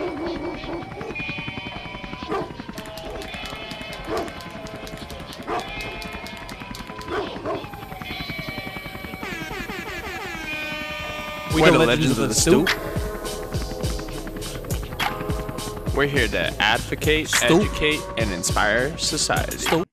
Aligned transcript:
We 0.00 0.06
We're 11.60 11.72
the 11.72 11.78
the 11.78 11.86
legends 11.86 12.18
of 12.18 12.28
the 12.30 12.34
stoop. 12.34 12.70
We're 15.94 16.06
here 16.06 16.28
to 16.28 16.54
advocate, 16.58 17.28
Stoop. 17.28 17.60
educate, 17.60 18.00
and 18.16 18.32
inspire 18.32 18.96
society. 18.96 19.58
Stoop. 19.58 19.86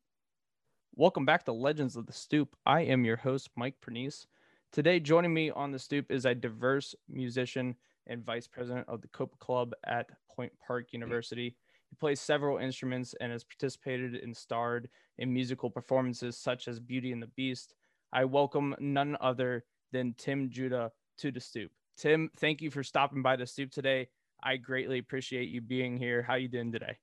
Welcome 0.95 1.25
back 1.25 1.43
to 1.45 1.51
Legends 1.51 1.97
of 1.97 2.05
the 2.05 2.13
Stoop. 2.13 2.55
I 2.65 2.83
am 2.83 3.03
your 3.03 3.17
host, 3.17 3.49
Mike 3.57 3.81
Pernice. 3.81 4.25
Today, 4.71 5.01
joining 5.01 5.33
me 5.33 5.51
on 5.51 5.71
the 5.71 5.79
stoop 5.79 6.09
is 6.09 6.23
a 6.23 6.33
diverse 6.33 6.95
musician 7.09 7.75
and 8.07 8.25
vice 8.25 8.47
president 8.47 8.87
of 8.87 9.01
the 9.01 9.07
Copa 9.09 9.37
Club 9.37 9.73
at 9.85 10.09
Point 10.35 10.51
Park 10.65 10.87
mm-hmm. 10.87 10.97
University. 10.97 11.55
He 11.89 11.95
plays 11.95 12.19
several 12.19 12.57
instruments 12.57 13.15
and 13.21 13.31
has 13.31 13.43
participated 13.43 14.15
and 14.15 14.35
starred 14.35 14.89
in 15.17 15.33
musical 15.33 15.69
performances 15.69 16.37
such 16.37 16.67
as 16.67 16.79
Beauty 16.79 17.11
and 17.11 17.21
the 17.21 17.27
Beast. 17.27 17.75
I 18.11 18.25
welcome 18.25 18.75
none 18.79 19.17
other 19.21 19.63
than 19.91 20.15
Tim 20.17 20.49
Judah 20.49 20.91
to 21.19 21.31
the 21.31 21.39
stoop. 21.39 21.71
Tim, 21.97 22.29
thank 22.37 22.61
you 22.61 22.69
for 22.69 22.83
stopping 22.83 23.21
by 23.21 23.35
the 23.35 23.45
stoop 23.45 23.71
today. 23.71 24.09
I 24.43 24.57
greatly 24.57 24.99
appreciate 24.99 25.49
you 25.49 25.61
being 25.61 25.97
here. 25.97 26.21
How 26.21 26.35
you 26.35 26.47
doing 26.47 26.71
today? 26.71 26.97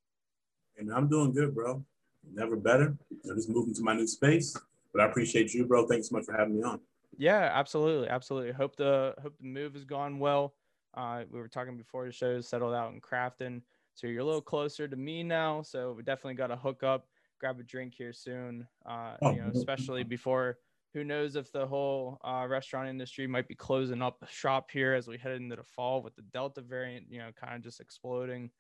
And 0.79 0.93
I'm 0.93 1.09
doing 1.09 1.33
good, 1.33 1.55
bro. 1.55 1.85
Never 2.33 2.57
better. 2.57 2.97
I'm 3.29 3.37
just 3.37 3.49
moving 3.49 3.75
to 3.75 3.83
my 3.83 3.95
new 3.95 4.07
space. 4.07 4.57
But 4.93 5.03
I 5.03 5.07
appreciate 5.07 5.53
you, 5.53 5.67
bro. 5.67 5.87
Thanks 5.87 6.09
so 6.11 6.17
much 6.17 6.25
for 6.25 6.37
having 6.37 6.57
me 6.57 6.63
on. 6.63 6.81
Yeah, 7.17 7.51
absolutely, 7.53 8.09
absolutely. 8.09 8.53
Hope 8.53 8.77
the 8.77 9.15
hope 9.23 9.35
the 9.39 9.47
move 9.47 9.75
has 9.75 9.85
gone 9.85 10.19
well. 10.19 10.55
Uh, 10.97 11.23
we 11.31 11.39
were 11.39 11.49
talking 11.49 11.77
before 11.77 12.07
the 12.07 12.13
show 12.13 12.41
settled 12.41 12.75
out 12.75 12.93
in 12.93 13.01
Crafton, 13.01 13.63
so 13.95 14.07
you're 14.07 14.23
a 14.23 14.25
little 14.25 14.41
closer 14.41 14.87
to 14.87 14.97
me 14.97 15.23
now. 15.23 15.63
So 15.63 15.93
we 15.93 16.03
definitely 16.03 16.35
got 16.35 16.49
to 16.49 16.57
hook 16.57 16.83
up, 16.83 17.07
grab 17.41 17.59
a 17.59 17.63
drink 17.63 17.95
here 17.97 18.13
soon. 18.13 18.67
Uh, 18.87 19.17
Oh, 19.23 19.33
you 19.33 19.41
know, 19.43 19.51
especially 19.55 20.05
before 20.05 20.59
who 20.93 21.03
knows 21.03 21.35
if 21.35 21.51
the 21.51 21.67
whole 21.67 22.19
uh, 22.25 22.47
restaurant 22.49 22.89
industry 22.89 23.27
might 23.27 23.49
be 23.49 23.55
closing 23.57 24.01
up 24.01 24.25
shop 24.31 24.71
here 24.71 24.95
as 24.95 25.09
we 25.09 25.19
head 25.19 25.33
into 25.33 25.57
the 25.57 25.65
fall 25.65 26.03
with 26.03 26.15
the 26.15 26.23
Delta 26.23 26.61
variant. 26.61 27.07
You 27.11 27.19
know, 27.19 27.31
kind 27.35 27.57
of 27.57 27.63
just 27.63 27.81
exploding. 27.81 28.51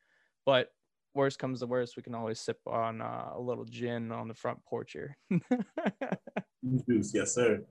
But 0.44 0.72
worst 1.14 1.39
comes 1.39 1.61
to 1.61 1.66
worst, 1.66 1.97
we 1.97 2.03
can 2.03 2.14
always 2.14 2.41
sip 2.41 2.59
on 2.66 3.00
uh, 3.00 3.31
a 3.34 3.41
little 3.41 3.64
gin 3.64 4.11
on 4.11 4.27
the 4.27 4.34
front 4.34 4.64
porch 4.64 4.92
here. 4.92 5.16
Yes, 7.12 7.34
sir. 7.34 7.62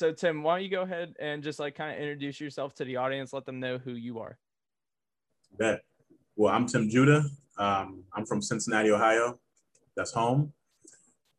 So 0.00 0.12
Tim, 0.12 0.42
why 0.42 0.54
don't 0.54 0.64
you 0.64 0.70
go 0.70 0.80
ahead 0.80 1.14
and 1.20 1.42
just 1.42 1.58
like 1.60 1.74
kind 1.74 1.92
of 1.92 2.00
introduce 2.00 2.40
yourself 2.40 2.74
to 2.76 2.86
the 2.86 2.96
audience, 2.96 3.34
let 3.34 3.44
them 3.44 3.60
know 3.60 3.76
who 3.76 3.92
you 3.92 4.18
are. 4.18 4.38
Bet. 5.58 5.82
Well, 6.36 6.54
I'm 6.54 6.64
Tim 6.64 6.88
Judah. 6.88 7.22
Um, 7.58 8.04
I'm 8.14 8.24
from 8.24 8.40
Cincinnati, 8.40 8.90
Ohio. 8.92 9.38
That's 9.98 10.12
home. 10.12 10.54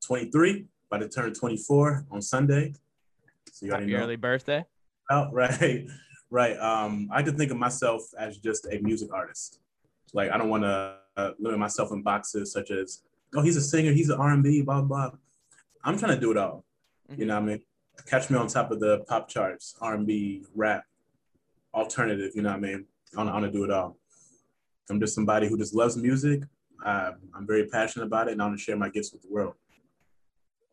23, 0.06 0.68
about 0.92 1.00
to 1.00 1.10
turn 1.10 1.34
24 1.34 2.06
on 2.12 2.22
Sunday. 2.22 2.76
So 3.52 3.66
you 3.66 3.72
Happy 3.72 3.88
know. 3.88 3.98
early 3.98 4.16
birthday. 4.16 4.64
Oh, 5.10 5.30
right, 5.32 5.88
right. 6.30 6.56
Um, 6.60 7.10
I 7.12 7.24
could 7.24 7.40
think 7.40 7.50
of 7.50 7.58
myself 7.58 8.04
as 8.20 8.38
just 8.38 8.68
a 8.72 8.78
music 8.78 9.12
artist. 9.12 9.60
Like 10.14 10.30
I 10.30 10.38
don't 10.38 10.50
want 10.50 10.66
to 10.66 10.98
uh, 11.18 11.32
limit 11.40 11.58
myself 11.58 11.92
in 11.94 12.04
boxes 12.04 12.54
such 12.54 12.70
as, 12.70 13.02
oh, 13.36 13.42
he's 13.42 13.58
a 13.58 13.62
singer, 13.62 13.92
he's 13.92 14.12
an 14.12 14.20
R&B, 14.20 14.62
blah 14.62 14.84
blah. 14.84 15.10
I'm 15.84 15.98
trying 15.98 16.14
to 16.14 16.22
do 16.22 16.30
it 16.30 16.38
all. 16.38 16.64
You 17.18 17.26
know 17.26 17.34
what 17.34 17.44
I 17.44 17.46
mean? 17.48 17.62
Catch 18.06 18.30
me 18.30 18.38
on 18.38 18.48
top 18.48 18.72
of 18.72 18.80
the 18.80 19.00
pop 19.08 19.28
charts, 19.28 19.76
R&B, 19.82 20.46
rap, 20.56 20.84
alternative. 21.74 22.32
You 22.36 22.42
know 22.42 22.50
what 22.50 22.58
I 22.58 22.60
mean? 22.60 22.86
I 23.18 23.24
want 23.24 23.46
to 23.46 23.52
do 23.52 23.64
it 23.64 23.72
all. 23.72 23.98
I'm 24.90 25.00
just 25.00 25.16
somebody 25.16 25.48
who 25.48 25.58
just 25.58 25.74
loves 25.74 25.96
music. 25.98 26.42
Uh, 26.86 27.12
I'm 27.36 27.46
very 27.46 27.68
passionate 27.68 28.06
about 28.06 28.28
it, 28.28 28.34
and 28.34 28.42
I 28.42 28.46
want 28.46 28.58
to 28.58 28.64
share 28.64 28.76
my 28.76 28.90
gifts 28.90 29.14
with 29.14 29.22
the 29.22 29.30
world. 29.30 29.54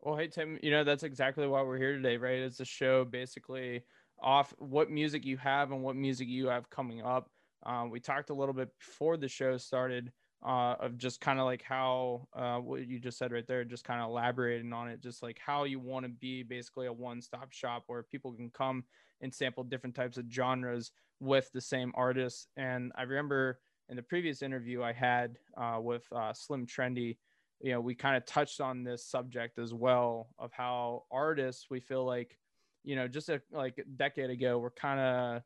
Well, 0.01 0.15
hey 0.15 0.27
Tim, 0.27 0.57
you 0.63 0.71
know 0.71 0.85
that's 0.85 1.03
exactly 1.03 1.45
why 1.45 1.61
we're 1.61 1.77
here 1.77 1.95
today, 1.95 2.15
right? 2.17 2.39
It's 2.39 2.61
a 2.61 2.65
show 2.65 3.03
basically 3.03 3.83
off 4.21 4.53
what 4.57 4.89
music 4.89 5.25
you 5.25 5.37
have 5.37 5.71
and 5.71 5.83
what 5.83 5.95
music 5.95 6.27
you 6.27 6.47
have 6.47 6.69
coming 6.69 7.01
up. 7.01 7.29
Um, 7.65 7.89
we 7.89 7.99
talked 7.99 8.29
a 8.29 8.33
little 8.33 8.53
bit 8.53 8.69
before 8.79 9.17
the 9.17 9.27
show 9.27 9.57
started 9.57 10.11
uh, 10.45 10.75
of 10.79 10.97
just 10.97 11.19
kind 11.19 11.39
of 11.39 11.45
like 11.45 11.61
how 11.61 12.27
uh, 12.33 12.57
what 12.57 12.87
you 12.87 12.99
just 12.99 13.17
said 13.17 13.31
right 13.31 13.47
there, 13.47 13.63
just 13.65 13.83
kind 13.83 14.01
of 14.01 14.09
elaborating 14.09 14.71
on 14.71 14.87
it, 14.87 15.01
just 15.01 15.21
like 15.21 15.39
how 15.45 15.65
you 15.65 15.79
want 15.79 16.05
to 16.05 16.09
be 16.09 16.43
basically 16.43 16.87
a 16.87 16.93
one-stop 16.93 17.51
shop 17.51 17.83
where 17.87 18.03
people 18.03 18.31
can 18.33 18.49
come 18.51 18.83
and 19.21 19.33
sample 19.33 19.63
different 19.63 19.95
types 19.95 20.17
of 20.17 20.25
genres 20.31 20.91
with 21.19 21.51
the 21.53 21.61
same 21.61 21.91
artists. 21.95 22.47
And 22.55 22.91
I 22.95 23.03
remember 23.03 23.59
in 23.89 23.97
the 23.97 24.03
previous 24.03 24.41
interview 24.41 24.81
I 24.81 24.93
had 24.93 25.37
uh, 25.57 25.79
with 25.81 26.05
uh, 26.15 26.31
Slim 26.33 26.65
Trendy, 26.65 27.17
you 27.59 27.71
know, 27.73 27.81
we 27.81 27.95
kind 27.95 28.15
of 28.15 28.25
touched 28.25 28.61
on 28.61 28.83
this 28.83 29.05
subject 29.05 29.59
as 29.59 29.73
well 29.73 30.29
of 30.39 30.53
how 30.53 31.03
artists 31.11 31.65
we 31.69 31.81
feel 31.81 32.05
like, 32.05 32.37
you 32.85 32.95
know, 32.95 33.09
just 33.09 33.27
a, 33.27 33.41
like 33.51 33.77
a 33.77 33.83
decade 33.83 34.29
ago, 34.29 34.57
we're 34.57 34.69
kind 34.71 34.99
of 35.01 35.41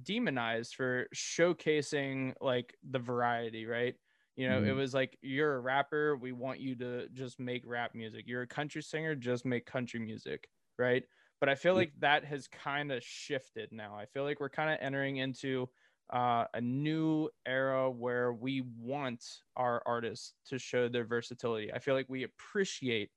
demonized 0.00 0.74
for 0.74 1.06
showcasing 1.14 2.34
like 2.40 2.76
the 2.82 2.98
variety, 2.98 3.66
right? 3.66 3.96
You 4.36 4.48
know, 4.48 4.62
it 4.62 4.70
Mhm. 4.70 4.72
was 4.72 4.94
like 4.94 5.18
you're 5.22 5.56
a 5.56 5.60
rapper, 5.60 6.16
we 6.16 6.32
want 6.32 6.60
you 6.60 6.74
to 6.76 7.08
just 7.10 7.38
make 7.38 7.62
rap 7.66 7.94
music. 7.94 8.26
You're 8.26 8.42
a 8.42 8.46
country 8.46 8.82
singer, 8.82 9.14
just 9.14 9.44
make 9.44 9.66
country 9.66 10.00
music, 10.00 10.48
right? 10.78 11.04
But 11.40 11.48
I 11.48 11.54
feel 11.54 11.74
like 11.74 11.92
that 11.98 12.24
has 12.24 12.48
kind 12.48 12.90
of 12.92 13.02
shifted 13.02 13.72
now. 13.72 13.96
I 13.96 14.06
feel 14.06 14.24
like 14.24 14.40
we're 14.40 14.48
kind 14.48 14.70
of 14.70 14.78
entering 14.80 15.16
into 15.18 15.68
uh, 16.10 16.46
a 16.54 16.60
new 16.60 17.28
era 17.46 17.90
where 17.90 18.32
we 18.32 18.60
want 18.60 19.24
our 19.56 19.82
artists 19.86 20.34
to 20.46 20.58
show 20.58 20.88
their 20.88 21.04
versatility. 21.04 21.72
I 21.72 21.78
feel 21.78 21.94
like 21.94 22.08
we 22.08 22.22
appreciate 22.22 23.10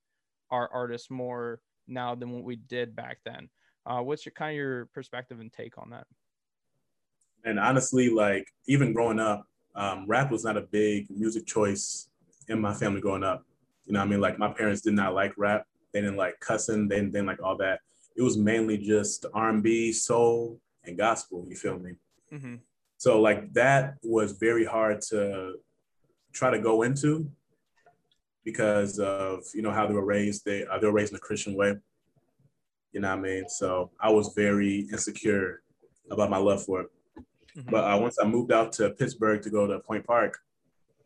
our 0.50 0.72
artists 0.72 1.10
more 1.10 1.62
now 1.88 2.16
than 2.16 2.32
what 2.32 2.44
we 2.44 2.56
did 2.56 2.96
back 2.96 3.20
then. 3.26 3.50
Uh, 3.86 4.02
what's 4.02 4.26
your 4.26 4.34
kind 4.34 4.52
of 4.52 4.58
your 4.58 4.86
perspective 4.88 5.40
and 5.40 5.52
take 5.52 5.78
on 5.78 5.92
that? 5.92 6.08
And 7.46 7.60
honestly, 7.60 8.10
like 8.10 8.52
even 8.68 8.92
growing 8.92 9.20
up, 9.20 9.46
um, 9.76 10.06
rap 10.08 10.32
was 10.32 10.44
not 10.44 10.58
a 10.58 10.62
big 10.62 11.10
music 11.10 11.46
choice 11.46 12.10
in 12.50 12.60
my 12.60 12.74
family 12.74 13.02
growing 13.02 13.24
up. 13.24 13.46
You 13.86 13.94
know 13.94 14.00
what 14.00 14.08
I 14.08 14.10
mean? 14.10 14.22
Like 14.22 14.40
my 14.40 14.52
parents 14.52 14.82
did 14.82 14.94
not 14.94 15.14
like 15.14 15.34
rap. 15.38 15.66
They 15.94 16.02
didn't 16.02 16.18
like 16.18 16.40
cussing. 16.40 16.88
They 16.88 16.96
didn't, 16.96 17.12
they 17.12 17.20
didn't 17.20 17.28
like 17.28 17.44
all 17.44 17.56
that. 17.58 17.80
It 18.16 18.22
was 18.22 18.38
mainly 18.38 18.78
just 18.78 19.26
R&B, 19.34 19.94
soul, 19.94 20.60
and 20.84 20.98
gospel. 20.98 21.46
You 21.48 21.56
feel 21.56 21.78
me? 21.78 21.92
Mm-hmm. 22.34 22.56
So 22.98 23.22
like 23.22 23.54
that 23.54 23.96
was 24.04 24.34
very 24.34 24.66
hard 24.66 25.02
to 25.10 25.56
try 26.34 26.50
to 26.50 26.60
go 26.60 26.82
into 26.82 27.30
because 28.44 29.00
of 29.00 29.44
you 29.54 29.62
know 29.62 29.72
how 29.72 29.86
they 29.86 29.94
were 29.94 30.06
raised. 30.06 30.46
They 30.46 30.66
uh, 30.66 30.80
they 30.80 30.88
were 30.88 30.94
raised 30.94 31.12
in 31.12 31.18
a 31.18 31.20
Christian 31.20 31.56
way. 31.56 31.76
You 32.94 33.02
know 33.02 33.10
what 33.10 33.20
I 33.20 33.22
mean? 33.22 33.50
So 33.50 33.92
I 34.00 34.10
was 34.10 34.34
very 34.36 34.88
insecure 34.92 35.62
about 36.10 36.30
my 36.30 36.38
love 36.38 36.64
for 36.64 36.82
it. 36.82 36.88
Mhm. 37.58 37.72
But 37.72 37.84
uh, 37.86 37.98
once 38.00 38.18
I 38.22 38.26
moved 38.26 38.52
out 38.52 38.72
to 38.74 38.90
Pittsburgh 38.92 39.42
to 39.44 39.50
go 39.50 39.66
to 39.68 39.80
Point 39.80 40.06
Park, 40.06 40.38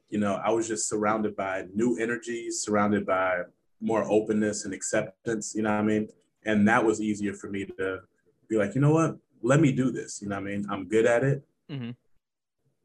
you 0.09 0.19
know, 0.19 0.35
I 0.43 0.49
was 0.51 0.67
just 0.67 0.89
surrounded 0.89 1.35
by 1.35 1.65
new 1.73 1.97
energies, 1.97 2.61
surrounded 2.61 3.05
by 3.05 3.43
more 3.79 4.03
openness 4.09 4.65
and 4.65 4.73
acceptance. 4.73 5.53
You 5.55 5.61
know 5.63 5.71
what 5.71 5.79
I 5.79 5.83
mean? 5.83 6.09
And 6.45 6.67
that 6.67 6.83
was 6.83 6.99
easier 7.01 7.33
for 7.33 7.49
me 7.49 7.65
to 7.65 7.99
be 8.49 8.57
like, 8.57 8.73
you 8.75 8.81
know 8.81 8.91
what? 8.91 9.17
Let 9.41 9.59
me 9.59 9.71
do 9.71 9.91
this. 9.91 10.21
You 10.21 10.29
know 10.29 10.35
what 10.35 10.41
I 10.47 10.51
mean? 10.51 10.65
I'm 10.69 10.87
good 10.87 11.05
at 11.05 11.23
it. 11.23 11.43
Mhm. 11.69 11.95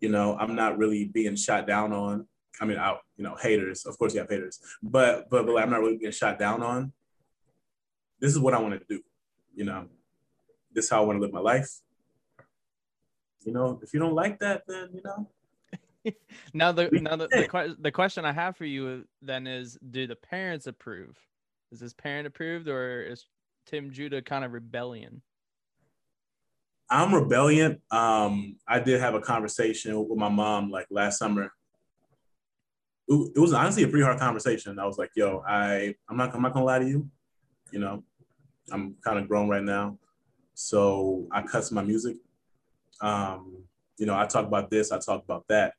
You 0.01 0.11
know, 0.11 0.37
I'm 0.39 0.55
not 0.55 0.77
really 0.77 1.07
being 1.07 1.35
shot 1.37 1.67
down 1.67 1.93
on. 1.93 2.27
I 2.61 2.67
mean, 2.67 2.79
out, 2.79 3.01
you 3.17 3.25
know, 3.25 3.35
haters. 3.35 3.85
Of 3.87 3.99
course, 3.99 4.15
you 4.15 4.21
have 4.21 4.29
haters, 4.29 4.61
but 4.83 5.29
but, 5.31 5.47
but 5.47 5.57
I'm 5.57 5.71
not 5.71 5.81
really 5.81 5.97
being 5.97 6.13
shot 6.13 6.39
down 6.39 6.63
on. 6.63 6.93
This 8.21 8.31
is 8.31 8.39
what 8.39 8.55
I 8.55 8.61
want 8.61 8.79
to 8.79 8.87
do. 8.89 9.03
You 9.55 9.65
know, 9.65 9.89
this 10.73 10.85
is 10.85 10.91
how 10.91 11.03
I 11.03 11.07
want 11.07 11.17
to 11.17 11.21
live 11.21 11.33
my 11.33 11.41
life. 11.41 11.81
You 13.45 13.53
know, 13.53 13.79
if 13.83 13.93
you 13.93 14.01
don't 14.01 14.15
like 14.15 14.39
that, 14.41 14.63
then 14.67 14.89
you 14.95 15.03
know, 15.05 15.29
now 16.55 16.73
the 16.73 16.91
now 16.93 17.17
the, 17.17 17.29
the, 17.29 17.77
the 17.79 17.93
question 17.93 18.25
I 18.25 18.33
have 18.33 18.57
for 18.57 18.65
you 18.65 19.05
then 19.23 19.47
is 19.47 19.79
do 19.91 20.07
the 20.07 20.17
parents 20.17 20.67
approve? 20.67 21.19
Is 21.73 21.81
this 21.81 21.93
parent 21.93 22.27
approved 22.27 22.69
or 22.69 23.03
is 23.03 23.27
Tim 23.67 23.91
Judah 23.91 24.23
kind 24.23 24.45
of 24.45 24.53
rebellion? 24.53 25.23
I'm 26.91 27.15
rebellion. 27.15 27.81
Um, 27.91 28.57
I 28.69 28.79
did 28.79 29.01
have 29.01 29.15
a 29.15 29.21
conversation 29.21 30.09
with 30.09 30.19
my 30.19 30.29
mom 30.29 30.71
like 30.71 30.87
last 30.91 31.19
summer. 31.19 31.53
It, 33.09 33.33
it 33.37 33.39
was 33.39 33.53
honestly 33.53 33.83
a 33.83 33.89
pretty 33.89 34.05
hard 34.05 34.19
conversation. 34.19 34.79
I 34.79 34.87
was 34.87 34.99
like, 34.99 35.11
"Yo, 35.17 35.43
I 35.47 35.95
I'm 36.09 36.17
not 36.17 36.35
I'm 36.35 36.43
not 36.43 36.53
gonna 36.53 36.65
lie 36.65 36.79
to 36.79 36.89
you. 36.89 37.09
You 37.73 37.81
know, 37.81 38.05
I'm 38.71 38.97
kind 39.03 39.19
of 39.19 39.29
grown 39.29 39.49
right 39.49 39.63
now, 39.63 39.99
so 40.55 41.27
I 41.33 41.43
cuss 41.43 41.73
my 41.73 41.83
music. 41.83 42.17
Um, 43.01 43.65
you 43.99 44.07
know, 44.07 44.17
I 44.19 44.27
talk 44.27 44.47
about 44.47 44.71
this, 44.71 44.93
I 44.93 44.99
talk 44.99 45.23
about 45.25 45.47
that. 45.49 45.75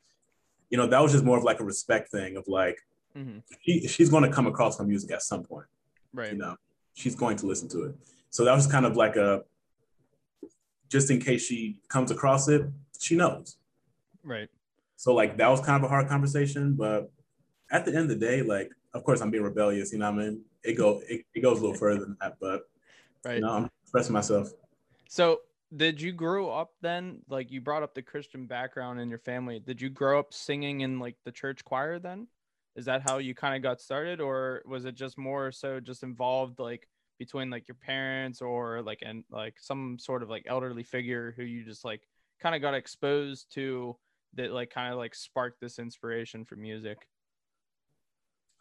You 0.70 0.78
know, 0.78 0.88
that 0.88 1.00
was 1.02 1.12
just 1.12 1.24
more 1.24 1.38
of 1.38 1.44
like 1.44 1.60
a 1.60 1.64
respect 1.64 2.10
thing 2.12 2.38
of 2.38 2.48
like, 2.48 2.80
Mhm. 3.16 3.44
she, 3.62 3.88
she's 3.88 4.10
going 4.10 4.24
to 4.24 4.30
come 4.32 4.46
across 4.48 4.78
my 4.80 4.86
music 4.86 5.12
at 5.12 5.22
some 5.22 5.44
point. 5.44 5.68
Right. 6.14 6.32
you 6.32 6.38
know 6.38 6.56
she's 6.94 7.14
going 7.16 7.36
to 7.36 7.46
listen 7.46 7.68
to 7.68 7.84
it 7.84 7.96
so 8.30 8.46
that 8.46 8.54
was 8.56 8.68
kind 8.68 8.86
of 8.86 8.96
like 8.96 9.18
a 9.18 9.44
just 10.90 11.12
in 11.12 11.20
case 11.20 11.46
she 11.46 11.78
comes 11.90 12.10
across 12.10 12.48
it 12.48 12.62
she 13.00 13.16
knows 13.18 13.58
Right. 14.24 14.50
So 14.96 15.14
like 15.14 15.38
that 15.38 15.50
was 15.50 15.60
kind 15.60 15.76
of 15.78 15.84
a 15.84 15.88
hard 15.90 16.08
conversation, 16.08 16.74
but 16.74 17.12
at 17.70 17.84
the 17.86 17.92
end 17.92 18.10
of 18.10 18.10
the 18.10 18.16
day, 18.16 18.42
like 18.42 18.72
of 18.94 19.04
course 19.04 19.20
I'm 19.22 19.30
being 19.30 19.44
rebellious, 19.44 19.92
you 19.92 20.00
know 20.00 20.10
what 20.10 20.22
I 20.22 20.26
mean? 20.26 20.42
It 20.64 20.74
go 20.76 21.02
it, 21.08 21.26
it 21.36 21.42
goes 21.42 21.60
a 21.60 21.62
little 21.62 21.78
further 21.78 22.00
than 22.06 22.18
that, 22.22 22.38
but 22.40 22.64
Right. 23.26 23.36
you 23.36 23.42
know, 23.42 23.52
I'm 23.52 23.70
expressing 23.84 24.14
myself. 24.14 24.52
So, 25.10 25.42
did 25.76 26.02
you 26.02 26.12
grow 26.12 26.50
up 26.50 26.72
then? 26.82 27.20
Like 27.30 27.52
you 27.52 27.62
brought 27.62 27.84
up 27.84 27.94
the 27.94 28.02
Christian 28.02 28.48
background 28.48 29.00
in 29.00 29.10
your 29.10 29.20
family. 29.20 29.60
Did 29.60 29.82
you 29.82 29.90
grow 29.90 30.20
up 30.20 30.34
singing 30.34 30.82
in 30.82 31.00
like 31.00 31.16
the 31.26 31.32
church 31.32 31.64
choir 31.64 32.00
then? 32.00 32.28
Is 32.76 32.86
that 32.86 33.04
how 33.08 33.18
you 33.20 33.34
kind 33.34 33.56
of 33.56 33.62
got 33.62 33.82
started 33.82 34.20
or 34.20 34.62
was 34.66 34.86
it 34.86 34.96
just 34.96 35.18
more 35.18 35.52
so 35.52 35.80
just 35.80 36.04
involved 36.04 36.60
like 36.60 36.88
between 37.20 37.50
like 37.50 37.68
your 37.68 37.76
parents 37.76 38.42
or 38.42 38.82
like 38.82 39.00
and 39.02 39.24
like 39.32 39.56
some 39.60 39.98
sort 39.98 40.22
of 40.22 40.30
like 40.30 40.44
elderly 40.48 40.84
figure 40.84 41.34
who 41.38 41.44
you 41.44 41.64
just 41.64 41.86
like 41.86 42.02
kind 42.42 42.54
of 42.54 42.62
got 42.62 42.74
exposed 42.74 43.54
to 43.54 43.96
that 44.36 44.52
like 44.52 44.70
kind 44.70 44.92
of 44.92 45.00
like 45.00 45.16
sparked 45.16 45.62
this 45.62 45.80
inspiration 45.80 46.46
for 46.46 46.56
music? 46.56 46.98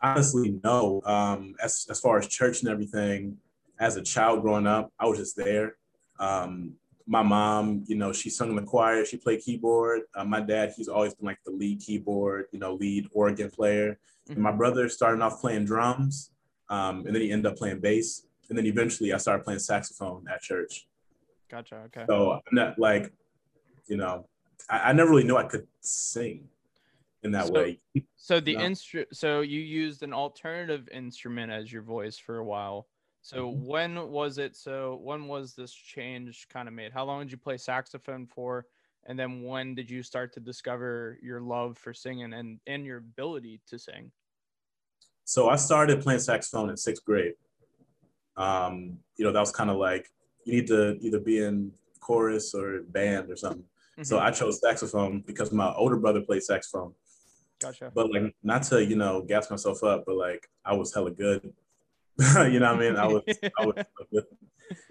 Honestly, 0.02 0.60
no. 0.62 1.02
Um, 1.04 1.54
as 1.62 1.86
as 1.90 2.00
far 2.00 2.18
as 2.18 2.28
church 2.28 2.60
and 2.60 2.70
everything, 2.70 3.38
as 3.80 3.96
a 3.96 4.02
child 4.02 4.42
growing 4.42 4.66
up, 4.66 4.92
I 4.98 5.06
was 5.06 5.18
just 5.18 5.36
there. 5.36 5.76
Um, 6.20 6.74
my 7.06 7.22
mom, 7.22 7.84
you 7.86 7.96
know, 7.96 8.12
she 8.12 8.30
sung 8.30 8.50
in 8.50 8.56
the 8.56 8.62
choir, 8.62 9.04
she 9.04 9.16
played 9.16 9.40
keyboard. 9.40 10.02
Uh, 10.14 10.24
my 10.24 10.40
dad, 10.40 10.72
he's 10.76 10.88
always 10.88 11.14
been 11.14 11.26
like 11.26 11.38
the 11.44 11.50
lead 11.52 11.80
keyboard, 11.80 12.46
you 12.52 12.58
know, 12.58 12.74
lead 12.74 13.08
organ 13.12 13.50
player. 13.50 13.98
And 14.28 14.38
my 14.38 14.52
brother 14.52 14.88
started 14.88 15.20
off 15.20 15.40
playing 15.40 15.66
drums, 15.66 16.30
um, 16.70 17.04
and 17.06 17.14
then 17.14 17.20
he 17.20 17.30
ended 17.30 17.52
up 17.52 17.58
playing 17.58 17.80
bass. 17.80 18.26
And 18.48 18.56
then 18.56 18.64
eventually 18.64 19.12
I 19.12 19.18
started 19.18 19.44
playing 19.44 19.60
saxophone 19.60 20.24
at 20.32 20.40
church. 20.40 20.86
Gotcha. 21.50 21.76
Okay. 21.86 22.04
So 22.08 22.32
I'm 22.32 22.40
not 22.52 22.78
like, 22.78 23.12
you 23.86 23.98
know, 23.98 24.26
I, 24.70 24.90
I 24.90 24.92
never 24.92 25.10
really 25.10 25.24
knew 25.24 25.36
I 25.36 25.44
could 25.44 25.66
sing 25.80 26.48
in 27.22 27.32
that 27.32 27.48
So- 27.48 27.52
way. 27.52 27.80
So 28.16 28.40
the 28.40 28.54
No. 28.54 28.60
instru- 28.62 29.06
so 29.12 29.42
you 29.42 29.60
used 29.60 30.02
an 30.02 30.14
alternative 30.14 30.88
instrument 30.90 31.52
as 31.52 31.70
your 31.70 31.82
voice 31.82 32.16
for 32.16 32.38
a 32.38 32.44
while. 32.44 32.86
So 33.24 33.50
Mhm. 33.50 33.64
when 33.64 34.10
was 34.10 34.36
it 34.36 34.54
so 34.54 34.96
when 34.96 35.26
was 35.28 35.54
this 35.54 35.72
change 35.72 36.46
kind 36.50 36.68
of 36.68 36.74
made? 36.74 36.92
How 36.92 37.04
long 37.06 37.20
did 37.22 37.32
you 37.32 37.38
play 37.38 37.56
saxophone 37.56 38.26
for? 38.26 38.66
And 39.04 39.18
then 39.18 39.42
when 39.42 39.74
did 39.74 39.90
you 39.90 40.02
start 40.02 40.34
to 40.34 40.40
discover 40.40 41.18
your 41.22 41.40
love 41.40 41.78
for 41.78 41.94
singing 41.94 42.34
and 42.34 42.60
and 42.66 42.84
your 42.84 42.98
ability 42.98 43.62
to 43.68 43.78
sing? 43.78 44.12
So 45.24 45.48
I 45.48 45.56
started 45.56 46.02
playing 46.02 46.20
saxophone 46.20 46.68
in 46.68 46.76
sixth 46.76 47.02
grade. 47.02 47.32
Um, 48.36 48.98
you 49.16 49.24
know, 49.24 49.32
that 49.32 49.40
was 49.40 49.52
kind 49.52 49.70
of 49.70 49.76
like 49.78 50.10
you 50.44 50.52
need 50.56 50.66
to 50.66 50.98
either 51.00 51.18
be 51.20 51.42
in 51.42 51.72
chorus 52.00 52.52
or 52.54 52.82
band 52.82 53.30
or 53.30 53.36
something. 53.36 53.64
So 54.02 54.18
Mhm. 54.18 54.22
I 54.22 54.30
chose 54.32 54.60
saxophone 54.60 55.22
because 55.22 55.50
my 55.50 55.72
older 55.72 55.96
brother 55.96 56.20
played 56.20 56.42
saxophone. 56.42 56.94
gotcha. 57.58 57.90
But 57.94 58.10
like, 58.12 58.34
not 58.42 58.64
to 58.64 58.84
you 58.84 58.96
know 58.96 59.22
gas 59.22 59.50
myself 59.50 59.82
up, 59.82 60.04
but 60.04 60.16
like 60.16 60.50
I 60.62 60.74
was 60.74 60.92
hella 60.92 61.10
good. 61.12 61.54
you 62.50 62.60
know 62.60 62.74
what 62.74 62.76
I 62.76 62.90
mean? 62.90 62.96
I 62.96 63.06
was, 63.06 63.22
I 63.58 63.66
was. 63.66 63.84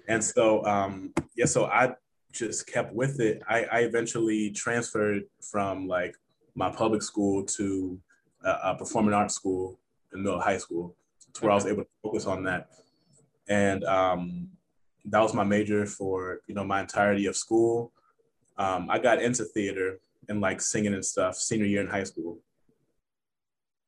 And 0.07 0.23
so 0.23 0.63
um, 0.65 1.13
yeah, 1.35 1.45
so 1.45 1.65
I 1.65 1.93
just 2.31 2.67
kept 2.67 2.93
with 2.93 3.19
it. 3.19 3.41
I, 3.47 3.63
I 3.63 3.79
eventually 3.79 4.51
transferred 4.51 5.23
from 5.41 5.87
like 5.87 6.15
my 6.55 6.69
public 6.69 7.01
school 7.01 7.45
to 7.45 7.99
a, 8.43 8.49
a 8.49 8.75
performing 8.75 9.13
arts 9.13 9.35
school 9.35 9.79
in 10.13 10.23
middle 10.23 10.41
high 10.41 10.57
school, 10.57 10.95
to 11.33 11.41
where 11.41 11.51
I 11.51 11.55
was 11.55 11.65
able 11.65 11.83
to 11.83 11.89
focus 12.01 12.25
on 12.25 12.43
that. 12.43 12.67
And 13.47 13.83
um, 13.85 14.49
that 15.05 15.21
was 15.21 15.33
my 15.33 15.43
major 15.43 15.85
for 15.85 16.41
you 16.47 16.55
know 16.55 16.63
my 16.63 16.81
entirety 16.81 17.25
of 17.27 17.37
school. 17.37 17.91
Um, 18.57 18.89
I 18.89 18.99
got 18.99 19.21
into 19.21 19.45
theater 19.45 19.99
and 20.29 20.41
like 20.41 20.61
singing 20.61 20.93
and 20.93 21.05
stuff 21.05 21.35
senior 21.35 21.65
year 21.65 21.81
in 21.81 21.87
high 21.87 22.03
school. 22.03 22.39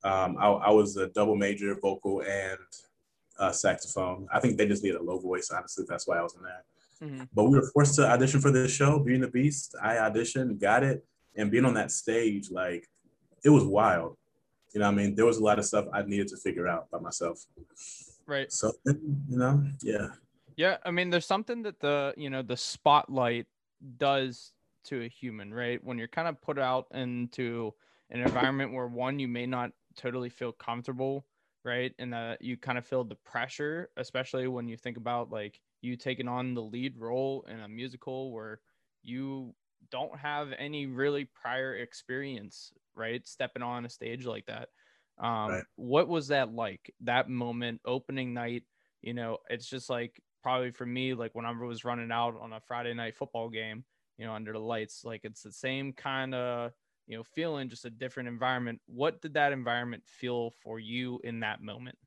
Um, 0.04 0.38
I, 0.40 0.48
I 0.48 0.70
was 0.72 0.98
a 0.98 1.08
double 1.08 1.36
major, 1.36 1.76
vocal 1.76 2.22
and 2.22 2.60
uh, 3.38 3.52
saxophone. 3.52 4.28
I 4.32 4.40
think 4.40 4.58
they 4.58 4.68
just 4.68 4.84
needed 4.84 5.00
a 5.00 5.04
low 5.04 5.20
voice, 5.20 5.52
honestly. 5.52 5.86
That's 5.88 6.08
why 6.08 6.18
I 6.18 6.22
was 6.22 6.36
in 6.36 6.44
that. 6.44 6.64
Mhm. 7.02 7.30
But 7.34 7.44
we 7.46 7.58
were 7.58 7.70
forced 7.74 7.96
to 7.96 8.08
audition 8.08 8.42
for 8.42 8.52
this 8.52 8.72
show, 8.72 9.00
Being 9.00 9.22
the 9.22 9.28
Beast. 9.28 9.76
I 9.82 9.96
auditioned, 9.96 10.60
got 10.60 10.84
it, 10.84 11.06
and 11.36 11.52
being 11.52 11.66
on 11.66 11.74
that 11.74 11.92
stage, 11.92 12.50
like, 12.50 12.88
it 13.44 13.50
was 13.50 13.64
wild. 13.64 14.18
You 14.74 14.80
know, 14.80 14.88
what 14.88 14.94
I 14.94 14.96
mean, 14.96 15.16
there 15.16 15.26
was 15.26 15.38
a 15.38 15.44
lot 15.44 15.60
of 15.60 15.66
stuff 15.66 15.86
I 15.94 16.02
needed 16.04 16.28
to 16.30 16.38
figure 16.38 16.68
out 16.68 16.90
by 16.92 17.00
myself. 17.00 17.46
Right. 18.26 18.52
So, 18.52 18.72
you 18.86 19.38
know, 19.38 19.64
yeah. 19.82 20.10
Yeah, 20.58 20.78
I 20.86 20.92
mean, 20.92 21.10
there's 21.10 21.26
something 21.26 21.64
that 21.64 21.80
the 21.80 22.14
you 22.16 22.30
know 22.30 22.42
the 22.42 22.56
spotlight 22.56 23.46
does 23.98 24.54
to 24.86 25.02
a 25.02 25.08
human, 25.08 25.54
right? 25.54 25.84
When 25.84 25.98
you're 25.98 26.08
kind 26.08 26.28
of 26.28 26.42
put 26.42 26.58
out 26.58 26.88
into 26.94 27.74
an 28.10 28.22
environment 28.22 28.72
where 28.72 28.88
one 28.88 29.20
you 29.20 29.28
may 29.28 29.46
not 29.46 29.72
totally 29.98 30.30
feel 30.30 30.54
comfortable, 30.54 31.26
right, 31.66 31.94
and 32.00 32.14
that 32.14 32.42
you 32.42 32.58
kind 32.58 32.78
of 32.78 32.86
feel 32.88 33.04
the 33.04 33.16
pressure, 33.16 33.92
especially 33.98 34.48
when 34.48 34.68
you 34.68 34.78
think 34.78 34.98
about 34.98 35.32
like 35.32 35.62
you 35.82 35.98
taking 35.98 36.28
on 36.28 36.54
the 36.54 36.62
lead 36.64 36.98
role 36.98 37.44
in 37.48 37.60
a 37.60 37.68
musical 37.68 38.32
where 38.32 38.62
you 39.04 39.56
don't 39.90 40.18
have 40.18 40.54
any 40.58 40.88
really 40.88 41.26
prior 41.26 41.76
experience, 41.76 42.74
right, 42.96 43.28
stepping 43.28 43.64
on 43.64 43.86
a 43.86 43.90
stage 43.90 44.26
like 44.26 44.46
that. 44.48 44.70
Um, 45.18 45.52
Right. 45.52 45.66
What 45.76 46.08
was 46.08 46.28
that 46.30 46.54
like? 46.54 46.94
That 47.02 47.30
moment, 47.30 47.82
opening 47.86 48.34
night 48.34 48.64
you 49.02 49.14
know 49.14 49.38
it's 49.50 49.70
just 49.70 49.88
like 49.90 50.20
probably 50.42 50.72
for 50.72 50.86
me 50.86 51.14
like 51.14 51.36
when 51.36 51.46
i 51.46 51.52
was 51.52 51.86
running 51.86 52.12
out 52.12 52.36
on 52.40 52.54
a 52.54 52.62
friday 52.62 52.94
night 52.94 53.16
football 53.16 53.50
game 53.50 53.86
you 54.18 54.26
know 54.26 54.34
under 54.34 54.52
the 54.54 54.60
lights 54.60 55.04
like 55.04 55.22
it's 55.26 55.44
the 55.44 55.52
same 55.52 55.94
kind 55.94 56.34
of 56.34 56.72
you 57.08 57.18
know 57.18 57.24
feeling 57.24 57.70
just 57.70 57.86
a 57.86 57.90
different 57.90 58.28
environment 58.28 58.80
what 58.88 59.22
did 59.22 59.34
that 59.34 59.52
environment 59.52 60.04
feel 60.06 60.52
for 60.64 60.80
you 60.80 61.20
in 61.24 61.40
that 61.40 61.62
moment 61.62 61.98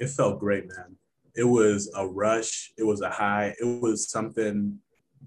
It 0.00 0.08
felt 0.08 0.40
great, 0.40 0.66
man. 0.66 0.96
It 1.36 1.44
was 1.44 1.92
a 1.94 2.08
rush, 2.08 2.72
it 2.78 2.84
was 2.84 3.02
a 3.02 3.10
high, 3.10 3.54
it 3.60 3.82
was 3.82 4.10
something 4.10 4.78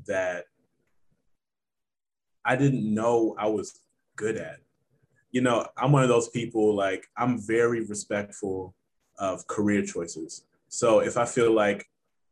that 0.07 0.45
I 2.43 2.55
didn't 2.55 2.91
know 2.93 3.35
I 3.37 3.47
was 3.47 3.79
good 4.15 4.35
at. 4.35 4.57
You 5.31 5.41
know, 5.41 5.67
I'm 5.77 5.91
one 5.91 6.03
of 6.03 6.09
those 6.09 6.29
people, 6.29 6.75
like, 6.75 7.07
I'm 7.17 7.39
very 7.39 7.85
respectful 7.85 8.75
of 9.17 9.47
career 9.47 9.85
choices. 9.85 10.43
So 10.67 10.99
if 10.99 11.17
I 11.17 11.25
feel 11.25 11.53
like 11.53 11.85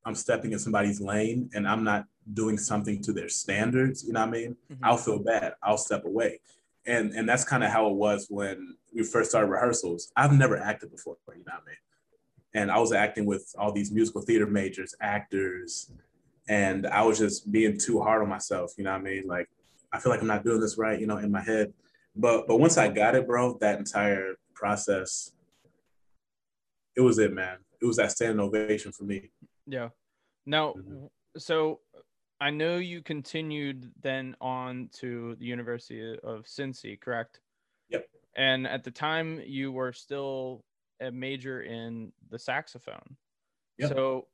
I'm 0.03 0.15
stepping 0.15 0.51
in 0.51 0.59
somebody's 0.59 1.00
lane 1.00 1.50
and 1.53 1.67
I'm 1.67 1.83
not 1.83 2.06
doing 2.33 2.57
something 2.57 3.01
to 3.03 3.13
their 3.13 3.29
standards, 3.29 4.03
you 4.05 4.13
know 4.13 4.19
what 4.22 4.29
I 4.29 4.31
mean? 4.31 4.57
Mhm. 4.72 4.77
I'll 4.84 4.98
feel 4.98 5.19
bad. 5.19 5.53
I'll 5.63 5.77
step 5.77 6.05
away. 6.05 6.39
And 6.86 7.12
and 7.13 7.27
that's 7.27 7.43
kind 7.43 7.63
of 7.63 7.72
how 7.72 7.88
it 7.89 7.96
was 7.96 8.27
when 8.29 8.75
we 8.93 9.03
first 9.03 9.29
started 9.31 9.48
rehearsals. 9.50 10.12
I've 10.15 10.34
never 10.34 10.57
acted 10.57 10.91
before, 10.91 11.17
you 11.29 11.36
know 11.46 11.53
what 11.53 11.63
I 11.63 11.65
mean? 11.67 11.75
And 12.53 12.72
I 12.72 12.79
was 12.79 12.91
acting 12.91 13.25
with 13.25 13.53
all 13.57 13.72
these 13.72 13.91
musical 13.91 14.22
theater 14.22 14.46
majors, 14.48 14.93
actors, 15.00 15.91
and 16.50 16.86
I 16.88 17.01
was 17.03 17.17
just 17.19 17.51
being 17.51 17.77
too 17.77 18.01
hard 18.01 18.22
on 18.22 18.29
myself, 18.29 18.74
you 18.77 18.84
know 18.84 18.91
what 18.91 19.01
I 19.01 19.03
mean? 19.03 19.27
Like 19.27 19.50
I 19.93 20.00
feel 20.00 20.12
like 20.12 20.22
I'm 20.22 20.27
not 20.27 20.43
doing 20.43 20.60
this 20.62 20.77
right, 20.77 21.00
you 21.00 21.07
know, 21.07 21.17
in 21.17 21.31
my 21.31 21.41
head. 21.41 21.74
But 22.15 22.48
but 22.48 22.57
once 22.57 22.77
I 22.77 22.88
got 22.88 23.15
it, 23.15 23.25
bro, 23.27 23.57
that 23.62 23.79
entire 23.79 24.36
process, 24.53 25.31
it 26.96 27.01
was 27.01 27.17
it, 27.19 27.34
man. 27.34 27.57
It 27.81 27.86
was 27.86 27.98
that 27.98 28.12
standing 28.12 28.39
ovation 28.39 28.91
for 28.91 29.03
me. 29.05 29.31
yeah 29.67 29.89
now 30.46 30.74
Mhm. 30.74 31.10
so 31.38 31.79
i 32.41 32.50
know 32.50 32.77
you 32.77 33.01
continued 33.01 33.91
then 34.01 34.36
on 34.41 34.89
to 34.91 35.36
the 35.36 35.45
university 35.45 36.17
of 36.24 36.43
cincy 36.45 37.00
correct 37.00 37.39
Yep. 37.89 38.07
and 38.36 38.67
at 38.67 38.83
the 38.83 38.91
time 38.91 39.41
you 39.45 39.71
were 39.71 39.93
still 39.93 40.65
a 41.00 41.12
major 41.12 41.62
in 41.62 42.12
the 42.29 42.39
saxophone 42.39 43.15
Yep. 43.77 43.89
so 43.91 44.27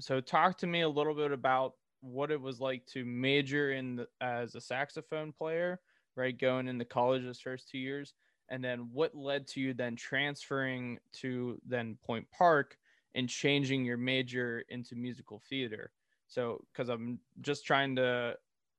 so 0.00 0.20
talk 0.20 0.56
to 0.58 0.66
me 0.68 0.82
a 0.82 0.88
little 0.88 1.14
bit 1.14 1.32
about 1.32 1.72
what 2.00 2.30
it 2.30 2.40
was 2.40 2.60
like 2.60 2.86
to 2.86 3.04
major 3.04 3.72
in 3.72 3.96
the, 3.96 4.06
as 4.20 4.54
a 4.54 4.60
saxophone 4.60 5.32
player 5.32 5.80
right 6.16 6.38
going 6.38 6.68
into 6.68 6.84
college 6.84 7.24
those 7.24 7.40
first 7.40 7.68
two 7.68 7.78
years 7.78 8.14
and 8.50 8.62
then 8.62 8.88
what 8.92 9.14
led 9.14 9.46
to 9.46 9.60
you 9.60 9.74
then 9.74 9.96
transferring 9.96 10.98
to 11.12 11.58
then 11.66 11.96
point 12.04 12.26
park 12.30 12.76
and 13.14 13.28
changing 13.28 13.84
your 13.84 13.96
major 13.96 14.64
into 14.68 14.94
musical 14.94 15.42
theater 15.48 15.90
so 16.28 16.62
because 16.72 16.88
i'm 16.88 17.18
just 17.40 17.66
trying 17.66 17.96
to 17.96 18.34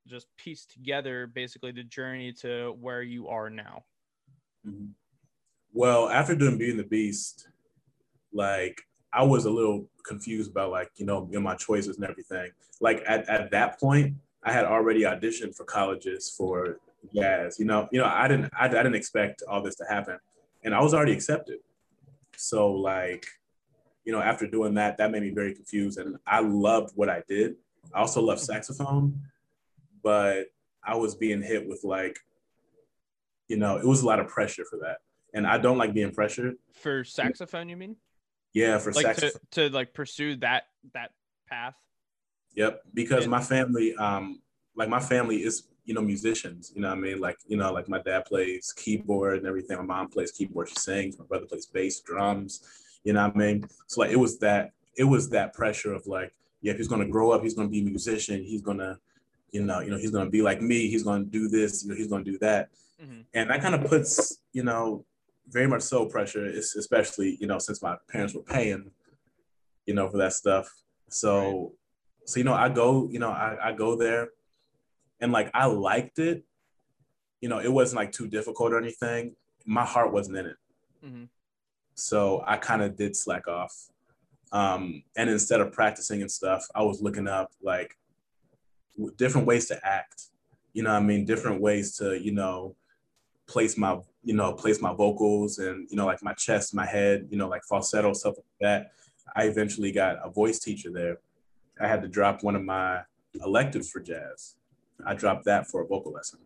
just 0.07 0.27
piece 0.37 0.65
together 0.65 1.27
basically 1.27 1.71
the 1.71 1.83
journey 1.83 2.31
to 2.31 2.75
where 2.79 3.01
you 3.01 3.27
are 3.27 3.49
now 3.49 3.83
Mhm. 4.67 4.89
Well, 5.73 6.09
after 6.09 6.35
doing 6.35 6.57
Being 6.57 6.77
the 6.77 6.83
Beast, 6.83 7.47
like 8.33 8.81
I 9.13 9.23
was 9.23 9.45
a 9.45 9.49
little 9.49 9.89
confused 10.05 10.51
about 10.51 10.71
like, 10.71 10.91
you 10.97 11.05
know, 11.05 11.29
in 11.31 11.43
my 11.43 11.55
choices 11.55 11.97
and 11.97 12.05
everything. 12.05 12.51
Like 12.79 13.03
at, 13.07 13.27
at 13.29 13.51
that 13.51 13.79
point, 13.79 14.15
I 14.43 14.51
had 14.51 14.65
already 14.65 15.01
auditioned 15.01 15.55
for 15.55 15.65
colleges 15.65 16.29
for 16.29 16.79
jazz. 17.13 17.59
You 17.59 17.65
know, 17.65 17.87
you 17.91 17.99
know, 17.99 18.05
I 18.05 18.27
didn't 18.27 18.51
I, 18.57 18.65
I 18.65 18.69
didn't 18.69 18.95
expect 18.95 19.43
all 19.47 19.61
this 19.61 19.75
to 19.75 19.85
happen. 19.85 20.17
And 20.63 20.73
I 20.73 20.81
was 20.81 20.93
already 20.93 21.13
accepted. 21.13 21.59
So 22.35 22.71
like, 22.71 23.25
you 24.09 24.15
know, 24.15 24.23
after 24.23 24.47
doing 24.47 24.73
that, 24.73 24.97
that 24.97 25.11
made 25.11 25.21
me 25.21 25.29
very 25.29 25.53
confused. 25.53 25.99
And 25.99 26.17
I 26.25 26.39
loved 26.39 26.93
what 26.95 27.09
I 27.09 27.21
did. 27.29 27.57
I 27.93 27.99
also 27.99 28.23
love 28.23 28.39
saxophone, 28.39 29.21
but 30.01 30.47
I 30.83 30.95
was 30.95 31.13
being 31.13 31.43
hit 31.43 31.69
with 31.69 31.83
like, 31.83 32.17
you 33.49 33.57
know, 33.57 33.77
it 33.77 33.85
was 33.85 34.01
a 34.01 34.07
lot 34.07 34.19
of 34.19 34.27
pressure 34.27 34.65
for 34.65 34.77
that. 34.77 34.97
And 35.35 35.45
I 35.45 35.59
don't 35.59 35.77
like 35.77 35.93
being 35.93 36.11
pressured. 36.11 36.55
For 36.73 37.03
saxophone, 37.03 37.69
you 37.69 37.77
mean? 37.77 37.97
Yeah, 38.51 38.79
for 38.79 38.91
like 38.93 39.05
saxophone. 39.05 39.41
to, 39.51 39.69
to 39.69 39.75
like 39.75 39.93
pursue 39.93 40.37
that 40.37 40.63
that 40.95 41.11
path. 41.47 41.75
Yep, 42.55 42.81
because 42.95 43.27
my 43.27 43.41
family, 43.41 43.93
um, 43.97 44.41
like 44.75 44.89
my 44.89 44.99
family 44.99 45.43
is, 45.43 45.67
you 45.85 45.93
know, 45.93 46.01
musicians. 46.01 46.71
You 46.73 46.81
know, 46.81 46.89
what 46.89 46.97
I 46.97 47.01
mean, 47.01 47.19
like, 47.19 47.37
you 47.45 47.57
know, 47.57 47.71
like 47.71 47.87
my 47.87 48.01
dad 48.01 48.25
plays 48.25 48.73
keyboard 48.75 49.37
and 49.37 49.45
everything. 49.45 49.77
My 49.77 49.83
mom 49.83 50.07
plays 50.07 50.31
keyboard. 50.31 50.69
She 50.69 50.77
sings. 50.77 51.19
My 51.19 51.25
brother 51.25 51.45
plays 51.45 51.67
bass, 51.67 51.99
drums. 51.99 52.67
You 53.03 53.13
know, 53.13 53.25
what 53.27 53.35
I 53.35 53.39
mean, 53.39 53.65
so 53.87 54.01
like 54.01 54.11
it 54.11 54.17
was 54.19 54.39
that 54.39 54.71
it 54.97 55.03
was 55.05 55.29
that 55.29 55.53
pressure 55.53 55.93
of 55.93 56.05
like, 56.07 56.33
yeah, 56.61 56.73
if 56.73 56.77
he's 56.77 56.87
gonna 56.87 57.07
grow 57.07 57.31
up, 57.31 57.41
he's 57.41 57.53
gonna 57.53 57.69
be 57.69 57.79
a 57.79 57.83
musician. 57.83 58.43
He's 58.43 58.61
gonna, 58.61 58.99
you 59.51 59.63
know, 59.63 59.79
you 59.79 59.89
know, 59.89 59.97
he's 59.97 60.11
gonna 60.11 60.29
be 60.29 60.41
like 60.41 60.61
me. 60.61 60.89
He's 60.89 61.03
gonna 61.03 61.23
do 61.23 61.47
this. 61.47 61.83
You 61.83 61.89
know, 61.89 61.95
he's 61.95 62.07
gonna 62.07 62.23
do 62.23 62.37
that. 62.39 62.69
Mhm. 63.01 63.25
And 63.33 63.49
that 63.49 63.61
kind 63.61 63.75
of 63.75 63.85
puts, 63.89 64.41
you 64.51 64.63
know, 64.63 65.05
very 65.47 65.67
much 65.67 65.81
so 65.81 66.05
pressure, 66.05 66.45
especially, 66.45 67.37
you 67.39 67.47
know, 67.47 67.57
since 67.59 67.81
my 67.81 67.95
parents 68.09 68.33
were 68.35 68.41
paying, 68.43 68.91
you 69.85 69.93
know, 69.93 70.09
for 70.09 70.17
that 70.17 70.33
stuff. 70.33 70.69
So, 71.07 71.73
so, 72.25 72.37
you 72.37 72.43
know, 72.43 72.53
I 72.53 72.69
go, 72.69 73.07
you 73.09 73.19
know, 73.19 73.31
I, 73.31 73.69
I 73.69 73.71
go 73.73 73.95
there 73.95 74.29
and 75.21 75.31
like, 75.31 75.49
I 75.53 75.65
liked 75.65 76.19
it. 76.19 76.43
You 77.41 77.49
know, 77.49 77.59
it 77.59 77.71
wasn't 77.71 77.97
like 77.97 78.11
too 78.11 78.27
difficult 78.27 78.73
or 78.73 78.77
anything. 78.77 79.35
My 79.65 79.85
heart 79.85 80.11
wasn't 80.11 80.37
in 80.37 80.45
it. 80.45 80.57
Mhm. 81.05 81.29
So 81.99 82.43
I 82.45 82.57
kind 82.57 82.81
of 82.81 82.95
did 82.95 83.15
slack 83.15 83.47
off. 83.47 83.73
Um, 84.51 85.03
and 85.15 85.29
instead 85.29 85.61
of 85.61 85.71
practicing 85.71 86.21
and 86.21 86.31
stuff, 86.31 86.65
I 86.73 86.81
was 86.83 87.01
looking 87.01 87.27
up 87.27 87.51
like 87.61 87.95
w- 88.97 89.13
different 89.17 89.45
ways 89.45 89.67
to 89.67 89.79
act. 89.85 90.27
You 90.73 90.83
know, 90.83 90.91
what 90.91 91.03
I 91.03 91.05
mean, 91.05 91.25
different 91.25 91.61
ways 91.61 91.95
to, 91.97 92.19
you 92.19 92.31
know, 92.31 92.75
place 93.47 93.77
my, 93.77 93.99
you 94.23 94.33
know, 94.33 94.53
place 94.53 94.81
my 94.81 94.93
vocals 94.93 95.59
and, 95.59 95.87
you 95.89 95.97
know, 95.97 96.05
like 96.05 96.23
my 96.23 96.33
chest, 96.33 96.73
my 96.73 96.85
head, 96.85 97.27
you 97.29 97.37
know, 97.37 97.47
like 97.47 97.63
falsetto, 97.63 98.13
stuff 98.13 98.35
like 98.37 98.45
that. 98.61 98.91
I 99.35 99.43
eventually 99.43 99.91
got 99.91 100.17
a 100.23 100.29
voice 100.29 100.59
teacher 100.59 100.91
there. 100.91 101.17
I 101.79 101.87
had 101.87 102.01
to 102.01 102.07
drop 102.07 102.43
one 102.43 102.55
of 102.55 102.63
my 102.63 103.01
electives 103.43 103.89
for 103.89 103.99
jazz. 103.99 104.55
I 105.05 105.13
dropped 105.13 105.45
that 105.45 105.67
for 105.67 105.81
a 105.81 105.87
vocal 105.87 106.11
lesson 106.11 106.39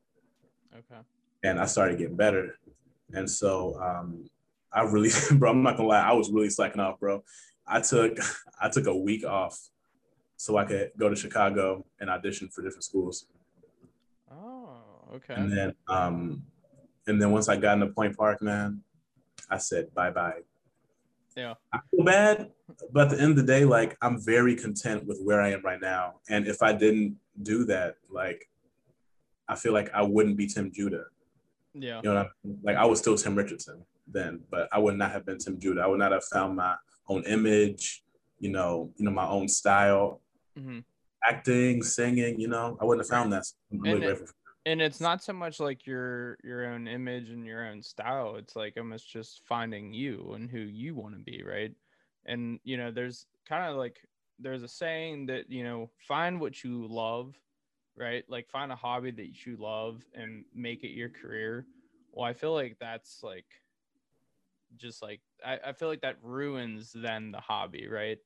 Okay. 0.76 1.02
and 1.44 1.60
I 1.60 1.66
started 1.66 1.98
getting 1.98 2.16
better. 2.16 2.58
And 3.14 3.30
so 3.30 3.80
um, 3.82 4.26
I 4.74 4.82
really, 4.84 5.10
bro, 5.38 5.52
I'm 5.52 5.64
not 5.64 5.78
gonna 5.78 5.90
lie, 5.90 6.02
I 6.02 6.14
was 6.14 6.32
really 6.32 6.50
slacking 6.50 6.82
off, 6.82 7.00
bro. 7.00 7.24
I 7.68 7.82
took 7.82 8.18
I 8.62 8.70
took 8.70 8.88
a 8.88 8.96
week 8.96 9.26
off 9.26 9.60
so 10.38 10.58
I 10.58 10.66
could 10.66 10.92
go 10.98 11.10
to 11.10 11.16
Chicago 11.16 11.86
and 12.00 12.10
audition 12.10 12.50
for 12.50 12.62
different 12.62 12.84
schools. 12.84 13.28
Oh, 14.32 14.82
okay. 15.16 15.36
And 15.36 15.52
then 15.52 15.74
um, 15.88 16.44
and 17.08 17.22
then 17.22 17.32
once 17.32 17.50
I 17.50 17.56
got 17.56 17.76
into 17.76 17.88
Point 17.88 18.18
Park, 18.18 18.42
man, 18.42 18.82
I 19.50 19.58
said 19.58 19.94
bye 19.94 20.12
bye. 20.12 20.42
Yeah. 21.36 21.56
I 21.74 21.80
feel 21.90 22.06
bad, 22.06 22.52
but 22.92 23.06
at 23.06 23.18
the 23.18 23.22
end 23.22 23.32
of 23.32 23.38
the 23.38 23.44
day, 23.44 23.66
like 23.66 23.98
I'm 24.02 24.24
very 24.24 24.56
content 24.56 25.06
with 25.08 25.20
where 25.22 25.42
I 25.42 25.52
am 25.52 25.64
right 25.64 25.82
now. 25.82 26.20
And 26.30 26.48
if 26.48 26.62
I 26.62 26.74
didn't 26.74 27.18
do 27.42 27.66
that, 27.66 27.96
like 28.10 28.50
I 29.48 29.56
feel 29.56 29.74
like 29.74 29.92
I 29.94 30.04
wouldn't 30.04 30.38
be 30.38 30.46
Tim 30.46 30.72
Judah. 30.72 31.06
Yeah. 31.74 32.02
You 32.04 32.10
know, 32.10 32.16
what 32.16 32.26
I 32.28 32.30
mean? 32.44 32.60
like 32.64 32.78
I 32.78 32.86
was 32.86 33.00
still 33.00 33.18
Tim 33.18 33.36
Richardson 33.36 33.84
then, 34.08 34.42
but 34.50 34.68
I 34.72 34.80
would 34.80 34.98
not 34.98 35.12
have 35.12 35.26
been 35.26 35.38
Tim 35.38 35.60
Judah. 35.60 35.82
I 35.82 35.88
would 35.88 36.00
not 36.00 36.12
have 36.12 36.24
found 36.26 36.56
my 36.56 36.76
own 37.08 37.24
image, 37.26 38.04
you 38.40 38.52
know, 38.52 38.92
you 38.98 39.06
know, 39.06 39.12
my 39.12 39.28
own 39.28 39.48
style, 39.48 40.22
hmm 40.58 40.80
acting, 41.26 41.82
singing. 41.82 42.40
You 42.40 42.50
know, 42.50 42.78
I 42.82 42.86
wouldn't 42.86 43.08
have 43.08 43.18
found 43.18 43.32
that. 43.34 43.46
Really 43.72 43.96
And 43.96 44.04
it-. 44.04 44.30
And 44.66 44.82
it's 44.82 45.02
not 45.02 45.22
so 45.22 45.34
much 45.34 45.60
like 45.60 45.86
your 45.86 46.38
your 46.44 46.68
own 46.68 46.88
image 46.88 47.30
and 47.30 47.46
your 47.46 47.66
own 47.68 47.82
style. 47.82 48.36
It's 48.38 48.56
like 48.56 48.76
almost 48.78 49.10
just 49.10 49.42
finding 49.46 49.94
you 49.94 50.34
and 50.36 50.50
who 50.50 50.60
you 50.60 50.96
want 50.96 51.16
to 51.16 51.20
be, 51.20 51.44
right? 51.44 51.72
And 52.26 52.60
you 52.64 52.78
know, 52.78 52.92
there's 52.92 53.26
kind 53.48 53.70
of 53.70 53.78
like 53.78 53.98
there's 54.40 54.64
a 54.64 54.68
saying 54.68 55.26
that 55.28 55.50
you 55.50 55.64
know, 55.64 55.90
find 56.08 56.40
what 56.40 56.64
you 56.64 56.88
love, 56.88 57.36
right? 57.98 58.24
Like 58.30 58.50
find 58.50 58.72
a 58.72 58.76
hobby 58.76 59.12
that 59.12 59.46
you 59.46 59.58
love 59.58 60.02
and 60.14 60.46
make 60.54 60.84
it 60.84 60.92
your 60.92 61.10
career. 61.10 61.66
Well, 62.12 62.26
I 62.26 62.34
feel 62.34 62.54
like 62.54 62.78
that's 62.80 63.22
like 63.22 63.46
just 64.78 65.02
like 65.02 65.22
I, 65.46 65.60
I 65.68 65.74
feel 65.74 65.88
like 65.88 66.02
that 66.02 66.18
ruins 66.22 66.92
then 66.94 67.32
the 67.32 67.40
hobby, 67.40 67.88
right? 67.88 68.18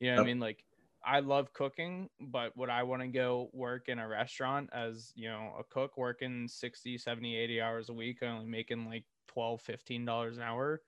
You 0.00 0.10
know 0.10 0.16
what 0.16 0.22
I 0.24 0.26
mean? 0.26 0.40
Like 0.40 0.64
I 1.04 1.20
love 1.20 1.52
cooking, 1.52 2.08
but 2.20 2.56
would 2.56 2.70
I 2.70 2.82
want 2.82 3.02
to 3.02 3.08
go 3.08 3.50
work 3.52 3.88
in 3.88 3.98
a 3.98 4.08
restaurant 4.08 4.70
as, 4.72 5.12
you 5.14 5.28
know, 5.28 5.52
a 5.58 5.64
cook 5.64 5.98
working 5.98 6.48
60, 6.48 6.96
70, 6.96 7.36
80 7.36 7.60
hours 7.60 7.88
a 7.90 7.92
week, 7.92 8.22
only 8.22 8.46
making 8.46 8.86
like 8.86 9.04
12, 9.28 9.60
15 9.60 10.04
dollars 10.04 10.36
an 10.38 10.42
hour? 10.42 10.80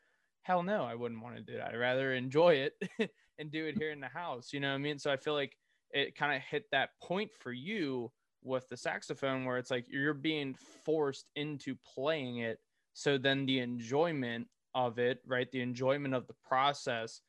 Hell 0.42 0.62
no, 0.62 0.84
I 0.84 0.94
wouldn't 0.94 1.22
want 1.22 1.36
to 1.36 1.42
do 1.42 1.56
that. 1.58 1.72
I'd 1.72 1.76
rather 1.76 2.14
enjoy 2.14 2.54
it 2.54 2.74
and 3.38 3.50
do 3.50 3.66
it 3.66 3.76
here 3.76 3.90
in 3.90 4.00
the 4.00 4.06
house. 4.06 4.52
You 4.52 4.60
know 4.60 4.68
what 4.68 4.76
I 4.76 4.78
mean? 4.78 4.98
So 4.98 5.12
I 5.12 5.16
feel 5.16 5.34
like 5.34 5.58
it 5.90 6.16
kind 6.16 6.34
of 6.34 6.42
hit 6.42 6.64
that 6.72 6.90
point 7.02 7.30
for 7.34 7.52
you 7.52 8.12
with 8.42 8.68
the 8.68 8.76
saxophone 8.76 9.44
where 9.44 9.58
it's 9.58 9.70
like 9.70 9.86
you're 9.88 10.14
being 10.14 10.54
forced 10.84 11.26
into 11.34 11.74
playing 11.94 12.38
it. 12.38 12.60
So 12.94 13.18
then 13.18 13.44
the 13.44 13.58
enjoyment 13.58 14.46
of 14.76 14.98
it, 15.00 15.20
right? 15.26 15.50
The 15.50 15.62
enjoyment 15.62 16.14
of 16.14 16.26
the 16.28 16.34
process, 16.46 17.22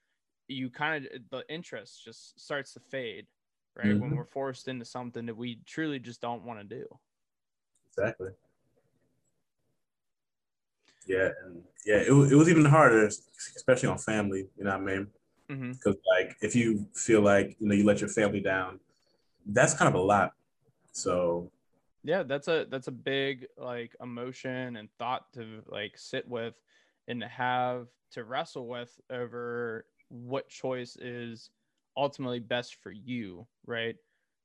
you 0.50 0.70
kind 0.70 1.06
of 1.08 1.22
the 1.32 1.44
interest 1.50 2.04
just 2.04 2.39
starts 2.39 2.74
to 2.74 2.82
fade, 2.92 3.27
right? 3.75 3.98
When 3.98 4.12
Mhm. 4.12 4.18
we're 4.18 4.25
forced 4.25 4.68
into 4.68 4.86
something 4.86 5.25
that 5.27 5.36
we 5.38 5.62
truly 5.66 6.00
just 6.00 6.22
don't 6.22 6.44
want 6.44 6.60
to 6.60 6.66
do. 6.66 6.86
Exactly. 7.89 8.30
Yeah, 11.08 11.30
and 11.46 11.63
yeah, 11.86 11.98
it, 11.98 12.10
it 12.10 12.36
was 12.36 12.50
even 12.50 12.66
harder, 12.66 13.06
especially 13.08 13.89
on 13.89 13.98
family. 13.98 14.50
You 14.58 14.66
know 14.66 14.72
what 14.77 14.82
I 14.82 14.84
mean? 14.98 15.08
Because 15.72 15.96
like, 16.20 16.36
if 16.42 16.56
you 16.56 16.88
feel 16.94 17.22
like 17.22 17.56
you 17.60 17.68
know 17.68 17.75
you 17.75 17.86
let 17.86 18.01
your 18.01 18.10
family 18.10 18.42
down, 18.42 18.80
that's 19.46 19.74
kind 19.74 19.88
of 19.88 19.96
a 19.96 20.04
lot. 20.04 20.34
So 20.92 21.51
Yeah, 22.04 22.24
that's 22.24 22.48
a 22.48 22.66
that's 22.70 22.88
a 22.88 22.92
big 22.92 23.48
like 23.58 23.96
emotion 24.01 24.77
and 24.77 24.89
thought 25.00 25.32
to 25.34 25.63
like 25.68 25.98
sit 25.98 26.27
with 26.27 26.56
and 27.08 27.22
to 27.22 27.28
have 27.28 27.90
to 28.12 28.24
wrestle 28.24 28.68
with 28.68 29.00
over 29.10 29.86
what 30.10 30.50
choice 30.50 30.96
is 30.98 31.50
ultimately 31.96 32.40
best 32.40 32.76
for 32.76 32.92
you, 32.92 33.48
right? 33.66 33.96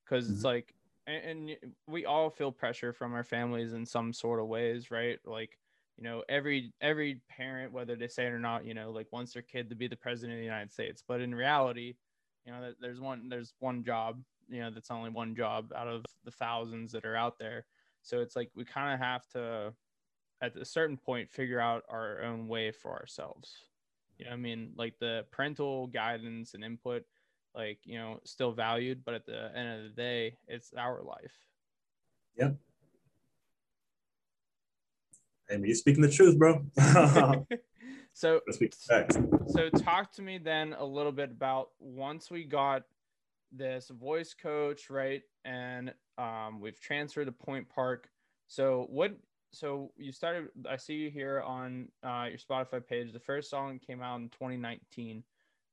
Because 0.04 0.31
it's 0.31 0.42
Mhm. 0.42 0.45
like 0.45 0.75
and, 1.07 1.50
and 1.50 1.75
we 1.88 2.04
all 2.07 2.31
feel 2.31 2.52
pressure 2.52 2.92
from 2.92 3.12
our 3.14 3.25
families 3.25 3.73
in 3.73 3.85
some 3.87 4.12
sort 4.12 4.38
of 4.40 4.47
ways, 4.47 4.90
right? 4.90 5.19
Like 5.25 5.59
you 5.97 6.04
know 6.04 6.25
every 6.28 6.73
every 6.81 7.16
parent 7.28 7.73
whether 7.73 7.97
they 7.97 8.09
say 8.09 8.26
it 8.26 8.33
or 8.33 8.38
not 8.38 8.64
you 8.64 8.73
know 8.73 8.90
like 8.90 9.12
wants 9.12 9.35
their 9.35 9.42
kid 9.42 9.69
to 9.69 9.76
be 9.76 9.87
the 9.88 9.97
president 9.97 10.33
of 10.33 10.38
the 10.38 10.45
united 10.45 10.73
states 10.73 11.04
but 11.07 11.21
in 11.21 11.35
reality 11.35 11.95
you 12.47 12.50
know 12.52 12.73
there's 12.81 12.99
one 12.99 13.28
there's 13.28 13.52
one 13.59 13.85
job 13.85 14.25
you 14.49 14.61
know 14.61 14.71
that's 14.71 14.90
only 14.90 15.11
one 15.11 15.35
job 15.35 15.71
out 15.76 15.87
of 15.88 16.02
the 16.25 16.31
thousands 16.31 16.92
that 16.92 17.04
are 17.04 17.14
out 17.14 17.38
there 17.38 17.66
so 18.00 18.21
it's 18.21 18.35
like 18.35 18.50
we 18.54 18.64
kind 18.64 18.95
of 18.95 19.00
have 19.00 19.26
to 19.28 19.75
at 20.42 20.56
a 20.56 20.64
certain 20.64 20.96
point 20.96 21.30
figure 21.30 21.61
out 21.61 21.84
our 21.88 22.20
own 22.22 22.49
way 22.49 22.72
for 22.72 22.92
ourselves. 22.92 23.54
You 24.18 24.26
know 24.26 24.32
i 24.32 24.37
mean? 24.37 24.72
Like 24.76 24.99
the 24.99 25.25
parental 25.30 25.87
guidance 25.87 26.54
and 26.54 26.64
input 26.64 27.04
like 27.54 27.78
you 27.84 27.99
know 27.99 28.18
still 28.25 28.52
valued 28.52 29.04
but 29.04 29.14
at 29.14 29.26
the 29.26 29.50
end 29.54 29.68
of 29.78 29.82
the 29.84 30.02
day 30.02 30.37
it's 30.49 30.72
our 30.76 31.02
life. 31.02 31.32
I 35.50 35.56
mean, 35.56 35.66
you're 35.66 35.75
speaking 35.75 36.02
the 36.02 36.11
truth, 36.11 36.38
bro. 36.38 36.64
so 38.14 38.40
Let's 38.46 38.56
speak 38.56 38.75
facts. 38.75 39.18
so 39.49 39.68
talk 39.68 40.12
to 40.12 40.22
me 40.22 40.38
then 40.38 40.75
a 40.78 40.84
little 40.84 41.12
bit 41.12 41.30
about 41.30 41.68
once 41.78 42.30
we 42.30 42.44
got 42.44 42.84
this 43.52 43.88
voice 43.88 44.34
coach 44.34 44.88
right? 44.88 45.22
And 45.44 45.92
um, 46.18 46.61
we've 46.61 46.80
transferred 46.80 47.26
to 47.26 47.32
point 47.32 47.68
park. 47.68 48.08
So 48.46 48.87
what 48.88 49.14
so 49.52 49.90
you 49.97 50.12
started 50.12 50.49
i 50.68 50.76
see 50.76 50.94
you 50.94 51.11
here 51.11 51.42
on 51.42 51.88
uh, 52.04 52.26
your 52.28 52.38
spotify 52.38 52.85
page 52.85 53.12
the 53.12 53.21
first 53.21 53.50
song 53.50 53.78
came 53.78 54.02
out 54.02 54.21
in 54.21 54.28
2019 54.30 55.23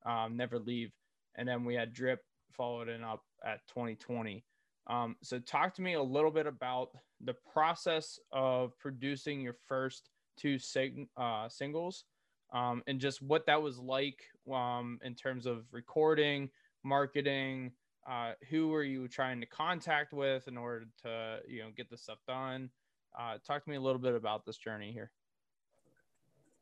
um, 0.06 0.38
never 0.38 0.60
leave 0.60 0.92
and 1.36 1.48
then 1.48 1.64
we 1.64 1.76
had 1.76 1.94
drip 1.94 2.22
followed 2.52 2.88
it 2.88 3.04
up 3.04 3.24
at 3.46 3.66
2020 3.68 4.44
um, 4.88 5.16
so 5.22 5.40
talk 5.40 5.74
to 5.76 5.82
me 5.82 5.94
a 5.94 6.02
little 6.02 6.32
bit 6.32 6.48
about 6.48 6.90
the 7.22 7.36
process 7.54 8.20
of 8.32 8.78
producing 8.80 9.42
your 9.42 9.56
first 9.68 10.10
two 10.38 10.58
sing- 10.58 11.08
uh, 11.18 11.48
singles 11.48 12.06
um, 12.54 12.82
and 12.88 13.00
just 13.00 13.22
what 13.22 13.46
that 13.46 13.62
was 13.62 13.78
like 13.78 14.24
um, 14.52 15.00
in 15.04 15.14
terms 15.14 15.46
of 15.46 15.66
recording, 15.72 16.50
marketing. 16.84 17.72
Uh, 18.10 18.32
who 18.50 18.70
were 18.70 18.84
you 18.84 19.08
trying 19.08 19.40
to 19.40 19.46
contact 19.46 20.14
with 20.14 20.48
in 20.48 20.58
order 20.58 20.86
to 21.04 21.40
you 21.48 21.62
know 21.62 21.70
get 21.76 21.90
this 21.90 22.02
stuff 22.02 22.18
done? 22.28 22.70
Uh, 23.18 23.38
talk 23.46 23.64
to 23.64 23.70
me 23.70 23.76
a 23.76 23.82
little 23.82 24.02
bit 24.02 24.16
about 24.16 24.46
this 24.46 24.58
journey 24.58 24.92
here. 24.92 25.12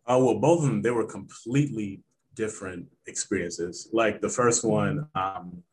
Uh, 0.06 0.18
well, 0.20 0.40
both 0.40 0.64
of 0.64 0.70
them 0.70 0.82
they 0.82 0.92
were 0.92 1.06
completely 1.06 2.02
different 2.36 2.88
experiences. 3.08 3.90
Like 3.92 4.22
the 4.22 4.30
first 4.30 4.64
one, 4.64 5.08
um, 5.16 5.64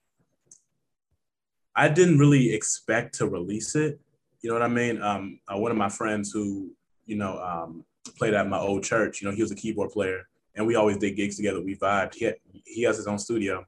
I 1.76 1.88
didn't 1.88 2.18
really 2.18 2.52
expect 2.52 3.14
to 3.16 3.26
release 3.26 3.76
it. 3.76 4.00
You 4.40 4.50
know 4.50 4.54
what 4.54 4.62
I 4.62 4.68
mean? 4.68 5.00
Um, 5.02 5.40
uh, 5.48 5.58
one 5.58 5.70
of 5.70 5.76
my 5.76 5.88
friends 5.88 6.32
who, 6.32 6.70
you 7.06 7.16
know, 7.16 7.38
um, 7.38 7.84
played 8.18 8.34
at 8.34 8.48
my 8.48 8.58
old 8.58 8.82
church, 8.82 9.20
you 9.20 9.28
know, 9.28 9.34
he 9.34 9.42
was 9.42 9.50
a 9.50 9.54
keyboard 9.54 9.90
player 9.90 10.28
and 10.54 10.66
we 10.66 10.74
always 10.74 10.98
did 10.98 11.16
gigs 11.16 11.36
together. 11.36 11.60
We 11.60 11.76
vibed. 11.76 12.14
He, 12.14 12.26
had, 12.26 12.36
he 12.64 12.82
has 12.82 12.96
his 12.96 13.06
own 13.06 13.18
studio 13.18 13.64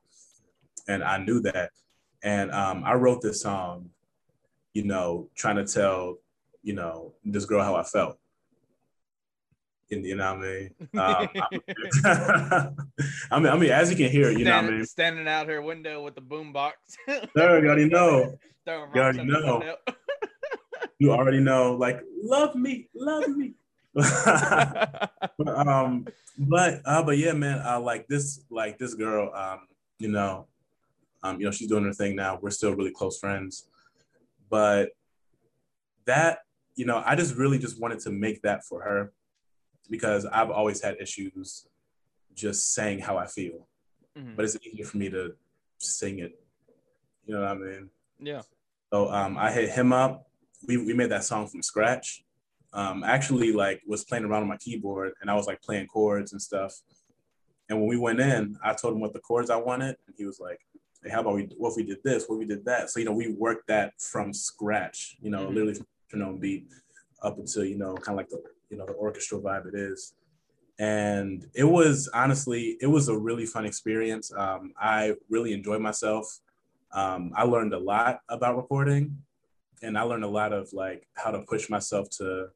and 0.88 1.02
I 1.02 1.18
knew 1.18 1.40
that. 1.40 1.70
And 2.22 2.50
um, 2.50 2.82
I 2.84 2.94
wrote 2.94 3.22
this 3.22 3.42
song, 3.42 3.90
you 4.72 4.84
know, 4.84 5.28
trying 5.34 5.56
to 5.56 5.64
tell, 5.64 6.18
you 6.66 6.72
know, 6.72 7.14
this 7.24 7.44
girl 7.44 7.62
how 7.62 7.76
I 7.76 7.84
felt. 7.84 8.18
In, 9.88 10.04
you 10.04 10.16
know 10.16 10.34
what 10.34 10.44
I 10.44 10.50
mean? 10.50 10.70
Um, 10.98 11.28
I 13.30 13.38
mean, 13.38 13.52
I 13.52 13.56
mean, 13.56 13.70
as 13.70 13.88
you 13.88 13.96
can 13.96 14.10
hear, 14.10 14.30
you 14.30 14.40
standing, 14.40 14.44
know 14.44 14.56
what 14.56 14.64
I 14.64 14.70
mean? 14.70 14.84
Standing 14.84 15.28
out 15.28 15.46
her 15.46 15.62
window 15.62 16.02
with 16.02 16.16
the 16.16 16.20
boom 16.20 16.52
box. 16.52 16.96
There, 17.06 17.62
you 17.62 17.68
already 17.68 17.88
know. 17.88 18.36
You 18.66 19.00
already 19.00 19.24
know. 19.24 19.76
You 20.98 21.12
already 21.12 21.38
know, 21.38 21.76
like, 21.76 22.00
love 22.20 22.56
me, 22.56 22.88
love 22.96 23.28
me. 23.28 23.54
But, 23.94 25.48
um, 25.48 26.08
but 26.36 26.80
uh, 26.84 27.02
but 27.04 27.16
yeah, 27.16 27.32
man, 27.32 27.60
uh, 27.64 27.78
like 27.78 28.08
this, 28.08 28.40
like 28.50 28.78
this 28.78 28.94
girl, 28.94 29.32
um, 29.34 29.68
you 29.98 30.08
know, 30.08 30.48
um, 31.22 31.38
you 31.38 31.44
know, 31.44 31.52
she's 31.52 31.68
doing 31.68 31.84
her 31.84 31.92
thing 31.92 32.16
now. 32.16 32.40
We're 32.42 32.50
still 32.50 32.74
really 32.74 32.90
close 32.90 33.18
friends, 33.18 33.68
but 34.50 34.90
that, 36.06 36.38
you 36.76 36.84
know, 36.84 37.02
I 37.04 37.16
just 37.16 37.34
really 37.34 37.58
just 37.58 37.80
wanted 37.80 37.98
to 38.00 38.10
make 38.10 38.42
that 38.42 38.64
for 38.64 38.82
her 38.82 39.12
because 39.90 40.26
I've 40.26 40.50
always 40.50 40.80
had 40.82 40.96
issues 41.00 41.66
just 42.34 42.74
saying 42.74 43.00
how 43.00 43.16
I 43.16 43.26
feel, 43.26 43.66
Mhm. 44.16 44.36
but 44.36 44.44
it's 44.44 44.56
easier 44.62 44.84
for 44.84 44.98
me 44.98 45.08
to 45.10 45.34
sing 45.78 46.18
it. 46.18 46.38
You 47.24 47.34
know 47.34 47.40
what 47.40 47.50
I 47.50 47.54
mean? 47.54 47.90
yeah. 48.20 48.42
So 48.92 49.10
um, 49.10 49.36
I 49.36 49.50
hit 49.50 49.70
him 49.70 49.92
up. 49.92 50.30
We, 50.66 50.76
we 50.76 50.94
made 50.94 51.10
that 51.10 51.24
song 51.24 51.48
from 51.48 51.60
scratch. 51.62 52.24
Um, 52.72 53.02
actually, 53.04 53.52
like 53.52 53.82
was 53.86 54.04
playing 54.04 54.24
around 54.24 54.42
on 54.42 54.48
my 54.48 54.56
keyboard, 54.58 55.12
and 55.20 55.30
I 55.30 55.34
was 55.34 55.46
like 55.46 55.60
playing 55.62 55.86
chords 55.88 56.32
and 56.32 56.40
stuff. 56.40 56.74
And 57.68 57.78
when 57.80 57.88
we 57.88 57.96
went 57.98 58.20
in, 58.20 58.56
I 58.62 58.74
told 58.74 58.94
him 58.94 59.00
what 59.00 59.12
the 59.12 59.18
chords 59.20 59.50
I 59.50 59.56
wanted, 59.56 59.96
and 60.06 60.14
he 60.16 60.24
was 60.24 60.38
like, 60.38 60.60
"Hey, 61.02 61.10
how 61.10 61.20
about 61.20 61.34
we? 61.34 61.48
What 61.56 61.70
if 61.70 61.76
we 61.76 61.82
did 61.84 61.98
this? 62.04 62.26
What 62.26 62.36
if 62.36 62.38
we 62.40 62.46
did 62.46 62.64
that?" 62.66 62.90
So 62.90 63.00
you 63.00 63.06
know, 63.06 63.12
we 63.12 63.32
worked 63.32 63.66
that 63.68 64.00
from 64.00 64.32
scratch. 64.32 65.16
You 65.20 65.30
know, 65.30 65.46
Mhm. 65.46 65.54
literally 65.54 65.74
from 65.74 65.86
metronome 66.12 66.38
beat 66.38 66.68
up 67.22 67.38
until 67.38 67.64
you 67.64 67.76
know, 67.76 67.94
kind 67.94 68.08
of 68.10 68.16
like 68.16 68.28
the 68.28 68.42
you 68.70 68.76
know 68.76 68.86
the 68.86 68.94
orchestral 68.94 69.40
vibe 69.40 69.66
it 69.66 69.74
is. 69.74 70.14
And 70.78 71.46
it 71.54 71.64
was 71.64 72.08
honestly, 72.12 72.76
it 72.82 72.86
was 72.86 73.08
a 73.08 73.16
really 73.16 73.46
fun 73.46 73.64
experience. 73.64 74.30
Um, 74.36 74.72
I 74.78 75.14
really 75.30 75.54
enjoyed 75.54 75.80
myself 75.80 76.40
um, 76.92 77.32
I 77.36 77.42
learned 77.44 77.74
a 77.74 77.78
lot 77.78 78.20
about 78.28 78.56
recording 78.56 79.18
and 79.82 79.98
I 79.98 80.02
learned 80.02 80.24
a 80.24 80.28
lot 80.28 80.52
of 80.52 80.72
like 80.72 81.06
how 81.14 81.30
to 81.30 81.40
push 81.42 81.68
myself 81.68 82.08
to, 82.18 82.48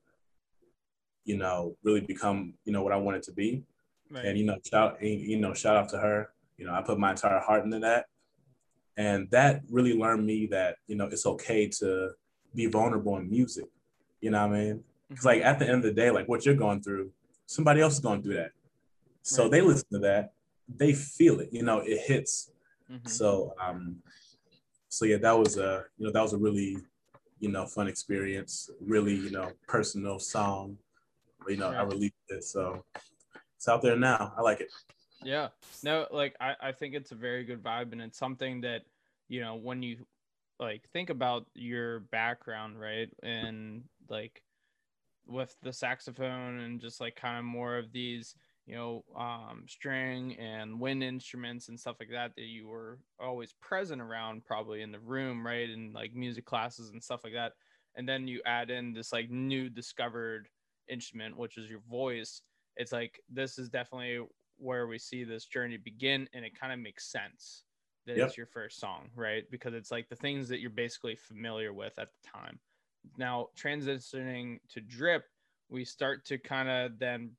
you 1.24 1.36
know, 1.36 1.76
really 1.82 2.00
become, 2.00 2.54
you 2.64 2.72
know, 2.72 2.82
what 2.82 2.92
I 2.92 2.96
wanted 2.96 3.22
to 3.24 3.32
be. 3.32 3.64
Right. 4.10 4.24
And, 4.24 4.38
you 4.38 4.46
know, 4.46 4.56
shout, 4.64 5.02
you 5.02 5.38
know, 5.38 5.52
shout 5.54 5.76
out 5.76 5.88
to 5.90 5.98
her. 5.98 6.30
You 6.56 6.66
know, 6.66 6.72
I 6.72 6.80
put 6.80 6.98
my 6.98 7.10
entire 7.10 7.38
heart 7.38 7.64
into 7.64 7.80
that. 7.80 8.06
And 8.96 9.30
that 9.30 9.60
really 9.70 9.92
learned 9.94 10.26
me 10.26 10.46
that, 10.46 10.76
you 10.86 10.96
know, 10.96 11.06
it's 11.06 11.26
okay 11.26 11.68
to 11.78 12.10
be 12.54 12.66
vulnerable 12.66 13.16
in 13.16 13.30
music. 13.30 13.66
You 14.20 14.30
know 14.30 14.46
what 14.46 14.56
I 14.56 14.58
mean? 14.60 14.84
Because 15.08 15.24
like 15.24 15.42
at 15.42 15.58
the 15.58 15.66
end 15.66 15.76
of 15.76 15.82
the 15.82 15.92
day, 15.92 16.10
like 16.10 16.28
what 16.28 16.44
you're 16.44 16.54
going 16.54 16.82
through, 16.82 17.10
somebody 17.46 17.80
else 17.80 17.94
is 17.94 18.00
going 18.00 18.22
through 18.22 18.34
that. 18.34 18.52
So 19.22 19.42
Right. 19.42 19.50
they 19.52 19.60
listen 19.60 19.86
to 19.92 19.98
that, 20.00 20.32
they 20.68 20.92
feel 20.92 21.40
it, 21.40 21.50
you 21.52 21.62
know, 21.62 21.78
it 21.80 21.98
hits 22.00 22.50
Mhm. 22.90 23.08
so 23.08 23.54
um 23.60 24.02
so 24.88 25.04
yeah 25.04 25.16
that 25.16 25.38
was 25.38 25.56
a 25.56 25.84
you 25.96 26.04
know 26.06 26.12
that 26.12 26.20
was 26.20 26.32
a 26.32 26.36
really 26.38 26.76
you 27.38 27.48
know 27.48 27.64
fun 27.64 27.86
experience 27.86 28.68
really 28.80 29.14
you 29.14 29.30
know 29.30 29.52
personal 29.68 30.18
song 30.18 30.76
you 31.46 31.56
know 31.56 31.68
i 31.68 31.82
released 31.82 32.14
it 32.28 32.42
so 32.42 32.84
it's 33.56 33.68
out 33.68 33.80
there 33.80 33.94
now 33.96 34.34
i 34.36 34.40
like 34.42 34.60
it 34.60 34.70
Yeah. 35.22 35.48
No, 35.84 36.06
like 36.10 36.34
I, 36.40 36.56
I 36.60 36.72
think 36.72 36.94
it's 36.94 37.12
a 37.12 37.14
very 37.14 37.44
good 37.44 37.62
vibe 37.62 37.92
and 37.92 38.02
it's 38.02 38.18
something 38.18 38.60
that, 38.62 38.82
you 39.28 39.40
know, 39.40 39.54
when 39.54 39.82
you 39.82 40.04
like 40.60 40.88
think 40.90 41.10
about 41.10 41.46
your 41.54 42.00
background, 42.00 42.78
right? 42.78 43.08
And 43.22 43.88
like 44.08 44.42
with 45.26 45.56
the 45.62 45.72
saxophone 45.72 46.60
and 46.60 46.80
just 46.80 47.00
like 47.00 47.16
kind 47.16 47.38
of 47.38 47.44
more 47.44 47.78
of 47.78 47.92
these, 47.92 48.34
you 48.66 48.74
know, 48.74 49.04
um 49.16 49.64
string 49.66 50.36
and 50.38 50.78
wind 50.80 51.02
instruments 51.02 51.68
and 51.68 51.80
stuff 51.80 51.96
like 51.98 52.10
that 52.10 52.36
that 52.36 52.42
you 52.42 52.68
were 52.68 53.00
always 53.18 53.54
present 53.54 54.02
around 54.02 54.44
probably 54.44 54.82
in 54.82 54.92
the 54.92 55.00
room, 55.00 55.46
right? 55.46 55.70
And 55.70 55.94
like 55.94 56.14
music 56.14 56.44
classes 56.44 56.90
and 56.90 57.02
stuff 57.02 57.24
like 57.24 57.32
that. 57.32 57.54
And 57.94 58.08
then 58.08 58.28
you 58.28 58.42
add 58.44 58.70
in 58.70 58.92
this 58.92 59.12
like 59.12 59.30
new 59.30 59.70
discovered 59.70 60.48
instrument, 60.88 61.36
which 61.36 61.56
is 61.56 61.70
your 61.70 61.80
voice. 61.80 62.42
It's 62.76 62.92
like 62.92 63.20
this 63.30 63.58
is 63.58 63.70
definitely 63.70 64.26
where 64.58 64.86
we 64.86 64.98
see 64.98 65.24
this 65.24 65.46
journey 65.46 65.78
begin 65.78 66.28
and 66.34 66.44
it 66.44 66.58
kind 66.58 66.72
of 66.72 66.78
makes 66.78 67.06
sense 67.10 67.64
that 68.06 68.16
Yep. 68.16 68.28
it's 68.28 68.36
your 68.36 68.46
first 68.46 68.80
song 68.80 69.10
right 69.14 69.44
because 69.50 69.74
it's 69.74 69.90
like 69.90 70.08
the 70.08 70.16
things 70.16 70.48
that 70.48 70.60
you're 70.60 70.70
basically 70.70 71.14
familiar 71.14 71.72
with 71.72 71.98
at 71.98 72.08
the 72.12 72.28
time 72.28 72.58
now 73.16 73.48
transitioning 73.56 74.58
to 74.68 74.80
drip 74.80 75.24
we 75.68 75.84
start 75.84 76.24
to 76.24 76.38
kind 76.38 76.68
of 76.68 76.98
then 76.98 77.30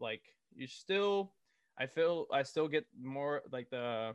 like 0.00 0.22
you 0.54 0.66
still 0.66 1.32
i 1.78 1.86
feel 1.86 2.26
i 2.32 2.42
still 2.42 2.68
get 2.68 2.86
more 3.00 3.42
like 3.52 3.70
the 3.70 4.14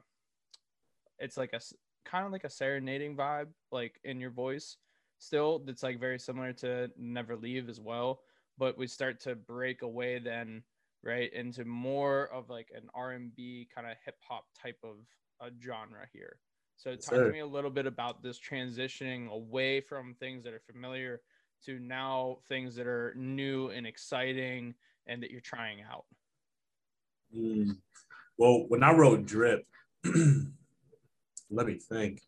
it's 1.19 1.38
like 1.38 1.53
a 1.53 1.62
kind 2.06 2.25
of 2.25 2.32
like 2.32 2.43
a 2.43 2.49
serenading 2.49 3.15
vibe 3.15 3.47
like 3.71 3.99
in 4.03 4.19
your 4.19 4.32
voice 4.32 4.77
still 5.19 5.60
that's 5.60 5.84
like 5.84 5.99
very 5.99 6.19
similar 6.19 6.51
to 6.51 6.89
never 6.97 7.36
leave 7.36 7.69
as 7.69 7.79
well 7.79 8.21
but 8.58 8.77
we 8.77 8.88
start 8.88 9.19
to 9.19 9.36
break 9.36 9.82
away 9.82 10.19
then 10.19 10.62
right 11.01 11.32
into 11.34 11.63
more 11.65 12.27
of 12.34 12.49
like 12.49 12.69
an 12.75 12.89
r&b 12.93 13.67
kind 13.73 13.88
of 13.88 13.95
hip-hop 14.03 14.45
type 14.62 14.77
of 14.84 14.97
a 15.43 15.49
genre 15.63 16.08
here. 16.12 16.38
So 16.77 16.91
Yes, 16.91 17.06
talk 17.06 17.15
to 17.15 17.32
me 17.32 17.39
a 17.39 17.45
little 17.45 17.69
bit 17.69 17.86
about 17.86 18.23
this 18.23 18.39
transitioning 18.39 19.29
away 19.29 19.82
from 19.82 20.15
things 20.15 20.43
that 20.43 20.53
are 20.53 20.62
familiar 20.65 21.21
to 21.65 21.79
now 21.79 22.39
things 22.49 22.75
that 22.75 22.88
are 22.88 23.13
new 23.15 23.69
and 23.69 23.88
exciting 23.88 24.73
and 25.08 25.21
that 25.21 25.32
you're 25.32 25.41
trying 25.41 25.79
out. 25.82 26.06
Mm. 27.36 27.77
well 28.38 28.65
when 28.67 28.84
i 28.84 28.91
wrote 28.91 29.25
drip 29.25 29.65
let 31.49 31.65
me 31.65 31.79
think. 31.79 32.21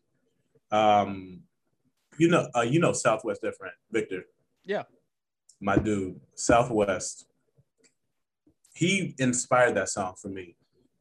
Um 0.72 1.42
you 2.18 2.28
know 2.28 2.48
uh, 2.56 2.62
you 2.62 2.80
know 2.80 2.92
southwest 2.92 3.42
different 3.42 3.74
victor? 3.92 4.24
Yeah. 4.64 4.82
my 5.60 5.76
dude 5.76 6.20
southwest. 6.34 7.26
He 8.74 9.14
inspired 9.18 9.76
that 9.76 9.88
song 9.90 10.14
for 10.20 10.28
me 10.28 10.55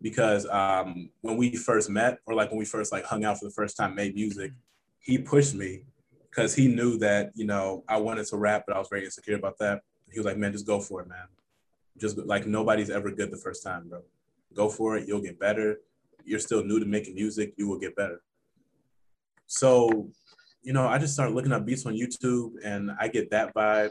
because 0.05 0.45
um, 0.49 1.09
when 1.21 1.35
we 1.35 1.55
first 1.55 1.89
met 1.89 2.19
or 2.27 2.35
like 2.35 2.51
when 2.51 2.59
we 2.59 2.65
first 2.65 2.91
like 2.91 3.03
hung 3.03 3.25
out 3.25 3.39
for 3.39 3.45
the 3.45 3.51
first 3.51 3.75
time 3.75 3.95
made 3.95 4.13
music 4.13 4.51
he 4.99 5.17
pushed 5.17 5.55
me 5.55 5.81
because 6.29 6.53
he 6.53 6.67
knew 6.67 6.95
that 6.99 7.31
you 7.33 7.43
know 7.43 7.83
i 7.89 7.97
wanted 7.97 8.23
to 8.23 8.37
rap 8.37 8.65
but 8.67 8.75
i 8.75 8.77
was 8.77 8.87
very 8.87 9.03
insecure 9.03 9.35
about 9.35 9.57
that. 9.57 9.81
He 10.11 10.19
was 10.19 10.27
like 10.27 10.37
man 10.37 10.51
just 10.51 10.67
go 10.67 10.79
for 10.79 11.01
it 11.01 11.07
man. 11.07 11.25
Just 11.97 12.19
like 12.19 12.45
nobody's 12.45 12.91
ever 12.91 13.09
good 13.09 13.31
the 13.31 13.37
first 13.37 13.63
time 13.63 13.89
bro. 13.89 14.03
Go 14.53 14.69
for 14.69 14.95
it 14.95 15.07
you'll 15.07 15.23
get 15.23 15.39
better. 15.39 15.79
You're 16.23 16.37
still 16.37 16.63
new 16.63 16.79
to 16.79 16.85
making 16.85 17.15
music 17.15 17.55
you 17.57 17.67
will 17.67 17.79
get 17.79 17.95
better. 17.95 18.21
So 19.47 20.07
you 20.61 20.73
know 20.73 20.87
i 20.87 20.99
just 20.99 21.15
started 21.15 21.33
looking 21.33 21.51
up 21.51 21.65
beats 21.65 21.87
on 21.87 21.93
youtube 21.93 22.51
and 22.63 22.91
i 22.99 23.07
get 23.07 23.31
that 23.31 23.55
vibe. 23.55 23.89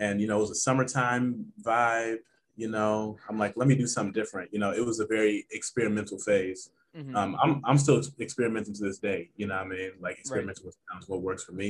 And 0.00 0.20
you 0.20 0.26
know 0.26 0.38
it 0.38 0.40
was 0.40 0.50
a 0.50 0.62
summertime 0.66 1.52
vibe 1.62 2.22
you 2.60 2.68
know 2.68 3.16
i'm 3.28 3.38
like 3.38 3.54
let 3.56 3.66
me 3.66 3.74
do 3.74 3.86
something 3.86 4.12
different 4.12 4.52
you 4.52 4.58
know 4.62 4.70
it 4.80 4.84
was 4.84 5.00
a 5.00 5.06
very 5.06 5.46
experimental 5.58 6.18
phase. 6.18 6.70
Mhm. 6.96 7.14
um, 7.20 7.36
I'm, 7.42 7.52
I'm 7.68 7.78
still 7.78 8.02
experimenting 8.26 8.74
to 8.74 8.82
this 8.88 8.98
day 8.98 9.20
you 9.40 9.46
know 9.48 9.54
i 9.54 9.64
mean? 9.64 9.92
Like 10.06 10.16
experimenting 10.18 10.64
with 10.66 10.76
sounds 10.90 11.08
what 11.08 11.22
works 11.22 11.44
for 11.44 11.52
me. 11.62 11.68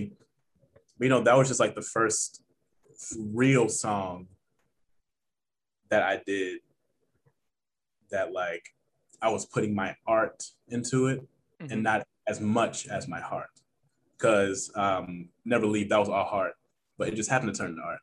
But, 0.96 1.04
you 1.06 1.10
know 1.12 1.22
that 1.26 1.36
was 1.38 1.46
just 1.48 1.60
like 1.64 1.74
the 1.80 1.88
first 1.96 2.42
real 3.42 3.66
song 3.68 4.26
that 5.90 6.02
i 6.12 6.14
did 6.32 6.58
that 8.10 8.32
like 8.32 8.64
i 9.22 9.28
was 9.36 9.44
putting 9.54 9.72
my 9.82 9.90
art 10.18 10.38
into 10.76 10.98
it 11.12 11.20
Mhm. 11.60 11.70
and 11.72 11.82
not 11.90 12.00
as 12.32 12.38
much 12.40 12.76
as 12.96 13.02
my 13.14 13.20
heart. 13.20 13.50
Because 14.16 14.58
um, 14.84 15.28
never 15.44 15.66
leave 15.74 15.88
that 15.90 16.00
was 16.04 16.08
all 16.08 16.24
heart 16.36 16.54
but 16.98 17.08
it 17.08 17.14
just 17.14 17.30
happened 17.30 17.52
to 17.54 17.58
turn 17.58 17.70
into 17.72 17.82
art. 17.82 18.00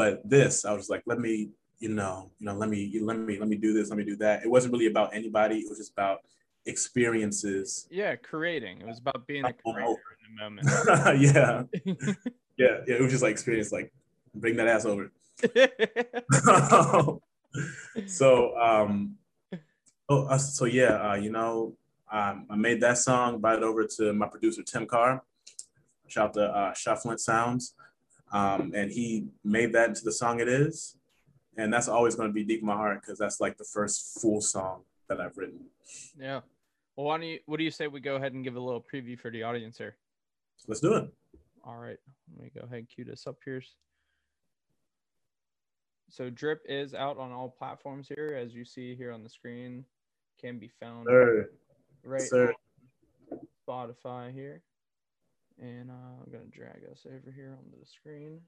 But 0.00 0.14
this 0.34 0.64
i 0.64 0.72
was 0.78 0.88
like 0.92 1.02
let 1.10 1.18
me 1.26 1.34
you 1.80 1.88
know 1.88 2.30
you 2.38 2.46
know 2.46 2.54
let 2.54 2.68
me 2.68 3.00
let 3.02 3.18
me 3.18 3.38
let 3.38 3.48
me 3.48 3.56
do 3.56 3.72
this 3.72 3.88
let 3.90 3.96
me 3.98 4.04
do 4.04 4.16
that. 4.16 4.42
It 4.44 4.50
wasn't 4.50 4.72
really 4.72 4.86
about 4.86 5.14
anybody. 5.14 5.56
It 5.56 5.68
was 5.68 5.78
just 5.78 5.92
about 5.92 6.18
experiences. 6.66 7.88
Yeah 7.90 8.14
creating. 8.16 8.80
It 8.80 8.86
was 8.86 8.98
about 8.98 9.26
being 9.26 9.44
a 9.44 9.54
Oh, 9.66 9.72
creator 9.72 9.96
in 10.28 10.36
the 10.36 10.42
moment. 10.42 10.68
yeah. 11.20 11.62
Yeah 12.56 12.80
yeah 12.86 12.96
it 12.96 13.00
was 13.00 13.10
just 13.10 13.22
like 13.22 13.32
experience 13.32 13.72
like 13.72 13.90
bring 14.34 14.56
that 14.56 14.68
ass 14.68 14.84
over. 14.84 15.10
So 18.06 18.56
um 18.56 19.16
oh 20.08 20.24
uh, 20.26 20.38
so 20.38 20.66
yeah 20.66 21.10
uh, 21.10 21.14
you 21.16 21.32
know 21.32 21.74
um, 22.12 22.46
i 22.50 22.56
made 22.56 22.80
that 22.80 22.98
song 22.98 23.40
brought 23.40 23.58
it 23.58 23.64
over 23.64 23.84
to 23.96 24.12
my 24.12 24.28
producer 24.28 24.62
tim 24.62 24.86
carr. 24.86 25.22
Shout 26.06 26.28
out 26.28 26.34
to 26.34 26.42
uh, 26.44 26.72
Shufflint 26.74 27.18
Sounds. 27.20 27.74
Um, 28.32 28.72
and 28.74 28.90
he 28.90 29.26
made 29.44 29.72
that 29.72 29.88
into 29.90 30.02
the 30.04 30.12
song 30.12 30.40
it 30.40 30.48
is. 30.48 30.96
And 31.56 31.72
that's 31.72 31.88
always 31.88 32.14
going 32.14 32.28
to 32.28 32.32
be 32.32 32.44
deep 32.44 32.60
in 32.60 32.66
my 32.66 32.74
heart 32.74 33.00
because 33.00 33.18
that's 33.18 33.40
like 33.40 33.58
the 33.58 33.64
first 33.64 34.20
full 34.20 34.40
song 34.40 34.82
that 35.08 35.20
I've 35.20 35.36
written. 35.36 35.60
Yeah. 36.18 36.40
Well, 36.96 37.06
why 37.06 37.18
don't 37.18 37.26
you, 37.26 37.38
what 37.46 37.58
do 37.58 37.64
you 37.64 37.70
say 37.70 37.86
we 37.86 38.00
go 38.00 38.16
ahead 38.16 38.32
and 38.32 38.44
give 38.44 38.56
a 38.56 38.60
little 38.60 38.84
preview 38.92 39.18
for 39.18 39.30
the 39.30 39.42
audience 39.42 39.78
here? 39.78 39.96
Let's 40.68 40.80
do 40.80 40.94
it. 40.94 41.12
All 41.64 41.76
right. 41.76 41.98
Let 42.36 42.44
me 42.44 42.50
go 42.54 42.64
ahead 42.64 42.78
and 42.78 42.88
cue 42.88 43.04
this 43.04 43.26
up 43.26 43.36
here. 43.44 43.62
So 46.08 46.28
Drip 46.28 46.62
is 46.68 46.94
out 46.94 47.18
on 47.18 47.30
all 47.32 47.48
platforms 47.48 48.08
here, 48.08 48.36
as 48.40 48.52
you 48.52 48.64
see 48.64 48.94
here 48.96 49.12
on 49.12 49.22
the 49.22 49.28
screen. 49.28 49.84
Can 50.40 50.58
be 50.58 50.70
found 50.80 51.06
Sir. 51.08 51.50
right 52.02 52.22
Sir. 52.22 52.54
on 53.30 53.38
Spotify 53.68 54.32
here. 54.32 54.62
And 55.60 55.90
uh, 55.90 56.24
I'm 56.24 56.32
gonna 56.32 56.44
drag 56.50 56.82
us 56.90 57.06
over 57.06 57.30
here 57.30 57.54
onto 57.58 57.78
the 57.78 57.86
screen. 57.86 58.40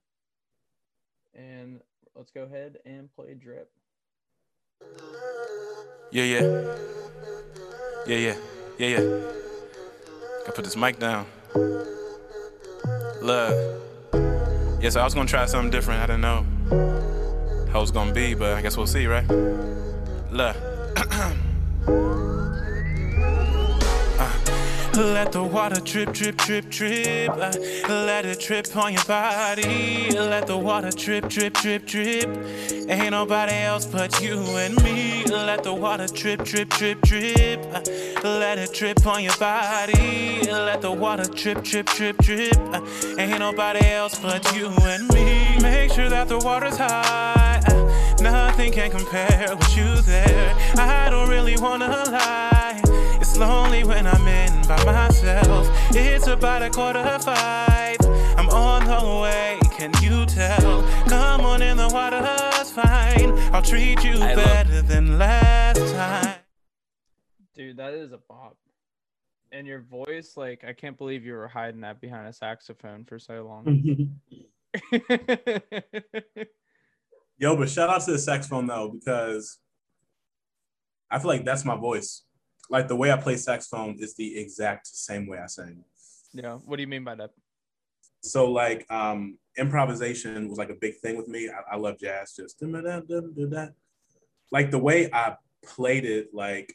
And 1.34 1.80
let's 2.14 2.30
go 2.30 2.42
ahead 2.42 2.78
and 2.84 3.14
play 3.14 3.34
Drip. 3.34 3.70
Yeah, 6.10 6.24
yeah. 6.24 6.74
Yeah, 8.06 8.16
yeah. 8.16 8.34
Yeah, 8.78 8.88
yeah. 8.88 9.20
Gotta 10.40 10.52
put 10.54 10.64
this 10.64 10.76
mic 10.76 10.98
down. 10.98 11.26
Look. 13.22 13.80
Yeah, 14.82 14.90
so 14.90 15.00
I 15.00 15.04
was 15.04 15.14
gonna 15.14 15.28
try 15.28 15.46
something 15.46 15.70
different. 15.70 16.02
I 16.02 16.06
didn't 16.06 16.22
know 16.22 16.44
how 17.70 17.78
it 17.78 17.80
was 17.80 17.92
gonna 17.92 18.12
be, 18.12 18.34
but 18.34 18.54
I 18.54 18.62
guess 18.62 18.76
we'll 18.76 18.86
see, 18.86 19.06
right? 19.06 19.28
Love. 20.30 20.56
Let 24.94 25.32
the 25.32 25.42
water 25.42 25.80
drip, 25.80 26.12
drip, 26.12 26.36
drip, 26.36 26.68
drip. 26.68 27.30
Uh, 27.30 27.52
let 27.88 28.26
it 28.26 28.40
drip 28.40 28.76
on 28.76 28.92
your 28.92 29.04
body. 29.04 30.10
Let 30.10 30.46
the 30.46 30.58
water 30.58 30.90
drip, 30.90 31.30
drip, 31.30 31.54
drip, 31.54 31.86
drip. 31.86 32.28
Ain't 32.90 33.10
nobody 33.10 33.54
else 33.54 33.86
but 33.86 34.20
you 34.20 34.38
and 34.58 34.76
me. 34.82 35.24
Let 35.24 35.64
the 35.64 35.72
water 35.72 36.06
drip, 36.08 36.44
drip, 36.44 36.68
drip, 36.68 37.00
drip. 37.00 37.60
Uh, 37.72 37.80
let 38.22 38.58
it 38.58 38.74
drip 38.74 39.06
on 39.06 39.24
your 39.24 39.36
body. 39.38 40.42
Let 40.42 40.82
the 40.82 40.92
water 40.92 41.24
drip, 41.24 41.64
drip, 41.64 41.86
drip, 41.86 42.18
drip. 42.18 42.58
Uh, 42.58 42.86
ain't 43.18 43.38
nobody 43.38 43.86
else 43.86 44.18
but 44.18 44.54
you 44.54 44.66
and 44.82 45.08
me. 45.14 45.58
Make 45.62 45.92
sure 45.92 46.10
that 46.10 46.28
the 46.28 46.38
water's 46.38 46.76
high. 46.76 47.62
Nothing 48.20 48.72
can 48.72 48.90
compare 48.90 49.56
with 49.56 49.76
you 49.76 50.02
there. 50.02 50.54
I 50.76 51.08
don't 51.08 51.30
really 51.30 51.56
wanna 51.56 51.88
lie. 51.88 52.80
It's 53.20 53.38
lonely 53.38 53.84
when 53.84 54.06
I'm 54.06 54.28
in 54.28 54.51
by 54.66 54.82
myself. 54.84 55.68
It's 55.94 56.26
about 56.26 56.62
a 56.62 56.70
quarter 56.70 57.02
to 57.02 57.18
five. 57.18 57.96
I'm 58.36 58.48
on 58.50 58.84
the 58.86 59.20
way, 59.22 59.58
can 59.72 59.92
you 60.02 60.26
tell? 60.26 60.82
Come 61.08 61.42
on 61.42 61.62
in, 61.62 61.76
the 61.76 61.88
water's 61.88 62.70
fine. 62.72 63.38
I'll 63.54 63.62
treat 63.62 64.02
you 64.04 64.14
I 64.14 64.34
love- 64.34 64.88
than 64.88 65.18
last 65.18 65.92
time. 65.94 66.38
Dude, 67.54 67.76
that 67.76 67.92
is 67.94 68.12
a 68.12 68.18
bop. 68.28 68.56
And 69.52 69.66
your 69.66 69.80
voice, 69.80 70.32
like, 70.36 70.64
I 70.64 70.72
can't 70.72 70.96
believe 70.96 71.26
you 71.26 71.34
were 71.34 71.48
hiding 71.48 71.82
that 71.82 72.00
behind 72.00 72.26
a 72.26 72.32
saxophone 72.32 73.04
for 73.04 73.18
so 73.18 73.44
long. 73.46 74.18
Yo, 77.36 77.56
but 77.56 77.68
shout 77.68 77.90
out 77.90 78.00
to 78.02 78.12
the 78.12 78.18
saxophone 78.18 78.66
though, 78.66 78.88
because 78.88 79.58
I 81.10 81.18
feel 81.18 81.28
like 81.28 81.44
that's 81.44 81.64
my 81.64 81.76
voice. 81.76 82.22
Like 82.70 82.88
the 82.88 82.96
way 82.96 83.12
I 83.12 83.16
play 83.16 83.36
saxophone 83.36 83.96
is 83.98 84.14
the 84.14 84.38
exact 84.38 84.86
same 84.86 85.26
way 85.26 85.38
I 85.38 85.46
sing. 85.46 85.84
yeah. 86.32 86.54
What 86.54 86.76
do 86.76 86.82
you 86.82 86.88
mean 86.88 87.04
by 87.04 87.14
that? 87.16 87.30
So 88.22 88.50
like 88.50 88.90
um 88.90 89.38
improvisation 89.58 90.48
was 90.48 90.58
like 90.58 90.70
a 90.70 90.74
big 90.74 90.96
thing 90.98 91.16
with 91.16 91.28
me. 91.28 91.48
I, 91.50 91.74
I 91.74 91.76
love 91.76 91.98
jazz, 91.98 92.34
just 92.34 92.62
like 94.50 94.70
the 94.70 94.78
way 94.78 95.10
I 95.12 95.36
played 95.64 96.04
it, 96.04 96.28
like 96.32 96.74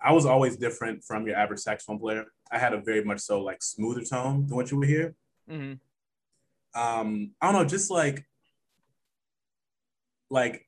I 0.00 0.12
was 0.12 0.26
always 0.26 0.56
different 0.56 1.04
from 1.04 1.26
your 1.26 1.36
average 1.36 1.60
saxophone 1.60 1.98
player. 1.98 2.24
I 2.50 2.58
had 2.58 2.74
a 2.74 2.80
very 2.80 3.04
much 3.04 3.20
so 3.20 3.40
like 3.40 3.62
smoother 3.62 4.02
tone 4.02 4.46
than 4.46 4.56
what 4.56 4.70
you 4.70 4.78
would 4.78 4.88
hear. 4.88 5.14
Mm-hmm. 5.50 6.80
um 6.80 7.32
i 7.40 7.46
don't 7.46 7.60
know 7.60 7.68
just 7.68 7.90
like 7.90 8.24
like 10.30 10.64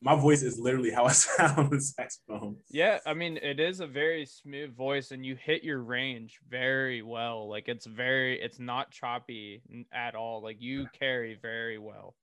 my 0.00 0.14
voice 0.14 0.42
is 0.42 0.58
literally 0.58 0.90
how 0.90 1.04
i 1.04 1.12
sound 1.12 1.70
with 1.70 1.82
saxophone 1.82 2.56
Yeah, 2.70 2.98
I 3.06 3.14
mean, 3.14 3.38
it 3.42 3.60
is 3.60 3.80
a 3.80 3.86
very 3.86 4.26
smooth 4.26 4.74
voice, 4.74 5.10
and 5.10 5.24
you 5.24 5.36
hit 5.36 5.64
your 5.64 5.80
range 5.80 6.38
very 6.48 7.02
well. 7.02 7.48
Like, 7.48 7.68
it's 7.68 7.86
very, 7.86 8.40
it's 8.40 8.58
not 8.58 8.90
choppy 8.90 9.62
at 9.92 10.14
all. 10.14 10.42
Like, 10.42 10.60
you 10.60 10.86
carry 10.98 11.38
very 11.40 11.78
well. 11.78 12.14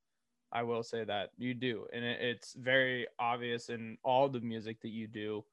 I 0.51 0.63
will 0.63 0.83
say 0.83 1.03
that 1.03 1.31
you 1.37 1.53
do, 1.53 1.85
and 1.91 2.05
it, 2.05 2.21
it's 2.21 2.53
very 2.53 3.07
obvious 3.19 3.69
in 3.69 3.97
all 4.03 4.29
the 4.29 4.39
music 4.39 4.81
that 4.81 4.91
you 4.91 5.07
do. 5.07 5.43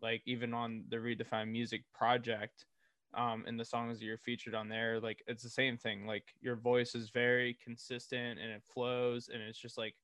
Like, 0.00 0.22
even 0.26 0.54
on 0.54 0.84
the 0.88 0.96
Redefined 0.96 1.50
Music 1.50 1.82
project, 1.94 2.66
um, 3.14 3.44
and 3.46 3.58
the 3.58 3.64
songs 3.64 3.98
that 3.98 4.04
you're 4.04 4.18
featured 4.18 4.54
on 4.54 4.68
there, 4.68 5.00
like, 5.00 5.22
it's 5.26 5.42
the 5.42 5.50
same 5.50 5.76
thing. 5.76 6.06
Like, 6.06 6.34
your 6.40 6.56
voice 6.56 6.94
is 6.94 7.10
very 7.10 7.58
consistent, 7.62 8.38
and 8.38 8.50
it 8.50 8.62
flows, 8.62 9.30
and 9.32 9.42
it's 9.42 9.58
just 9.58 9.78
like, 9.78 9.94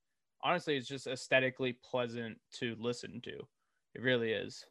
honestly, 0.42 0.77
it's 0.77 0.88
just 0.88 1.07
aesthetically 1.07 1.72
pleasant 1.72 2.38
to 2.55 2.77
listen 2.79 3.20
to. 3.22 3.46
It 3.94 4.03
really 4.03 4.33
is. 4.33 4.64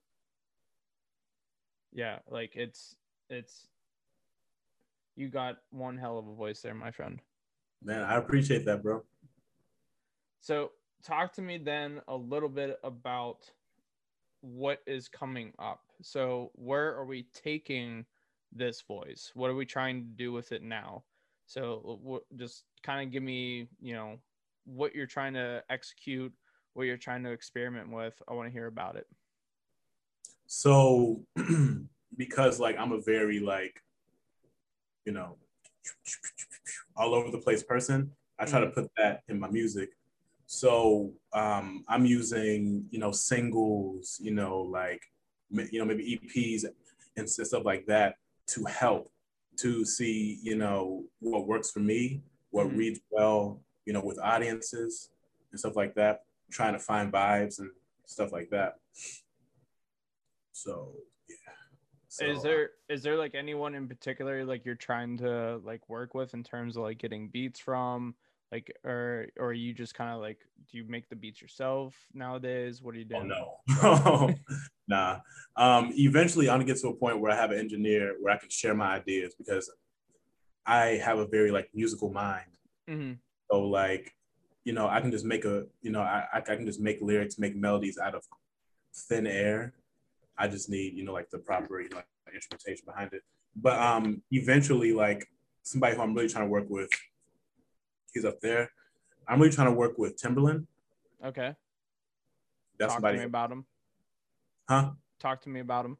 Yeah, 1.92 2.20
like 2.30 2.56
it's 2.56 2.96
it's 3.30 3.68
you 5.16 5.30
got 5.30 5.58
one 5.72 5.98
hell 5.98 6.18
of 6.20 6.28
a 6.28 6.34
voice 6.34 6.62
there, 6.62 6.76
my 6.76 6.92
friend. 6.92 7.20
man 7.84 8.04
i 8.04 8.16
appreciate 8.16 8.66
that 8.66 8.82
bro 8.84 9.04
So, 10.40 10.72
talk 11.04 11.34
to 11.34 11.42
me 11.42 11.58
then 11.58 12.02
a 12.08 12.16
little 12.16 12.50
bit 12.50 12.80
about 12.84 13.52
what 14.42 14.82
is 14.88 15.08
coming 15.10 15.52
up. 15.60 15.82
So, 16.02 16.52
where 16.56 16.96
are 16.96 17.06
we 17.06 17.24
taking 17.34 18.06
this 18.54 18.82
voice? 18.82 19.32
What 19.34 19.50
are 19.50 19.56
we 19.56 19.66
trying 19.66 20.02
to 20.04 20.08
do 20.08 20.32
with 20.32 20.52
it 20.52 20.64
now? 20.64 21.04
So, 21.48 22.22
just 22.36 22.64
kind 22.84 23.06
of 23.06 23.12
give 23.12 23.24
me, 23.24 23.68
you 23.82 23.94
know, 23.94 24.20
what 24.68 24.94
you're 24.94 25.08
trying 25.08 25.34
to 25.34 25.64
execute, 25.70 26.32
what 26.74 26.84
you're 26.84 26.98
trying 26.98 27.24
to 27.24 27.32
experiment 27.32 27.90
with. 27.90 28.14
I 28.28 28.34
want 28.34 28.48
to 28.48 28.52
hear 28.52 28.68
about 28.68 28.96
it. 28.98 29.08
so 30.46 31.22
because 32.18 32.58
like 32.58 32.78
i'm 32.80 32.94
a 32.94 33.02
very 33.02 33.40
like 33.40 33.82
you 35.06 35.12
know 35.12 35.36
all 36.96 37.14
over 37.14 37.30
the 37.32 37.38
place 37.38 37.62
person 37.64 38.10
i 38.40 38.46
try 38.46 38.60
to 38.62 38.68
put 38.68 38.90
that 38.96 39.24
in 39.28 39.38
my 39.38 39.50
music 39.50 39.90
so 40.46 41.12
um 41.34 41.84
i'm 41.90 42.06
using 42.06 42.86
you 42.92 43.00
know 43.00 43.12
singles 43.12 44.18
you 44.24 44.32
know 44.32 44.62
like 44.62 45.02
you 45.50 45.80
know 45.80 45.86
maybe 45.86 46.18
eps 46.18 46.64
and 47.18 47.30
stuff 47.30 47.66
like 47.66 47.86
that 47.86 48.16
to 48.48 48.64
help 48.66 49.12
to 49.58 49.84
see 49.84 50.40
you 50.42 50.56
know 50.56 51.04
what 51.20 51.46
works 51.46 51.72
for 51.72 51.80
me 51.80 52.22
what 52.52 52.68
Mhm. 52.68 52.78
reads 52.78 53.00
well 53.12 53.62
you 53.88 53.93
know 53.93 54.02
with 54.04 54.19
audiences 54.19 55.10
and 55.52 55.60
stuff 55.60 55.78
like 55.78 55.95
that 55.95 56.26
trying 56.52 56.73
to 56.73 56.80
find 56.80 57.12
vibes 57.12 57.60
and 57.60 57.71
stuff 58.06 58.32
like 58.32 58.50
that. 58.52 58.76
So 60.52 60.93
yeah. 61.30 61.36
So, 62.10 62.26
is 62.26 62.41
there 62.41 62.69
is 62.89 63.04
there 63.04 63.17
like 63.17 63.34
anyone 63.34 63.76
in 63.76 63.88
particular 63.88 64.43
like 64.43 64.65
you're 64.65 64.76
trying 64.76 65.17
to 65.19 65.58
like 65.63 65.88
work 65.89 66.13
with 66.13 66.34
in 66.34 66.43
terms 66.43 66.76
of 66.76 66.84
like 66.84 66.97
getting 66.97 67.30
beats 67.30 67.60
from? 67.60 68.15
Like 68.52 68.71
or 68.84 69.28
or 69.38 69.54
you 69.54 69.73
just 69.73 69.93
kind 69.93 70.13
of 70.13 70.19
like 70.21 70.39
do 70.69 70.78
you 70.78 70.86
make 70.88 71.10
the 71.10 71.15
beats 71.15 71.41
yourself 71.41 71.95
nowadays? 72.13 72.82
What 72.82 72.95
are 72.95 72.97
you 72.97 73.06
Oh 73.13 73.23
doing? 73.23 73.34
no, 73.82 74.34
nah. 74.88 75.19
Um, 75.56 75.91
eventually, 75.95 76.50
I'm 76.50 76.56
gonna 76.60 76.65
get 76.65 76.78
to 76.82 76.89
a 76.89 76.93
point 76.93 77.19
where 77.19 77.32
I 77.32 77.36
have 77.36 77.52
an 77.52 77.60
engineer 77.60 78.15
where 78.21 78.34
I 78.34 78.38
can 78.38 78.50
share 78.50 78.73
my 78.73 78.95
ideas 78.95 79.34
because 79.38 79.69
I 80.65 81.02
have 81.04 81.19
a 81.19 81.28
very 81.28 81.52
like 81.52 81.69
musical 81.73 82.12
mind. 82.12 82.58
hmm 82.88 83.13
So 83.50 83.62
like, 83.62 84.14
you 84.64 84.74
know, 84.74 84.88
I 84.88 85.00
can 85.02 85.12
just 85.12 85.26
make 85.26 85.46
a, 85.46 85.66
you 85.82 85.92
know, 85.92 86.02
I 86.02 86.26
I 86.34 86.42
can 86.42 86.66
just 86.66 86.80
make 86.80 87.02
lyrics, 87.02 87.40
make 87.40 87.56
melodies 87.56 87.98
out 87.98 88.16
of 88.16 88.24
thin 88.94 89.28
air. 89.28 89.74
I 90.38 90.48
just 90.48 90.70
need, 90.70 90.94
you 90.94 91.04
know, 91.04 91.14
like 91.14 91.30
the 91.30 91.40
proper 91.40 91.82
like 91.94 92.06
instrumentation 92.34 92.84
behind 92.86 93.14
it. 93.14 93.24
But 93.56 93.80
um, 93.80 94.22
eventually, 94.32 94.94
like 94.94 95.26
somebody 95.64 95.96
who 95.96 96.02
I'm 96.02 96.14
really 96.14 96.30
trying 96.30 96.46
to 96.46 96.50
work 96.50 96.70
with, 96.70 96.90
he's 98.14 98.26
up 98.26 98.40
there. 98.42 98.70
I'm 99.28 99.40
really 99.40 99.54
trying 99.54 99.68
to 99.68 99.74
work 99.74 99.98
with 99.98 100.16
Timberland. 100.22 100.68
okay 101.26 101.56
That's 102.78 102.94
talk 102.94 102.98
somebody, 102.98 103.18
to 103.18 103.24
me 103.24 103.26
about 103.26 103.52
him 103.52 103.66
huh? 104.70 104.92
talk 105.20 105.42
to 105.42 105.50
me 105.50 105.60
about 105.60 105.86
him 105.86 105.98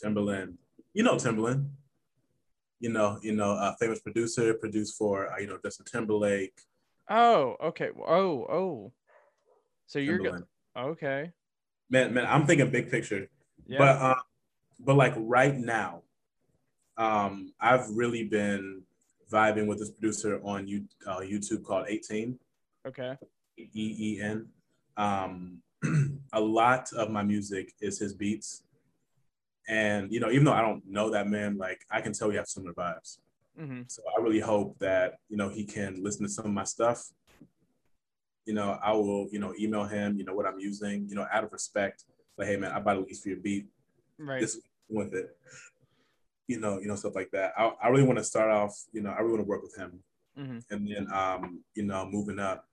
Timberland. 0.00 0.58
You 0.94 1.02
know 1.02 1.18
Timberland. 1.18 1.70
You 2.82 2.90
know, 2.90 3.18
you 3.22 3.30
know, 3.40 3.52
uh, 3.54 3.74
famous 3.78 4.00
producer, 4.02 4.52
produced 4.54 4.98
for 4.98 5.30
uh, 5.32 5.38
you 5.38 5.46
know 5.46 5.58
Justin 5.64 5.86
Timberlake. 5.86 6.58
oh 7.10 7.54
okay 7.68 7.90
oh 8.18 8.32
oh 8.58 8.72
so 9.86 9.98
you're 9.98 10.18
good 10.18 10.42
okay 10.76 11.30
Man, 11.92 12.14
man, 12.14 12.24
I'm 12.32 12.44
thinking 12.48 12.70
big 12.78 12.88
picture. 12.90 13.28
yeah 13.66 13.78
But 13.82 13.94
uh, 14.06 14.20
but 14.80 14.96
like 14.96 15.14
right 15.16 15.54
now, 15.76 16.02
Um, 16.96 17.34
I've 17.60 17.86
really 18.00 18.24
been 18.38 18.82
vibing 19.30 19.66
with 19.68 19.78
this 19.80 19.90
producer 19.96 20.40
on 20.44 20.68
you, 20.70 20.78
uh, 21.08 21.20
YouTube 21.32 21.62
called 21.64 21.86
18. 21.88 22.38
Okay. 22.88 23.12
E 23.58 23.86
E 24.08 24.10
N. 24.20 24.48
Um, 24.96 25.62
a 26.32 26.40
lot 26.40 26.92
of 26.92 27.06
my 27.16 27.22
music 27.34 27.72
is 27.80 27.98
his 28.04 28.12
beats, 28.12 28.62
and 29.72 30.12
you 30.12 30.20
know, 30.20 30.30
even 30.30 30.44
though 30.44 30.52
I 30.52 30.60
don't 30.60 30.82
know 30.86 31.10
that 31.10 31.26
man, 31.28 31.56
like 31.56 31.80
I 31.90 32.00
can 32.00 32.12
tell 32.12 32.28
we 32.28 32.36
have 32.36 32.46
similar 32.46 32.74
vibes. 32.74 33.18
hmm 33.58 33.82
So 33.86 34.02
I 34.16 34.20
really 34.20 34.40
hope 34.40 34.78
that 34.78 35.14
you 35.28 35.36
know 35.36 35.48
he 35.48 35.64
can 35.64 36.02
listen 36.02 36.22
to 36.26 36.32
some 36.32 36.46
of 36.46 36.52
my 36.52 36.64
stuff. 36.64 37.00
You 38.44 38.54
know, 38.54 38.78
I 38.82 38.92
will 38.92 39.28
you 39.32 39.38
know 39.38 39.54
email 39.58 39.84
him. 39.84 40.18
You 40.18 40.24
know 40.24 40.34
what 40.34 40.46
I'm 40.46 40.60
using. 40.60 41.06
You 41.08 41.14
know, 41.16 41.26
out 41.32 41.44
of 41.44 41.52
respect, 41.52 42.04
like 42.36 42.48
hey 42.48 42.56
man, 42.56 42.72
I 42.72 42.80
bought 42.80 42.98
a 42.98 43.00
lease 43.00 43.22
for 43.22 43.30
your 43.30 43.38
beat. 43.38 43.66
Right. 44.18 44.40
This 44.40 44.60
with 44.88 45.14
it. 45.14 45.36
You 46.48 46.60
know, 46.60 46.78
you 46.80 46.88
know 46.88 46.96
stuff 46.96 47.14
like 47.14 47.30
that. 47.32 47.52
I, 47.56 47.72
I 47.82 47.88
really 47.88 48.04
want 48.04 48.18
to 48.18 48.24
start 48.24 48.50
off. 48.50 48.74
You 48.92 49.02
know, 49.02 49.10
I 49.10 49.20
really 49.20 49.36
want 49.36 49.44
to 49.44 49.48
work 49.48 49.62
with 49.62 49.76
him 49.76 50.02
hmm 50.36 50.58
and 50.70 50.88
then 50.88 51.06
um, 51.12 51.60
you 51.74 51.82
know, 51.82 52.06
moving 52.06 52.38
up, 52.38 52.66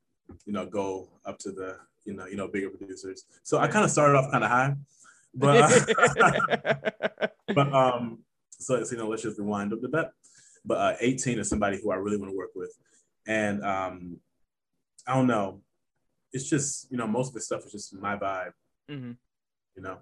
you 0.46 0.54
know, 0.54 0.66
go 0.66 1.10
up 1.26 1.38
to 1.40 1.52
the, 1.52 1.78
you 2.06 2.14
know, 2.14 2.26
you 2.26 2.38
know, 2.38 2.48
bigger 2.48 2.70
producers. 2.70 3.26
So 3.44 3.58
I 3.58 3.68
kind 3.68 3.84
of 3.84 3.92
started 3.92 4.18
off 4.18 4.32
kind 4.32 4.44
of 4.44 4.50
high, 4.50 4.76
but 5.34 5.90
but 7.56 7.74
um, 7.74 8.20
so, 8.52 8.84
so 8.84 8.92
you 8.92 8.98
know, 8.98 9.08
let's 9.08 9.24
just 9.24 9.40
rewind 9.40 9.74
up 9.74 9.82
the 9.82 9.90
bit. 9.90 10.08
But 10.66 10.78
uh, 10.78 10.96
18 11.00 11.40
is 11.40 11.50
somebody 11.50 11.80
who 11.82 11.92
I 11.92 11.96
really 11.96 12.18
want 12.18 12.32
to 12.32 12.38
work 12.38 12.52
with, 12.56 12.76
and 13.28 13.64
um, 13.64 14.18
I 15.08 15.16
don't 15.16 15.28
know, 15.28 15.62
it's 16.34 16.50
just 16.50 16.92
you 16.92 16.98
know, 16.98 17.08
most 17.08 17.30
of 17.30 17.34
the 17.34 17.42
stuff 17.42 17.66
is 17.66 17.72
just 17.72 17.94
my 17.94 18.16
vibe, 18.16 18.52
hmm 18.90 19.12
you 19.76 19.84
know. 19.84 19.98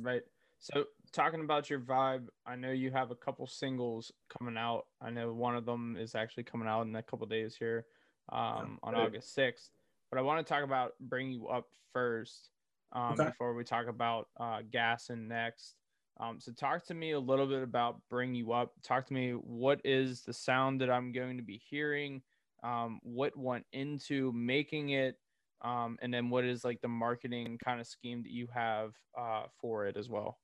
Right. 0.00 0.22
So 0.58 0.84
talking 1.12 1.40
about 1.40 1.70
your 1.70 1.80
vibe, 1.80 2.28
I 2.44 2.56
know 2.56 2.72
you 2.72 2.90
have 2.90 3.10
a 3.10 3.14
couple 3.14 3.46
singles 3.46 4.10
coming 4.36 4.56
out. 4.56 4.86
I 5.00 5.10
know 5.10 5.32
one 5.32 5.54
of 5.54 5.64
them 5.64 5.96
is 5.98 6.14
actually 6.14 6.44
coming 6.44 6.66
out 6.66 6.86
in 6.86 6.96
a 6.96 7.02
couple 7.02 7.26
days 7.26 7.56
here 7.56 7.86
um, 8.32 8.78
on. 8.82 8.94
August 8.94 9.36
6th. 9.36 9.70
But 10.10 10.18
I 10.18 10.22
want 10.22 10.44
to 10.44 10.52
talk 10.52 10.64
about 10.64 10.92
Bring 11.00 11.30
You 11.30 11.48
Up 11.48 11.68
first 11.92 12.50
um, 12.96 13.12
Okay. 13.12 13.26
before 13.26 13.54
we 13.54 13.62
talk 13.62 13.86
about 13.86 14.28
uh, 14.40 14.62
Gas 14.72 15.10
and 15.10 15.28
Next. 15.28 15.76
Um, 16.18 16.40
so 16.40 16.50
talk 16.52 16.84
to 16.86 16.94
me 16.94 17.12
a 17.12 17.20
little 17.20 17.46
bit 17.46 17.62
about 17.62 18.00
Bring 18.08 18.34
You 18.34 18.52
Up. 18.52 18.72
Talk 18.82 19.06
to 19.08 19.14
me 19.14 19.32
what 19.32 19.80
is 19.84 20.22
the 20.22 20.32
sound 20.32 20.80
that 20.80 20.90
I'm 20.90 21.12
going 21.12 21.36
to 21.36 21.42
be 21.42 21.60
hearing? 21.68 22.22
Um, 22.64 22.98
what 23.02 23.36
went 23.36 23.66
into 23.72 24.32
making 24.32 24.90
it? 24.90 25.16
Um, 25.62 25.98
and 26.00 26.12
then 26.12 26.30
what 26.30 26.44
is 26.44 26.64
like 26.64 26.80
the 26.80 26.88
marketing 26.88 27.58
kind 27.62 27.80
of 27.80 27.86
scheme 27.86 28.22
that 28.22 28.32
you 28.32 28.48
have 28.54 28.92
uh, 29.18 29.44
for 29.60 29.86
it 29.86 29.96
as 29.98 30.08
well? 30.08 30.38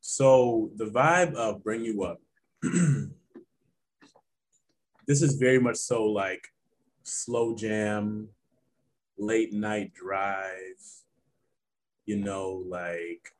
So 0.00 0.70
the 0.76 0.86
vibe 0.86 1.34
of 1.34 1.62
Bring 1.62 1.84
You 1.84 2.04
Up, 2.04 2.20
this 5.06 5.20
is 5.22 5.36
very 5.36 5.58
much 5.58 5.76
so 5.76 6.04
like 6.04 6.46
slow 7.02 7.54
jam, 7.54 8.28
late 9.16 9.52
night 9.52 9.92
drive, 9.94 10.80
you 12.06 12.16
know, 12.16 12.62
like, 12.66 13.34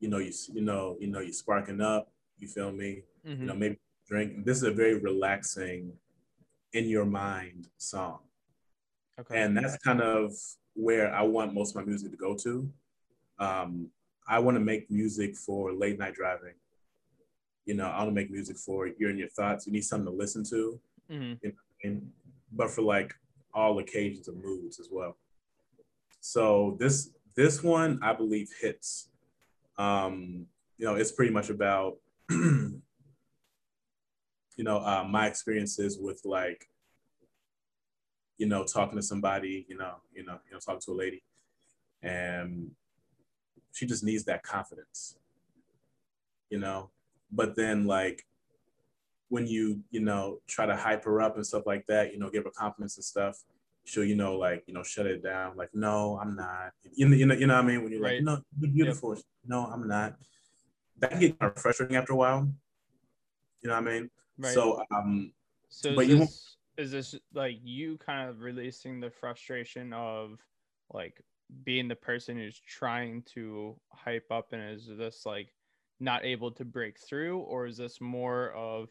you 0.00 0.08
know, 0.08 0.18
you 0.18 0.32
you 0.52 0.62
know, 0.62 0.96
you 1.00 1.06
know, 1.08 1.20
you're 1.20 1.32
sparking 1.32 1.80
up, 1.80 2.10
you 2.38 2.48
feel 2.48 2.72
me? 2.72 3.02
Mhm. 3.26 3.40
You 3.40 3.46
know, 3.46 3.54
maybe 3.54 3.78
drink. 4.08 4.44
This 4.44 4.58
is 4.58 4.62
a 4.64 4.72
very 4.72 4.94
relaxing 4.98 5.98
in 6.72 6.88
your 6.88 7.04
mind 7.04 7.68
song. 7.78 8.20
Okay. 9.18 9.40
And 9.42 9.56
that's 9.56 9.76
kind 9.78 10.00
of 10.02 10.32
where 10.74 11.12
I 11.12 11.22
want 11.22 11.54
most 11.54 11.70
of 11.70 11.76
my 11.76 11.84
music 11.84 12.10
to 12.10 12.16
go 12.16 12.34
to. 12.36 12.70
Um, 13.38 13.90
I 14.28 14.38
want 14.38 14.56
to 14.56 14.60
make 14.60 14.90
music 14.90 15.36
for 15.36 15.72
late 15.72 15.98
night 15.98 16.14
driving. 16.14 16.54
You 17.64 17.74
know, 17.74 17.86
I 17.86 17.98
want 17.98 18.10
to 18.10 18.14
make 18.14 18.30
music 18.30 18.56
for 18.58 18.86
you're 18.86 19.10
in 19.10 19.18
your 19.18 19.30
thoughts. 19.30 19.66
You 19.66 19.72
need 19.72 19.84
something 19.84 20.06
to 20.06 20.16
listen 20.16 20.44
to, 20.44 20.80
Mhm. 21.10 21.40
and 21.82 22.12
but 22.52 22.70
for 22.70 22.82
like 22.82 23.14
all 23.56 23.78
occasions 23.78 24.28
and 24.28 24.40
moods 24.40 24.78
as 24.78 24.88
well. 24.92 25.16
So 26.20 26.76
this 26.78 27.10
this 27.34 27.62
one 27.62 27.98
I 28.02 28.12
believe 28.12 28.50
hits. 28.60 29.08
Um, 29.78 30.46
you 30.78 30.86
know, 30.86 30.94
it's 30.94 31.12
pretty 31.12 31.32
much 31.32 31.50
about 31.50 31.96
you 32.30 32.82
know 34.58 34.78
uh, 34.78 35.04
my 35.08 35.26
experiences 35.26 35.98
with 35.98 36.20
like 36.24 36.68
you 38.38 38.46
know 38.46 38.64
talking 38.64 38.96
to 38.96 39.02
somebody 39.02 39.64
you 39.68 39.76
know 39.76 39.94
you 40.14 40.24
know 40.24 40.38
you 40.46 40.52
know 40.52 40.58
talking 40.58 40.80
to 40.84 40.92
a 40.92 40.94
lady 40.94 41.22
and 42.02 42.70
she 43.72 43.86
just 43.86 44.04
needs 44.04 44.24
that 44.24 44.42
confidence 44.42 45.16
you 46.50 46.58
know 46.58 46.90
but 47.32 47.56
then 47.56 47.86
like 47.86 48.26
when 49.28 49.46
you 49.46 49.80
you 49.90 50.00
know 50.00 50.38
try 50.46 50.66
to 50.66 50.76
hype 50.76 51.04
her 51.04 51.20
up 51.20 51.36
and 51.36 51.46
stuff 51.46 51.64
like 51.66 51.84
that 51.86 52.12
you 52.12 52.18
know 52.18 52.30
give 52.30 52.44
her 52.44 52.50
compliments 52.50 52.96
and 52.96 53.04
stuff 53.04 53.42
she'll 53.84 54.04
you 54.04 54.16
know 54.16 54.36
like 54.36 54.62
you 54.66 54.74
know 54.74 54.82
shut 54.82 55.06
it 55.06 55.22
down 55.22 55.56
like 55.56 55.70
no 55.72 56.18
i'm 56.20 56.34
not. 56.36 56.72
You 56.94 57.08
know 57.08 57.16
you 57.16 57.26
know, 57.26 57.34
you 57.34 57.46
know 57.46 57.54
what 57.54 57.64
i 57.64 57.66
mean? 57.66 57.82
When 57.82 57.92
you're 57.92 58.02
Right. 58.02 58.16
like 58.16 58.24
no 58.24 58.40
you're 58.60 58.72
beautiful. 58.72 59.16
No 59.46 59.66
i'm 59.66 59.86
not. 59.86 60.16
That 60.98 61.10
can 61.12 61.20
get 61.20 61.38
kind 61.38 61.52
of 61.54 61.62
frustrating 61.62 61.96
after 61.96 62.12
a 62.12 62.16
while. 62.16 62.48
You 63.62 63.68
know 63.68 63.74
what 63.74 63.88
i 63.88 63.92
mean? 63.92 64.10
Right. 64.38 64.54
so 64.54 64.82
um 64.94 65.32
So 65.68 65.94
but 65.94 66.04
is 66.04 66.10
you 66.10 66.18
this, 66.18 66.56
is 66.78 66.90
this 66.90 67.14
like 67.34 67.58
you 67.62 67.96
kind 67.98 68.28
of 68.28 68.40
releasing 68.40 69.00
the 69.00 69.10
frustration 69.10 69.92
of 69.92 70.40
like 70.92 71.20
being 71.64 71.86
the 71.88 71.96
person 71.96 72.36
who's 72.36 72.58
trying 72.58 73.22
to 73.34 73.76
hype 73.92 74.30
up 74.30 74.52
and 74.52 74.62
is 74.70 74.88
this 74.98 75.24
like 75.24 75.52
not 76.00 76.24
able 76.24 76.50
to 76.52 76.64
break 76.64 76.98
through? 76.98 77.38
Or 77.38 77.66
is 77.66 77.76
this 77.76 78.00
more 78.00 78.50
of 78.52 78.88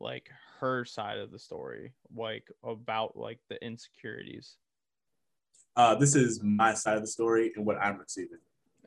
like 0.00 0.30
her 0.60 0.84
side 0.84 1.18
of 1.18 1.30
the 1.30 1.38
story 1.38 1.92
like 2.14 2.48
about 2.64 3.16
like 3.16 3.38
the 3.48 3.62
insecurities 3.64 4.56
uh 5.76 5.94
this 5.94 6.14
is 6.14 6.40
my 6.42 6.72
side 6.74 6.96
of 6.96 7.02
the 7.02 7.06
story 7.06 7.52
and 7.56 7.64
what 7.66 7.76
i'm 7.78 7.98
receiving 7.98 8.38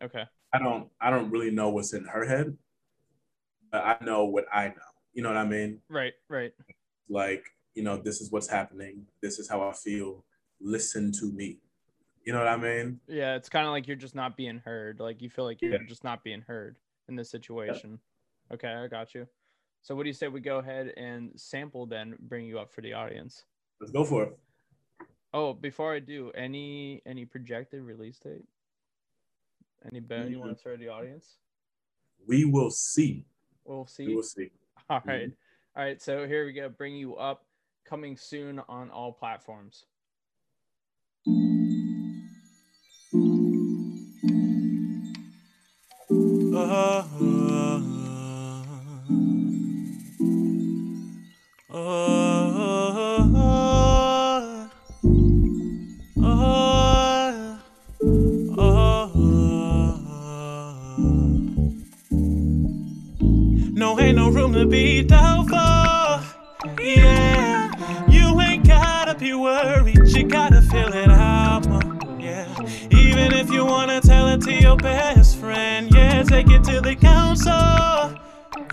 okay 0.04 0.26
I 0.54 0.60
don't 0.60 0.90
I 1.00 1.10
don't 1.10 1.30
really 1.32 1.50
know 1.50 1.70
what's 1.70 1.94
in 1.94 2.04
her 2.04 2.26
head, 2.26 2.58
but 3.72 3.86
I 3.86 4.04
know 4.04 4.26
what 4.26 4.44
I 4.52 4.68
know. 4.68 4.92
You 5.14 5.24
know 5.24 5.30
what 5.30 5.38
I 5.38 5.46
mean? 5.46 5.80
right 5.88 6.12
right 6.28 6.52
Like, 7.08 7.46
you 7.74 7.84
know, 7.84 7.96
this 7.96 8.20
is 8.20 8.32
what's 8.34 8.50
happening. 8.50 9.06
This 9.22 9.40
is 9.40 9.48
how 9.48 9.62
I 9.62 9.72
feel. 9.72 10.26
Listen 10.60 11.10
to 11.14 11.32
me. 11.32 11.60
You 12.26 12.34
know 12.34 12.40
what 12.40 12.50
I 12.50 12.58
mean? 12.58 13.00
yeah 13.08 13.36
it's 13.36 13.48
kind 13.48 13.66
of 13.66 13.72
like 13.72 13.88
you're 13.88 13.96
just 13.96 14.14
not 14.14 14.36
being 14.36 14.58
heard 14.66 15.00
like 15.00 15.22
you 15.22 15.30
feel 15.30 15.46
like 15.46 15.62
you're 15.62 15.72
Yeah. 15.72 15.88
just 15.88 16.04
not 16.04 16.22
being 16.22 16.42
heard 16.42 16.78
in 17.08 17.16
this 17.16 17.30
situation 17.32 17.98
okay 18.54 18.68
i 18.74 18.88
got 18.88 19.16
you 19.16 19.26
so 19.82 19.96
what 19.96 20.04
do 20.04 20.10
you 20.10 20.14
say 20.14 20.28
we 20.28 20.40
go 20.40 20.58
ahead 20.58 20.94
and 20.98 21.32
sample 21.36 21.86
then 21.86 22.16
bring 22.20 22.46
you 22.46 22.60
up 22.60 22.72
for 22.72 22.82
the 22.82 22.94
audience 22.94 23.46
Let's 23.82 23.92
go 23.92 24.06
for 24.06 24.24
it. 24.24 24.38
Oh, 25.34 25.54
before 25.54 25.96
I 25.96 26.00
do, 26.00 26.32
any 26.36 27.02
any 27.06 27.26
projected 27.26 27.82
release 27.82 28.20
date? 28.20 28.46
Any 29.90 30.00
bet 30.00 30.30
you 30.30 30.40
want 30.40 30.56
to 30.56 30.62
throw 30.62 30.74
to 30.74 30.78
the 30.78 30.90
audience? 30.90 31.38
We 32.28 32.46
will 32.46 32.70
see. 32.70 33.26
We'll 33.66 33.88
see. 33.88 34.06
We 34.06 34.10
see. 34.10 34.16
will 34.16 34.24
see. 34.24 34.52
All 34.90 35.02
right. 35.04 35.30
Mm-hmm. 35.30 35.80
All 35.80 35.84
right. 35.84 36.02
So 36.02 36.28
here 36.28 36.46
we 36.46 36.54
go. 36.54 36.70
Bring 36.70 36.96
you 36.96 37.16
up. 37.16 37.46
Coming 37.84 38.16
soon 38.16 38.62
on 38.70 38.92
all 38.92 39.12
platforms. 39.12 39.86
Oh, 46.54 47.41
No, 51.74 51.80
ain't 64.00 64.18
no 64.18 64.30
room 64.30 64.52
to 64.52 64.66
be 64.66 65.02
doubtful. 65.04 65.56
Yeah, 66.78 67.72
you 68.10 68.42
ain't 68.42 68.68
gotta 68.68 69.16
be 69.16 69.34
worried. 69.34 70.10
You 70.10 70.28
gotta 70.28 70.62
feel 70.62 70.94
it 70.94 71.10
out. 71.10 71.66
Yeah, 72.20 72.54
even 72.92 73.32
if 73.32 73.50
you 73.50 73.64
wanna 73.64 74.02
tell 74.02 74.28
it 74.28 74.42
to 74.42 74.52
your 74.54 74.76
best 74.76 75.38
friend. 75.38 75.90
Yeah, 75.90 76.24
take 76.24 76.50
it 76.50 76.66
to 76.66 76.82
the 76.82 76.98
council. 76.98 78.20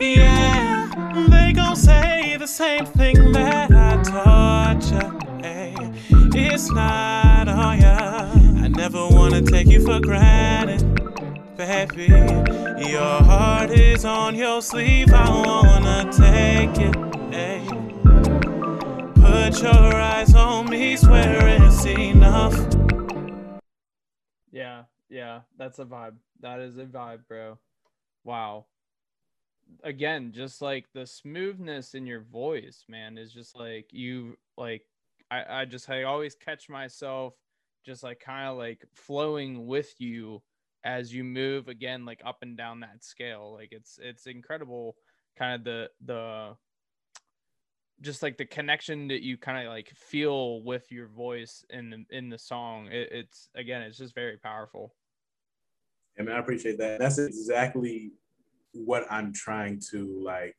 Yeah, 0.00 0.90
they 1.28 1.52
gon' 1.52 1.76
say 1.76 2.17
same 2.48 2.87
thing 2.87 3.32
that 3.32 3.70
I 3.70 4.02
taught 4.02 4.90
ya. 4.90 5.38
Hey, 5.40 5.74
it's 6.34 6.70
not 6.70 7.48
on 7.48 7.80
ya. 7.80 8.30
I 8.64 8.68
never 8.68 9.06
wanna 9.06 9.42
take 9.42 9.68
you 9.68 9.84
for 9.84 10.00
granted 10.00 10.98
baby. 11.58 12.06
Your 12.88 13.22
heart 13.22 13.70
is 13.70 14.04
on 14.04 14.37
your 14.37 14.62
sleeve. 14.62 15.12
I 15.12 15.28
wanna 15.28 16.04
take 16.12 16.78
it. 16.78 16.96
Ay. 17.34 17.66
Put 19.14 19.62
your 19.62 19.94
eyes 19.96 20.34
on 20.34 20.70
me, 20.70 20.96
swear 20.96 21.48
it's 21.48 21.84
enough. 21.84 22.56
Yeah. 24.52 24.84
Yeah. 25.08 25.40
That's 25.56 25.80
a 25.80 25.84
vibe. 25.84 26.16
That 26.40 26.61
is 26.61 26.78
a 26.78 26.84
vibe, 26.84 27.26
bro. 27.26 27.58
Wow. 28.24 28.66
Again, 29.85 30.33
just 30.33 30.62
like 30.62 30.87
the 30.92 31.07
smoothness 31.07 31.94
in 31.94 32.07
your 32.07 32.22
voice, 32.22 32.85
man, 32.88 33.18
is 33.18 33.33
just 33.33 33.57
like 33.57 33.87
you 33.90 34.37
like 34.57 34.83
I, 35.31 35.61
I 35.61 35.64
just 35.64 35.88
I 35.90 36.04
always 36.04 36.35
catch 36.35 36.68
myself 36.68 37.35
just 37.85 38.02
like 38.02 38.20
kind 38.20 38.48
of 38.48 38.57
like 38.57 38.85
flowing 38.94 39.66
with 39.66 39.94
you 39.98 40.42
as 40.85 41.12
you 41.12 41.24
move 41.24 41.68
again 41.68 42.04
like 42.04 42.20
up 42.24 42.38
and 42.42 42.57
down 42.57 42.81
that 42.81 43.04
scale. 43.04 43.52
Like 43.54 43.68
it's 43.72 43.98
it's 44.02 44.26
incredible 44.26 44.96
kind 45.38 45.54
of 45.54 45.64
the 45.64 45.90
the 46.04 46.57
just 48.00 48.22
like 48.22 48.37
the 48.37 48.46
connection 48.46 49.09
that 49.09 49.22
you 49.22 49.37
kind 49.37 49.66
of 49.66 49.72
like 49.72 49.90
feel 49.90 50.62
with 50.62 50.90
your 50.92 51.09
voice 51.09 51.64
in 51.70 51.90
the, 51.90 52.16
in 52.16 52.28
the 52.28 52.38
song 52.38 52.87
it, 52.87 53.09
it's 53.11 53.48
again 53.57 53.83
it's 53.83 53.98
just 53.98 54.14
very 54.14 54.37
powerful 54.37 54.94
I 56.18 56.22
mean, 56.22 56.35
I 56.35 56.38
appreciate 56.38 56.78
that. 56.78 56.98
That's 56.98 57.18
exactly 57.18 58.11
what 58.72 59.07
I'm 59.11 59.33
trying 59.33 59.81
to 59.90 60.22
like 60.24 60.57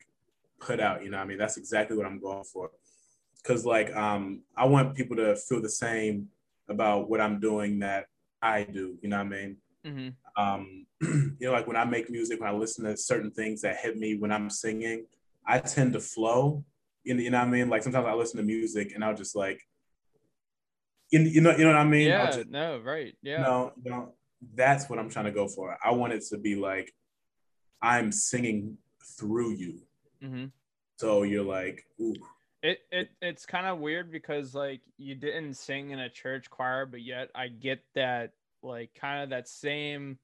put 0.60 0.80
out. 0.80 1.02
You 1.02 1.10
know, 1.10 1.18
I 1.18 1.24
mean, 1.24 1.38
that's 1.38 1.56
exactly 1.56 1.96
what 1.96 2.06
I'm 2.06 2.20
going 2.20 2.44
for. 2.44 2.70
Cause 3.44 3.64
like, 3.64 3.94
um, 3.96 4.42
I 4.56 4.66
want 4.66 4.94
people 4.94 5.16
to 5.16 5.34
feel 5.34 5.62
the 5.62 5.70
same 5.70 6.28
about 6.68 7.08
what 7.08 7.20
I'm 7.20 7.40
doing 7.40 7.78
that 7.78 8.06
I 8.42 8.64
do. 8.64 8.98
You 9.02 9.08
know 9.08 9.16
what 9.16 9.26
I 9.26 9.28
mean? 9.28 9.56
mm-hmm. 9.86 10.42
Um, 10.42 10.86
you 11.00 11.36
know, 11.40 11.52
like 11.52 11.66
when 11.66 11.76
I 11.76 11.84
make 11.84 12.10
music, 12.10 12.40
when 12.40 12.48
I 12.48 12.52
listen 12.52 12.84
to 12.84 12.96
certain 12.96 13.30
things 13.30 13.62
that 13.62 13.78
hit 13.78 13.96
me 13.96 14.16
when 14.16 14.32
I'm 14.32 14.50
singing, 14.50 15.06
I 15.46 15.58
tend 15.58 15.94
to 15.94 16.00
flow. 16.00 16.64
You 17.04 17.14
know, 17.14 17.22
you 17.22 17.30
know 17.30 17.38
what 17.38 17.48
I 17.48 17.50
mean? 17.50 17.68
Like 17.68 17.82
sometimes 17.82 18.06
I 18.06 18.14
listen 18.14 18.38
to 18.38 18.42
music 18.44 18.92
and 18.94 19.04
I'll 19.04 19.16
just 19.16 19.34
like, 19.34 19.60
you, 21.10 21.20
you 21.20 21.40
know, 21.40 21.52
you 21.52 21.64
know 21.64 21.72
what 21.72 21.76
I 21.76 21.84
mean? 21.84 22.08
Yeah 22.08 22.26
just- 22.26 22.48
no 22.48 22.78
right 22.78 23.16
yeah 23.22 23.42
no, 23.42 23.72
no, 23.82 24.14
that's 24.54 24.88
what 24.88 24.98
I'm 24.98 25.10
trying 25.10 25.24
to 25.24 25.32
go 25.32 25.48
for. 25.48 25.76
I 25.82 25.92
want 25.92 26.12
it 26.12 26.24
to 26.30 26.38
be 26.38 26.54
like 26.54 26.92
I'm 27.82 28.12
singing 28.12 28.76
through 29.18 29.54
you. 29.54 29.80
mm-hmm. 30.22 30.46
So 30.96 31.22
you're 31.22 31.44
like, 31.44 31.84
ooh, 32.00 32.14
It 32.62 32.78
it 32.90 33.08
it's 33.22 33.46
kind 33.46 33.66
of 33.66 33.78
weird 33.78 34.12
because 34.12 34.54
like 34.54 34.82
you 34.98 35.14
didn't 35.14 35.54
sing 35.54 35.90
in 35.90 35.98
a 35.98 36.10
church 36.10 36.50
choir, 36.50 36.84
but 36.86 37.00
yet 37.00 37.30
I 37.34 37.48
get 37.48 37.82
that 37.94 38.32
like 38.62 38.90
kind 38.94 39.22
of 39.22 39.30
that 39.30 39.48
same. 39.48 40.18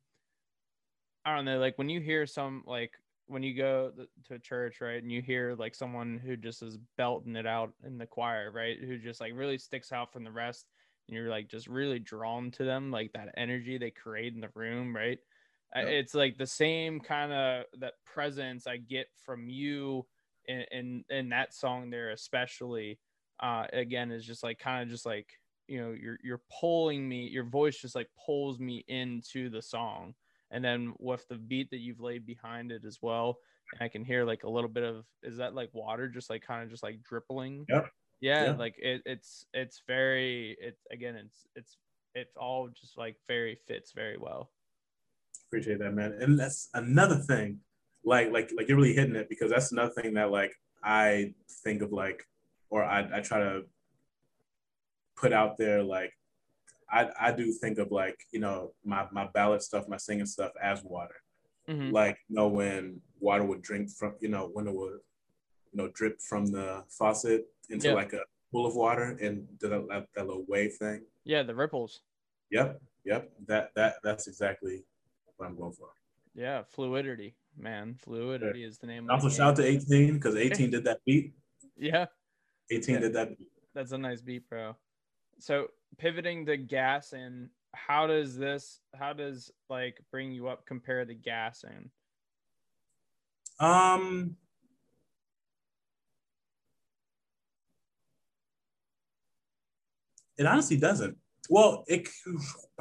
I 1.24 1.34
don't 1.34 1.44
know, 1.46 1.58
like 1.58 1.78
when 1.78 1.88
you 1.88 2.00
hear 2.00 2.26
some 2.26 2.62
like 2.66 2.92
when 3.26 3.42
you 3.42 3.56
go 3.56 3.90
to 4.28 4.34
a 4.34 4.38
church, 4.38 4.80
right, 4.80 5.02
and 5.02 5.10
you 5.10 5.20
hear 5.20 5.56
like 5.58 5.74
someone 5.74 6.20
who 6.24 6.36
just 6.36 6.62
is 6.62 6.78
belting 6.96 7.36
it 7.36 7.46
out 7.46 7.72
in 7.84 7.98
the 7.98 8.06
choir, 8.06 8.50
right, 8.52 8.78
who 8.78 8.98
just 8.98 9.20
like 9.20 9.32
really 9.34 9.58
sticks 9.58 9.92
out 9.92 10.12
from 10.12 10.24
the 10.24 10.30
rest, 10.30 10.66
and 11.08 11.16
you're 11.16 11.30
like 11.30 11.48
just 11.48 11.66
really 11.66 11.98
drawn 11.98 12.50
to 12.52 12.64
them, 12.64 12.90
like 12.90 13.12
that 13.14 13.34
energy 13.36 13.78
they 13.78 13.90
create 13.90 14.34
in 14.34 14.40
the 14.40 14.50
room, 14.54 14.94
right? 14.94 15.18
It's 15.74 16.14
like 16.14 16.38
the 16.38 16.46
same 16.46 17.00
kind 17.00 17.32
of 17.32 17.66
that 17.80 17.94
presence 18.04 18.66
I 18.66 18.76
get 18.78 19.08
from 19.14 19.48
you 19.48 20.06
in 20.44 20.64
in, 20.70 21.04
in 21.10 21.28
that 21.30 21.52
song 21.52 21.90
there 21.90 22.10
especially 22.10 23.00
uh 23.40 23.66
again 23.72 24.10
is 24.12 24.24
just 24.24 24.42
like 24.42 24.58
kind 24.58 24.82
of 24.82 24.88
just 24.88 25.04
like 25.04 25.34
you 25.66 25.78
know 25.80 25.90
you're 25.92 26.18
you're 26.22 26.42
pulling 26.60 27.08
me 27.08 27.26
your 27.28 27.44
voice 27.44 27.76
just 27.80 27.94
like 27.94 28.08
pulls 28.24 28.58
me 28.60 28.84
into 28.86 29.50
the 29.50 29.60
song 29.60 30.14
and 30.50 30.64
then 30.64 30.94
with 30.98 31.26
the 31.28 31.36
beat 31.36 31.70
that 31.70 31.78
you've 31.78 32.00
laid 32.00 32.24
behind 32.24 32.70
it 32.70 32.84
as 32.84 33.02
well 33.02 33.38
and 33.72 33.82
i 33.82 33.88
can 33.88 34.04
hear 34.04 34.24
like 34.24 34.44
a 34.44 34.48
little 34.48 34.70
bit 34.70 34.84
of 34.84 35.04
is 35.22 35.38
that 35.38 35.54
like 35.54 35.68
water 35.74 36.08
just 36.08 36.30
like 36.30 36.42
kind 36.42 36.62
of 36.62 36.70
just 36.70 36.84
like 36.84 37.02
dripping 37.02 37.66
Yep. 37.68 37.92
yeah 38.20 38.52
Yeah. 38.52 38.56
like 38.56 38.76
it, 38.78 39.02
it's 39.04 39.46
it's 39.52 39.82
very 39.86 40.52
it 40.60 40.78
again 40.90 41.16
it's 41.16 41.46
it's 41.54 41.78
it 42.14 42.28
all 42.36 42.68
just 42.68 42.96
like 42.96 43.18
very 43.26 43.56
fits 43.56 43.92
very 43.92 44.16
well 44.16 44.52
appreciate 45.48 45.78
that, 45.78 45.92
man. 45.94 46.16
And 46.20 46.38
that's 46.38 46.68
another 46.74 47.16
thing, 47.16 47.60
like, 48.04 48.32
like, 48.32 48.50
like 48.56 48.68
you're 48.68 48.76
really 48.76 48.94
hitting 48.94 49.16
it 49.16 49.28
because 49.28 49.50
that's 49.50 49.72
another 49.72 49.92
thing 49.92 50.14
that 50.14 50.30
like 50.30 50.52
I 50.82 51.34
think 51.64 51.82
of 51.82 51.92
like, 51.92 52.26
or 52.70 52.84
I, 52.84 53.08
I 53.18 53.20
try 53.20 53.40
to 53.40 53.62
put 55.16 55.32
out 55.32 55.56
there, 55.56 55.82
like, 55.82 56.12
I, 56.90 57.08
I 57.20 57.32
do 57.32 57.50
think 57.52 57.78
of 57.78 57.90
like, 57.90 58.18
you 58.32 58.40
know, 58.40 58.72
my, 58.84 59.06
my 59.12 59.28
ballad 59.34 59.62
stuff, 59.62 59.88
my 59.88 59.96
singing 59.96 60.26
stuff 60.26 60.52
as 60.62 60.82
water. 60.84 61.14
Mhm. 61.68 61.90
like 61.90 62.16
you 62.28 62.36
know 62.36 62.46
when 62.46 63.00
water 63.18 63.42
would 63.42 63.60
drink 63.60 63.90
from 63.90 64.14
you 64.20 64.28
know 64.28 64.48
when 64.52 64.68
it 64.68 64.72
would 64.72 65.00
you 65.72 65.76
know 65.78 65.88
drip 65.98 66.20
from 66.20 66.46
the 66.46 66.84
faucet 66.88 67.48
into 67.70 67.88
Yeah. 67.88 67.94
like 67.94 68.12
a 68.12 68.20
pool 68.52 68.66
of 68.66 68.76
water 68.76 69.18
and 69.20 69.48
did 69.58 69.72
that, 69.72 69.88
that, 69.88 70.06
that 70.14 70.26
little 70.28 70.44
wave 70.46 70.74
thing 70.74 71.02
yeah 71.24 71.42
the 71.42 71.56
ripples 71.56 72.02
yep 72.52 72.80
yep 73.04 73.32
that 73.48 73.74
that 73.74 73.96
that's 74.04 74.28
exactly 74.28 74.84
what 75.36 75.46
i'm 75.46 75.56
going 75.56 75.72
for. 75.72 75.88
Yeah 76.34 76.62
fluidity 76.68 77.34
man. 77.56 77.96
Fluidity 77.98 78.64
is 78.64 78.78
the 78.78 78.86
name 78.86 79.10
also 79.10 79.28
the 79.28 79.34
shout 79.34 79.48
out 79.50 79.56
to 79.56 79.64
18 79.64 80.14
because 80.14 80.36
18 80.48 80.70
did 80.70 80.84
that 80.84 80.98
beat. 81.06 81.34
Yeah. 81.76 82.06
18 82.70 82.94
Yeah. 82.94 83.00
did 83.00 83.12
that 83.14 83.38
beat. 83.38 83.48
That's 83.74 83.92
a 83.92 83.98
nice 83.98 84.20
beat, 84.20 84.48
bro. 84.48 84.76
So 85.38 85.68
pivoting 85.98 86.46
to 86.46 86.56
gas 86.56 87.12
and 87.12 87.48
how 87.74 88.06
does 88.06 88.36
this 88.36 88.80
how 88.94 89.12
does 89.12 89.50
like 89.68 90.00
bring 90.10 90.32
you 90.32 90.48
up 90.48 90.64
compare 90.66 91.04
to 91.04 91.14
gas 91.14 91.64
and 91.64 91.90
um 93.58 94.36
it 100.38 100.46
honestly 100.46 100.76
doesn't. 100.76 101.16
Well 101.48 101.84
it 101.86 102.08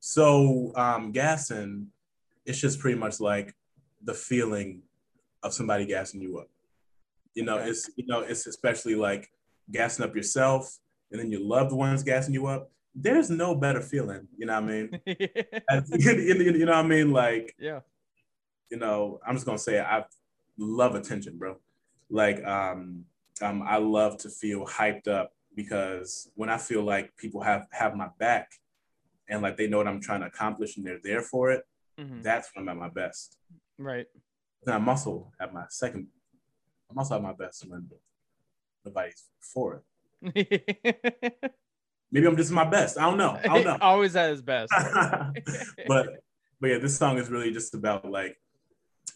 so 0.00 0.72
um 0.76 1.12
gassing 1.12 1.86
it's 2.46 2.58
just 2.58 2.78
pretty 2.80 2.98
much 2.98 3.20
like 3.20 3.54
the 4.02 4.14
feeling 4.14 4.80
of 5.42 5.52
somebody 5.52 5.84
gassing 5.86 6.20
you 6.20 6.38
up 6.38 6.48
you 7.34 7.44
know 7.44 7.58
Okay. 7.58 7.68
it's 7.70 7.90
you 7.96 8.06
know 8.06 8.20
it's 8.20 8.46
especially 8.46 8.94
like 8.94 9.30
gassing 9.70 10.04
up 10.04 10.16
yourself 10.16 10.78
and 11.12 11.20
then 11.20 11.30
your 11.30 11.42
loved 11.42 11.72
ones 11.72 12.02
gassing 12.02 12.34
you 12.34 12.46
up 12.46 12.70
there's 12.94 13.30
no 13.30 13.54
better 13.54 13.80
feeling 13.80 14.26
you 14.36 14.46
know 14.46 14.54
what 14.60 14.64
i 14.64 14.66
mean 14.66 15.00
As- 15.68 15.90
you, 15.96 16.12
you- 16.12 16.52
you 16.60 16.64
know 16.66 16.72
what 16.72 16.84
i 16.84 16.88
mean 16.88 17.12
like 17.12 17.54
yeah. 17.58 17.80
you 18.70 18.78
know, 18.78 19.20
I'm 19.26 19.34
just 19.34 19.46
gonna 19.46 19.58
say 19.58 19.80
I 19.80 20.04
love 20.56 20.94
attention, 20.94 21.36
bro. 21.38 21.56
Like, 22.08 22.44
um, 22.44 23.04
um, 23.42 23.62
I 23.62 23.78
love 23.78 24.18
to 24.18 24.28
feel 24.30 24.64
hyped 24.66 25.08
up 25.08 25.32
because 25.56 26.30
when 26.34 26.48
I 26.50 26.56
feel 26.58 26.82
like 26.82 27.16
people 27.16 27.40
have 27.42 27.66
have 27.72 27.94
my 27.96 28.08
back 28.18 28.52
and 29.30 29.40
like 29.40 29.56
they 29.56 29.68
know 29.68 29.78
what 29.78 29.88
I'm 29.88 30.00
trying 30.00 30.20
to 30.20 30.26
accomplish 30.26 30.76
and 30.76 30.86
they're 30.86 31.00
there 31.02 31.22
for 31.22 31.50
it, 31.52 31.64
Mhm. 31.98 32.22
that's 32.22 32.50
when 32.54 32.68
I'm 32.68 32.76
at 32.76 32.80
my 32.80 32.88
best. 32.90 33.38
Right. 33.78 34.06
Then 34.64 34.74
I'm 34.74 34.88
also 34.88 35.32
at 35.40 35.54
my 35.54 35.64
second. 35.68 36.08
I'm 36.90 36.98
also 36.98 37.14
at 37.16 37.22
my 37.22 37.32
best 37.32 37.64
when 37.68 37.88
nobody's 38.84 39.24
for 39.40 39.82
it. 40.22 41.52
Maybe 42.12 42.26
I'm 42.26 42.36
just 42.36 42.50
my 42.50 42.68
best. 42.68 42.98
I 42.98 43.02
don't 43.02 43.16
know. 43.16 43.38
I 43.42 43.46
don't 43.46 43.64
know. 43.64 43.78
Always 43.80 44.16
at 44.16 44.30
his 44.30 44.42
best. 44.42 44.72
but 45.86 46.06
but 46.60 46.70
yeah, 46.70 46.78
this 46.78 46.98
song 46.98 47.16
is 47.18 47.30
really 47.30 47.52
just 47.52 47.74
about 47.74 48.04
like, 48.10 48.36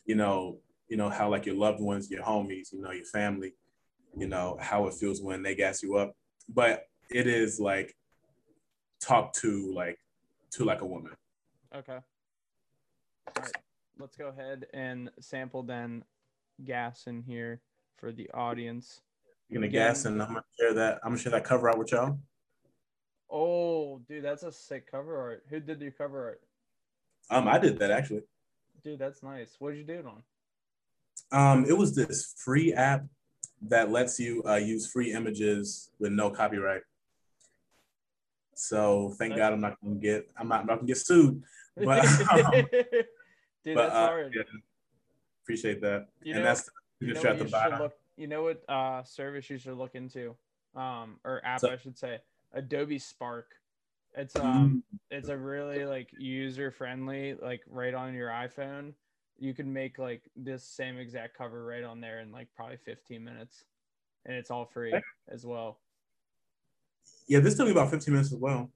you 0.06 0.14
know, 0.14 0.60
you 0.88 0.96
know 0.96 1.10
how 1.10 1.28
like 1.28 1.44
your 1.44 1.56
loved 1.56 1.80
ones, 1.80 2.10
your 2.10 2.22
homies, 2.22 2.72
you 2.72 2.80
know, 2.80 2.92
your 2.92 3.04
family, 3.06 3.54
you 4.16 4.28
know 4.28 4.56
how 4.60 4.86
it 4.86 4.94
feels 4.94 5.20
when 5.20 5.42
they 5.42 5.54
gas 5.56 5.82
you 5.82 5.96
up. 5.96 6.14
But 6.48 6.84
it 7.10 7.26
is 7.26 7.58
like 7.58 7.94
talk 9.00 9.32
to 9.34 9.72
like 9.74 9.98
to 10.54 10.64
like 10.64 10.80
a 10.80 10.86
woman. 10.86 11.12
okay. 11.74 11.98
All 13.26 13.42
right. 13.42 13.52
Let's 13.98 14.16
go 14.16 14.28
ahead 14.28 14.66
and 14.74 15.10
sample 15.20 15.62
then 15.62 16.04
gas 16.64 17.04
in 17.06 17.22
here 17.22 17.60
for 17.96 18.12
the 18.12 18.28
audience. 18.34 19.00
You're 19.48 19.60
gonna 19.60 19.68
Again. 19.68 19.88
gas 19.88 20.04
and 20.04 20.20
I'm 20.20 20.28
gonna 20.28 20.44
share 20.58 20.74
that. 20.74 20.98
I'm 21.02 21.10
gonna 21.10 21.20
share 21.22 21.32
that 21.32 21.44
cover 21.44 21.68
art 21.68 21.78
with 21.78 21.92
y'all. 21.92 22.18
Oh, 23.30 24.00
dude, 24.08 24.24
that's 24.24 24.42
a 24.42 24.52
sick 24.52 24.90
cover 24.90 25.16
art. 25.20 25.44
Who 25.48 25.60
did 25.60 25.80
your 25.80 25.92
cover 25.92 26.24
art? 26.24 26.40
Um, 27.30 27.48
I 27.48 27.58
did 27.58 27.78
that 27.78 27.90
actually. 27.90 28.22
Dude, 28.82 28.98
that's 28.98 29.22
nice. 29.22 29.56
What 29.58 29.70
did 29.70 29.78
you 29.78 29.84
do 29.84 29.94
it 30.00 30.06
on? 30.06 30.22
Um, 31.32 31.64
it 31.68 31.76
was 31.76 31.94
this 31.94 32.34
free 32.36 32.72
app 32.74 33.04
that 33.62 33.90
lets 33.90 34.18
you 34.20 34.42
uh, 34.46 34.56
use 34.56 34.90
free 34.90 35.12
images 35.12 35.90
with 35.98 36.12
no 36.12 36.30
copyright. 36.30 36.82
So 38.58 39.14
thank 39.18 39.36
God 39.36 39.52
I'm 39.52 39.60
not 39.60 39.76
gonna 39.82 39.96
get 39.96 40.30
I'm 40.36 40.48
not, 40.48 40.60
I'm 40.60 40.66
not 40.66 40.76
gonna 40.76 40.86
get 40.88 40.98
sued. 40.98 41.42
But, 41.76 42.04
um, 42.32 42.52
Dude, 43.64 43.74
but 43.76 43.82
that's 43.82 43.94
uh, 43.94 44.06
hard. 44.06 44.34
yeah, 44.36 44.42
appreciate 45.42 45.80
that. 45.80 46.08
You 46.22 46.34
and 46.34 46.42
know- 46.42 46.48
that's 46.48 46.70
you 47.00 47.12
know 47.14 47.20
what 47.20 47.26
at 47.30 47.38
the 47.38 47.44
bottom. 47.46 47.78
look 47.80 47.92
you 48.16 48.26
know 48.28 48.42
what 48.44 48.62
uh 48.68 49.02
service 49.02 49.50
you 49.50 49.58
should 49.58 49.76
look 49.76 49.94
into 49.94 50.34
um 50.76 51.16
or 51.24 51.40
app 51.44 51.60
So- 51.60 51.70
i 51.70 51.76
should 51.76 51.98
say 51.98 52.18
adobe 52.52 52.98
spark 52.98 53.50
it's 54.16 54.34
Mm. 54.34 54.44
um 54.44 54.84
it's 55.10 55.28
a 55.28 55.36
really 55.36 55.84
like 55.84 56.10
user 56.16 56.70
friendly 56.70 57.34
like 57.34 57.62
right 57.68 57.92
on 57.94 58.14
your 58.14 58.28
iphone 58.28 58.92
you 59.38 59.52
can 59.52 59.72
make 59.72 59.98
like 59.98 60.22
this 60.36 60.62
same 60.64 60.96
exact 60.98 61.36
cover 61.36 61.64
right 61.66 61.82
on 61.82 62.00
there 62.00 62.20
in 62.20 62.30
like 62.30 62.46
probably 62.54 62.76
15 62.76 63.22
minutes 63.24 63.64
and 64.24 64.36
it's 64.36 64.50
all 64.52 64.64
free 64.64 64.94
as 65.28 65.44
well 65.44 65.80
Yeah, 67.26 67.40
this 67.40 67.56
took 67.56 67.66
me 67.66 67.72
about 67.72 67.90
15 67.90 68.12
minutes 68.12 68.32
as 68.32 68.38
well. 68.38 68.70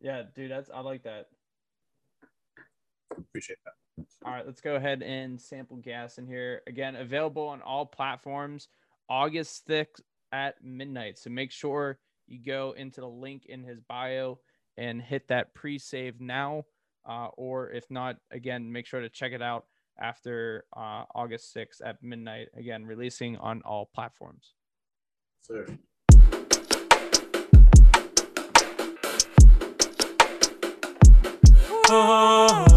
yeah 0.00 0.22
dude 0.34 0.50
that's 0.50 0.70
i 0.74 0.80
like 0.80 1.02
that 1.04 1.28
Appreciate 3.18 3.58
that. 3.64 4.06
All 4.24 4.32
right, 4.32 4.46
let's 4.46 4.60
go 4.60 4.74
ahead 4.74 5.02
and 5.02 5.40
sample 5.40 5.76
gas 5.76 6.18
in 6.18 6.26
here. 6.26 6.62
Again, 6.66 6.96
available 6.96 7.46
on 7.46 7.62
all 7.62 7.86
platforms 7.86 8.68
August 9.08 9.66
6th 9.68 10.00
at 10.32 10.62
midnight. 10.64 11.18
So 11.18 11.30
make 11.30 11.52
sure 11.52 11.98
you 12.26 12.40
go 12.44 12.74
into 12.76 13.00
the 13.00 13.08
link 13.08 13.46
in 13.46 13.62
his 13.62 13.80
bio 13.80 14.38
and 14.76 15.00
hit 15.00 15.28
that 15.28 15.54
pre 15.54 15.78
save 15.78 16.20
now. 16.20 16.64
Uh, 17.08 17.28
or 17.36 17.70
if 17.70 17.90
not, 17.90 18.16
again, 18.30 18.72
make 18.72 18.86
sure 18.86 19.00
to 19.00 19.10
check 19.10 19.32
it 19.32 19.42
out 19.42 19.66
after 20.00 20.64
uh, 20.76 21.04
August 21.14 21.54
6th 21.54 21.80
at 21.84 22.02
midnight. 22.02 22.48
Again, 22.56 22.84
releasing 22.84 23.36
on 23.36 23.62
all 23.62 23.90
platforms. 23.94 24.54
Sir. 25.42 25.66
Hey 31.94 32.73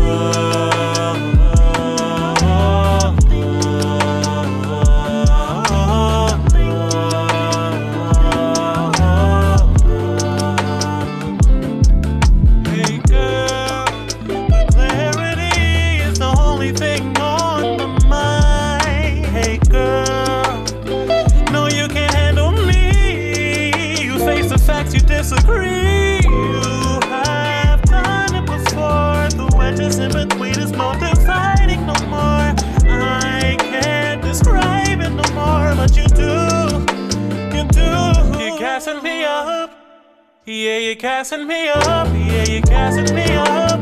Yeah, 40.50 40.78
you're 40.78 40.96
gassing 40.96 41.46
me 41.46 41.68
up. 41.68 42.08
Yeah, 42.08 42.46
you're 42.46 42.62
gassing 42.62 43.14
me 43.14 43.26
up. 43.34 43.82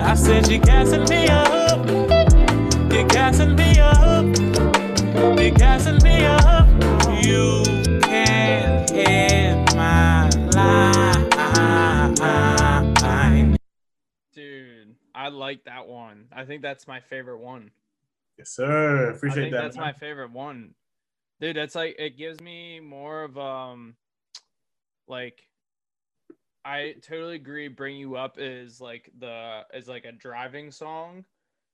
I 0.00 0.14
said 0.14 0.46
you're 0.46 0.60
gassing 0.60 1.08
me 1.08 1.26
up. 1.26 1.84
You're 2.92 3.08
gassing 3.08 3.56
me 3.56 3.80
up. 3.80 4.24
You're 5.36 5.50
gassing 5.50 6.00
me 6.04 6.24
up. 6.24 6.68
You 7.20 7.64
can't 8.00 8.88
hit 8.88 9.74
my 9.74 10.30
line. 10.54 11.26
Dude, 14.32 14.94
I 15.16 15.30
like 15.30 15.64
that 15.64 15.88
one. 15.88 16.26
I 16.30 16.44
think 16.44 16.62
that's 16.62 16.86
my 16.86 17.00
favorite 17.00 17.40
one. 17.40 17.72
Yes, 18.38 18.50
sir. 18.50 19.10
Appreciate 19.10 19.40
I 19.40 19.44
think 19.46 19.54
that. 19.54 19.62
that's 19.62 19.76
man. 19.76 19.86
my 19.86 19.92
favorite 19.94 20.30
one. 20.30 20.74
Dude, 21.40 21.56
that's 21.56 21.74
like 21.74 21.96
it 21.98 22.16
gives 22.16 22.40
me 22.40 22.78
more 22.78 23.24
of 23.24 23.36
um 23.36 23.96
like 25.08 25.42
I 26.64 26.94
totally 27.02 27.36
agree 27.36 27.68
bring 27.68 27.96
you 27.96 28.16
up 28.16 28.38
is 28.38 28.80
like 28.80 29.10
the 29.18 29.64
is 29.72 29.88
like 29.88 30.04
a 30.04 30.12
driving 30.12 30.70
song. 30.70 31.24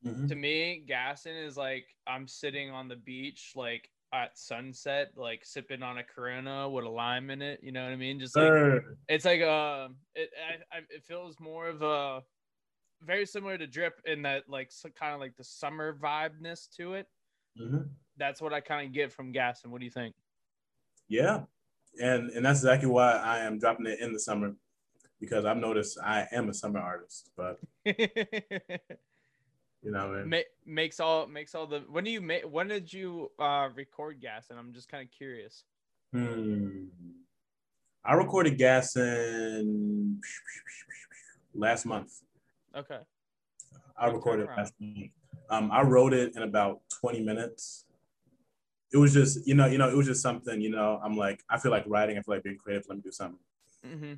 Mhm. 0.03 0.29
To 0.29 0.37
me, 0.37 0.85
Gaston 0.87 1.37
is 1.37 1.57
like 1.57 1.87
I'm 2.07 2.29
sitting 2.29 2.71
on 2.71 2.89
the 2.89 2.97
beach 2.97 3.53
like 3.57 3.91
at 4.13 4.39
sunset, 4.39 5.13
like 5.17 5.45
sipping 5.45 5.83
on 5.83 5.99
a 5.99 6.05
Corona 6.05 6.69
with 6.69 6.85
a 6.85 6.89
lime 6.89 7.31
in 7.31 7.43
it. 7.43 7.61
You 7.63 7.73
know 7.73 7.85
what 7.85 7.93
I 7.93 7.97
mean? 7.97 8.21
Just 8.21 8.37
like 8.37 8.53
Sir. 8.53 8.97
it's 9.09 9.25
like 9.25 9.41
uh 9.43 9.89
it 10.15 10.31
I, 10.73 10.79
I, 10.79 10.81
it 10.91 11.05
feels 11.05 11.41
more 11.41 11.69
of 11.69 11.83
a 11.83 12.23
very 13.03 13.27
similar 13.27 13.59
to 13.59 13.67
drip 13.67 14.01
in 14.07 14.23
that 14.23 14.49
like 14.49 14.73
so, 14.73 14.89
kind 14.91 15.15
of 15.15 15.21
like 15.21 15.37
the 15.37 15.45
summer 15.45 15.95
vibeness 15.99 16.69
to 16.77 16.95
it 16.95 17.09
Mhm. 17.57 17.97
that's 18.17 18.41
what 18.41 18.53
i 18.53 18.61
kind 18.61 18.87
of 18.87 18.93
get 18.93 19.13
from 19.13 19.33
gas 19.33 19.65
what 19.65 19.79
do 19.79 19.85
you 19.85 19.91
think 19.91 20.15
Yeah, 21.09 21.47
and 22.01 22.31
and 22.31 22.45
that's 22.45 22.61
exactly 22.61 22.89
why 22.89 23.13
I 23.13 23.41
am 23.41 23.59
dropping 23.59 23.87
it 23.87 24.01
in 24.01 24.13
the 24.13 24.19
summer 24.21 24.55
because 25.21 25.45
I've 25.45 25.57
noticed 25.57 25.99
I 26.03 26.27
am 26.33 26.49
a 26.49 26.55
summer 26.55 26.81
artist, 26.81 27.31
but 27.37 27.59
you 27.85 27.97
know, 29.85 30.13
I 30.13 30.17
mean? 30.23 30.31
Ma- 30.31 30.39
makes 30.67 31.01
all 31.01 31.27
makes 31.27 31.55
all 31.55 31.67
the 31.67 31.81
when 31.91 32.05
do 32.05 32.11
you 32.11 32.21
make 32.21 32.45
when 32.45 32.69
did 32.69 32.93
you 32.93 33.31
uh 33.39 33.69
record 33.75 34.21
gas 34.21 34.47
and 34.51 34.59
i'm 34.59 34.73
just 34.73 34.89
kind 34.89 35.03
of 35.05 35.11
curious 35.11 35.65
Hmm. 36.13 36.85
I 38.05 38.15
recorded 38.15 38.57
gas 38.59 38.97
in 38.97 40.21
last 41.55 41.87
month. 41.87 42.13
okay 42.77 43.01
I 43.97 44.09
recorded 44.09 44.47
last 44.47 44.75
month. 44.79 45.11
Um, 45.51 45.71
I 45.73 45.83
wrote 45.83 46.13
it 46.13 46.37
in 46.37 46.43
about 46.43 46.81
20 47.01 47.21
minutes. 47.23 47.84
It 48.95 48.99
was 48.99 49.13
just, 49.13 49.45
you 49.47 49.55
know, 49.57 49.67
you 49.67 49.77
know, 49.77 49.89
it 49.91 49.97
was 49.97 50.07
just 50.07 50.23
something, 50.23 50.61
you 50.61 50.71
know, 50.71 51.01
I'm 51.03 51.17
like, 51.17 51.43
I 51.51 51.59
feel 51.59 51.73
like 51.73 51.83
writing, 51.89 52.17
I 52.17 52.23
feel 52.23 52.37
like 52.37 52.45
being 52.45 52.57
creative, 52.57 52.85
let 52.89 52.97
me 52.99 53.03
do 53.03 53.11
something. 53.11 53.41
hmm 53.85 54.13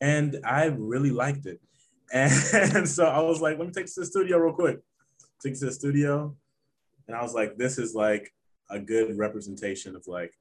And 0.00 0.40
I 0.44 0.64
really 0.66 1.10
liked 1.10 1.46
it. 1.46 1.60
And 2.12 2.88
so 2.88 3.06
I 3.06 3.20
was 3.20 3.40
like, 3.40 3.56
let 3.58 3.66
me 3.68 3.72
take 3.72 3.84
this 3.86 3.94
to 3.94 4.00
the 4.00 4.06
studio 4.06 4.38
real 4.38 4.52
quick. 4.52 4.78
take 5.40 5.52
it 5.54 5.58
to 5.60 5.66
the 5.66 5.72
studio. 5.72 6.36
And 7.06 7.16
I 7.16 7.22
was 7.22 7.34
like, 7.34 7.56
this 7.56 7.78
is 7.78 7.94
like 7.94 8.34
a 8.68 8.78
good 8.80 9.16
representation 9.16 9.94
of 9.94 10.02
like 10.08 10.32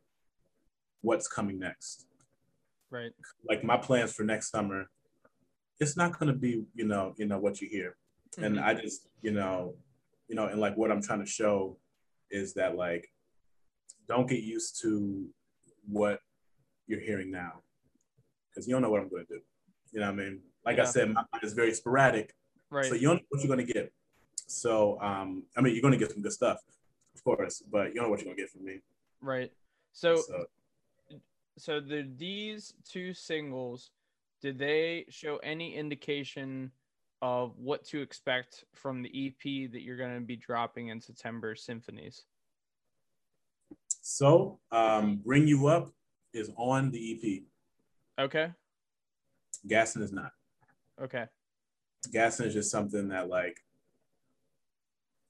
what's 1.01 1.27
coming 1.27 1.59
next. 1.59 2.07
right 2.89 3.11
Like 3.47 3.63
my 3.63 3.77
plans 3.77 4.13
for 4.13 4.23
next 4.23 4.49
summer, 4.49 4.89
it's 5.79 5.95
not 5.95 6.17
gonna 6.17 6.33
be, 6.33 6.65
you 6.73 6.85
know, 6.87 7.13
you 7.17 7.25
know, 7.27 7.37
what 7.39 7.61
you 7.61 7.67
hear. 7.69 7.95
and 8.37 8.57
Mhm. 8.57 8.63
I 8.69 8.73
just, 8.73 9.07
you 9.21 9.31
know, 9.31 9.75
you 10.27 10.35
know, 10.35 10.47
and 10.47 10.59
like 10.59 10.75
what 10.75 10.91
I'm 10.91 11.01
trying 11.01 11.23
to 11.23 11.31
show 11.39 11.77
is 12.31 12.53
that 12.55 12.75
like, 12.75 13.05
don't 14.07 14.27
get 14.27 14.43
used 14.43 14.81
to 14.81 15.27
what 15.87 16.19
you're 16.87 16.99
hearing 16.99 17.31
now, 17.31 17.61
because 18.49 18.67
you 18.67 18.73
don't 18.73 18.81
know 18.81 18.89
what 18.89 19.01
I'm 19.01 19.09
going 19.09 19.25
to 19.25 19.33
do. 19.35 19.39
You 19.91 19.99
know 20.01 20.07
what 20.07 20.13
I 20.13 20.23
mean? 20.23 20.41
Like 20.65 20.79
I 20.79 20.85
said, 20.85 21.09
my 21.09 21.23
mind 21.31 21.43
is 21.43 21.53
very 21.53 21.73
sporadic, 21.73 22.33
right 22.69 22.85
so 22.85 22.95
you 22.95 23.07
don't 23.07 23.17
know 23.17 23.25
what 23.29 23.43
you're 23.43 23.55
going 23.55 23.65
to 23.65 23.73
get. 23.73 23.91
So, 24.47 24.99
um, 25.01 25.43
I 25.57 25.61
mean, 25.61 25.73
you're 25.73 25.81
going 25.81 25.93
to 25.93 25.97
get 25.97 26.11
some 26.11 26.21
good 26.21 26.33
stuff, 26.33 26.59
of 27.15 27.23
course, 27.23 27.63
but 27.71 27.89
you 27.89 27.95
don't 27.95 28.05
know 28.05 28.09
what 28.09 28.19
you're 28.19 28.25
going 28.25 28.37
to 28.37 28.43
get 28.43 28.51
from 28.51 28.65
me. 28.65 28.81
right 29.21 29.51
so 29.91 30.17
So, 30.17 30.45
so 31.57 31.79
the 31.79 32.07
these 32.17 32.73
two 32.87 33.13
singles 33.13 33.91
did 34.41 34.59
they 34.59 35.05
show 35.09 35.37
any 35.37 35.75
indication 35.75 36.71
of 37.21 37.57
what 37.57 37.83
to 37.85 38.01
expect 38.01 38.65
from 38.73 39.01
the 39.01 39.27
ep 39.27 39.71
that 39.71 39.81
you're 39.81 39.97
going 39.97 40.13
to 40.15 40.21
be 40.21 40.35
dropping 40.35 40.89
in 40.89 40.99
september 40.99 41.55
symphonies 41.55 42.25
so 44.07 44.59
um, 44.71 45.19
bring 45.25 45.47
you 45.47 45.65
up 45.65 45.91
is 46.31 46.51
on 46.57 46.91
the 46.91 47.43
EP. 48.19 48.23
okay 48.23 48.51
Gaston 49.67 50.03
is 50.03 50.11
not. 50.11 50.31
okay 51.01 51.25
Gaston 52.13 52.45
is 52.45 52.53
just 52.53 52.69
something 52.69 53.07
that 53.09 53.29
like 53.29 53.57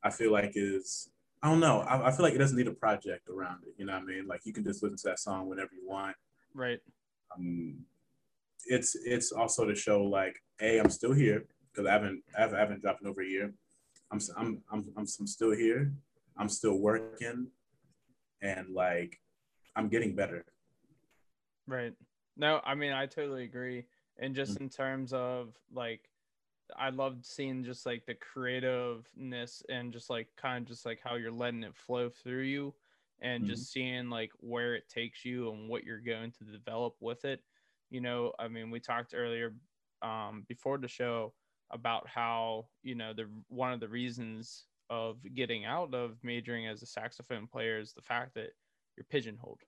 I 0.03 0.09
feel 0.09 0.33
like 0.33 0.51
is 0.55 1.09
I 1.41 1.49
don't 1.49 1.61
know. 1.61 1.81
I, 1.81 2.07
I 2.07 2.11
feel 2.11 2.23
like 2.23 2.33
it 2.33 2.39
doesn't 2.39 2.57
need 2.57 2.67
a 2.67 2.73
project 2.73 3.29
around 3.29 3.59
it. 3.65 3.75
You 3.77 3.85
know 3.85 3.93
what 3.93 4.01
I 4.01 4.05
mean? 4.05 4.27
Like 4.27 4.41
you 4.43 4.51
can 4.51 4.65
just 4.65 4.83
listen 4.83 4.97
to 4.97 5.03
that 5.05 5.19
song 5.19 5.47
whenever 5.47 5.69
you 5.73 5.87
want. 5.87 6.17
right 6.53 6.79
Um, 7.33 7.77
it's 8.65 8.97
it's 9.05 9.31
also 9.31 9.63
to 9.63 9.75
show 9.75 10.03
like, 10.03 10.35
a 10.59 10.79
I'm 10.79 10.89
still 10.89 11.13
here 11.13 11.45
because 11.71 11.87
I 11.87 11.93
haven't 11.93 12.23
I 12.37 12.41
haven't, 12.41 12.57
I 12.57 12.59
haven't 12.59 12.81
dropped 12.81 13.03
in 13.03 13.07
over 13.07 13.21
a 13.21 13.25
year. 13.25 13.53
I'm 14.11 14.19
I'm 14.35 14.61
I'm, 14.69 14.85
I'm 14.97 15.07
still 15.07 15.51
here. 15.51 15.93
I'm 16.37 16.49
still 16.49 16.77
working, 16.77 17.47
and 18.45 18.73
like 18.73 19.19
I'm 19.75 19.89
getting 19.89 20.15
better. 20.15 20.45
Right. 21.67 21.93
No, 22.37 22.61
I 22.63 22.75
mean 22.75 22.93
I 22.93 23.07
totally 23.07 23.43
agree. 23.43 23.85
And 24.17 24.35
just 24.35 24.57
in 24.57 24.69
terms 24.69 25.13
of 25.13 25.55
like 25.73 26.09
I 26.77 26.89
loved 26.89 27.25
seeing 27.25 27.63
just 27.63 27.85
like 27.85 28.05
the 28.05 28.15
creativeness 28.15 29.63
and 29.69 29.91
just 29.91 30.09
like 30.09 30.27
kind 30.37 30.63
of 30.63 30.67
just 30.67 30.85
like 30.85 30.99
how 31.03 31.15
you're 31.15 31.31
letting 31.31 31.63
it 31.63 31.75
flow 31.75 32.09
through 32.09 32.43
you 32.43 32.73
and 33.21 33.45
just 33.45 33.71
seeing 33.71 34.09
like 34.09 34.31
where 34.39 34.75
it 34.75 34.89
takes 34.89 35.25
you 35.25 35.51
and 35.51 35.69
what 35.69 35.83
you're 35.83 35.99
going 35.99 36.31
to 36.31 36.43
develop 36.43 36.95
with 36.99 37.25
it. 37.25 37.41
You 37.89 38.01
know, 38.01 38.33
I 38.39 38.47
mean, 38.47 38.71
we 38.71 38.79
talked 38.79 39.13
earlier 39.15 39.53
um 40.01 40.45
before 40.47 40.77
the 40.77 40.87
show 40.87 41.33
about 41.71 42.07
how, 42.07 42.67
you 42.83 42.95
know, 42.95 43.13
the 43.13 43.27
one 43.47 43.73
of 43.73 43.79
the 43.79 43.87
reasons 43.87 44.65
of 44.89 45.23
getting 45.33 45.65
out 45.65 45.93
of 45.93 46.23
majoring 46.23 46.67
as 46.67 46.81
a 46.81 46.85
saxophone 46.85 47.47
player 47.47 47.79
is 47.79 47.93
the 47.93 48.01
fact 48.01 48.35
that 48.35 48.51
you're 48.95 49.05
pigeonholed, 49.05 49.63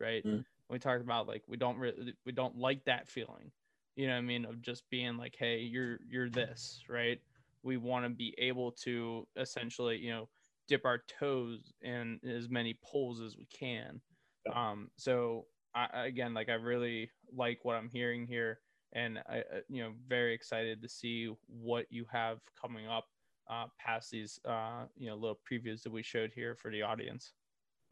right? 0.00 0.24
Mhm. 0.24 0.42
we 0.68 0.78
talked 0.78 1.02
about 1.02 1.26
like 1.26 1.44
we 1.48 1.56
don't 1.56 1.76
really 1.78 2.14
we 2.24 2.32
don't 2.32 2.56
like 2.56 2.84
that 2.84 3.06
feeling 3.08 3.52
you 3.94 4.06
know 4.06 4.14
what 4.14 4.18
i 4.18 4.22
mean 4.22 4.46
of 4.46 4.62
just 4.62 4.88
being 4.88 5.18
like 5.18 5.36
hey 5.38 5.58
you're 5.58 5.98
you're 6.08 6.30
this 6.30 6.82
right 6.88 7.20
we 7.62 7.76
want 7.76 8.06
to 8.06 8.08
be 8.08 8.34
able 8.38 8.72
to 8.72 9.28
essentially 9.36 9.98
you 9.98 10.10
know 10.10 10.30
dip 10.68 10.86
our 10.86 10.98
toes 11.08 11.74
in 11.82 12.18
as 12.24 12.48
many 12.48 12.78
poles 12.82 13.20
as 13.20 13.36
we 13.36 13.44
can 13.44 14.00
Yeah. 14.46 14.54
um 14.54 14.90
so 14.96 15.46
I, 15.74 16.06
again 16.06 16.34
like 16.34 16.48
i 16.48 16.54
really 16.54 17.10
like 17.30 17.64
what 17.64 17.76
i'm 17.76 17.88
hearing 17.90 18.26
here 18.26 18.60
and 18.94 19.20
I, 19.20 19.42
you 19.70 19.82
know, 19.82 19.94
very 20.06 20.34
excited 20.34 20.82
to 20.82 20.88
see 20.90 21.34
what 21.46 21.86
you 21.90 22.04
have 22.12 22.40
coming 22.54 22.86
up 22.86 23.06
uh, 23.52 23.66
past 23.78 24.10
these, 24.10 24.40
uh, 24.48 24.84
you 24.96 25.08
know, 25.08 25.14
little 25.14 25.38
previews 25.50 25.82
that 25.82 25.92
we 25.92 26.02
showed 26.02 26.32
here 26.34 26.54
for 26.54 26.70
the 26.70 26.82
audience. 26.82 27.32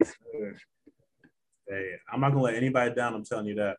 Hey, 0.03 1.91
I'm 2.11 2.19
not 2.19 2.29
gonna 2.29 2.41
let 2.41 2.55
anybody 2.55 2.93
down. 2.93 3.13
I'm 3.13 3.23
telling 3.23 3.45
you 3.45 3.55
that. 3.55 3.77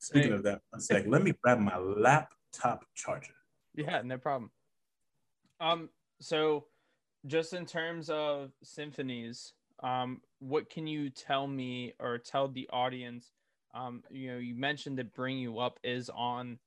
Speaking 0.00 0.30
Hey. 0.30 0.36
of 0.36 0.42
that, 0.44 0.60
one 0.70 0.80
sec. 0.80 1.04
Let 1.06 1.22
me 1.22 1.32
grab 1.42 1.58
my 1.60 1.76
laptop 1.76 2.84
charger. 2.94 3.34
Yeah, 3.74 4.02
no 4.02 4.18
problem. 4.18 4.50
Um, 5.60 5.90
so 6.20 6.66
just 7.26 7.52
in 7.52 7.64
terms 7.64 8.10
of 8.10 8.52
symphonies, 8.62 9.54
um, 9.82 10.20
what 10.40 10.68
can 10.70 10.86
you 10.86 11.10
tell 11.10 11.46
me 11.46 11.94
or 12.00 12.18
tell 12.18 12.48
the 12.48 12.68
audience? 12.72 13.32
Um, 13.74 14.02
you 14.10 14.32
know, 14.32 14.38
you 14.38 14.54
mentioned 14.54 14.98
that 14.98 15.14
Bring 15.14 15.38
You 15.38 15.58
Up 15.58 15.78
is 15.84 16.10
on 16.10 16.58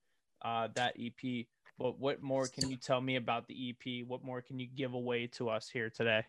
uh, 0.43 0.69
that 0.75 0.95
EP, 0.99 1.45
but 1.81 1.99
what 1.99 2.21
more 2.21 2.47
can 2.47 2.69
you 2.69 2.77
tell 2.77 3.01
me 3.01 3.15
about 3.15 3.47
the 3.47 3.69
EP? 3.69 4.05
What 4.07 4.23
more 4.23 4.41
can 4.41 4.59
you 4.59 4.67
give 4.67 4.93
away 4.93 5.27
to 5.33 5.49
us 5.49 5.67
here 5.67 5.89
today? 5.89 6.23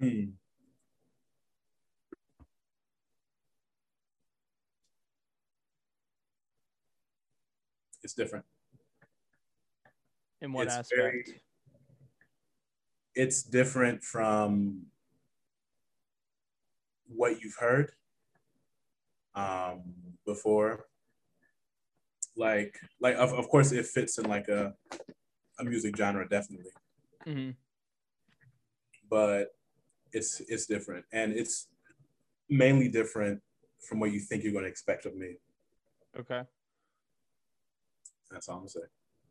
Hmm. 0.00 0.30
It's 8.02 8.14
different. 8.14 8.44
In 10.40 10.52
what 10.52 10.66
It's 10.66 10.74
aspect? 10.74 10.96
very- 11.00 11.40
It's 13.14 13.42
different 13.42 14.02
from 14.02 14.86
what 17.06 17.40
you've 17.42 17.56
heard 17.56 17.92
um, 19.34 20.16
before. 20.24 20.88
Like, 22.36 22.78
like 23.00 23.16
of, 23.16 23.32
of 23.32 23.48
course, 23.48 23.72
it 23.72 23.86
fits 23.86 24.18
in 24.18 24.28
like 24.28 24.48
a 24.48 24.74
a 25.58 25.64
music 25.64 25.96
genre, 25.96 26.28
definitely. 26.28 26.70
hmm 27.26 27.50
but 29.10 29.48
it's 30.12 30.40
it's 30.48 30.64
different 30.66 31.04
and 31.12 31.32
it's 31.32 31.66
mainly 32.48 32.88
different 32.88 33.40
from 33.86 34.00
what 34.00 34.10
you 34.12 34.20
think 34.20 34.42
you're 34.42 34.52
going 34.52 34.64
to 34.64 34.70
expect 34.70 35.04
of 35.04 35.14
me 35.16 35.34
Okay. 36.18 36.42
that's 38.30 38.48
all 38.48 38.56
i'm 38.56 38.60
gonna 38.62 38.70
say 38.70 38.80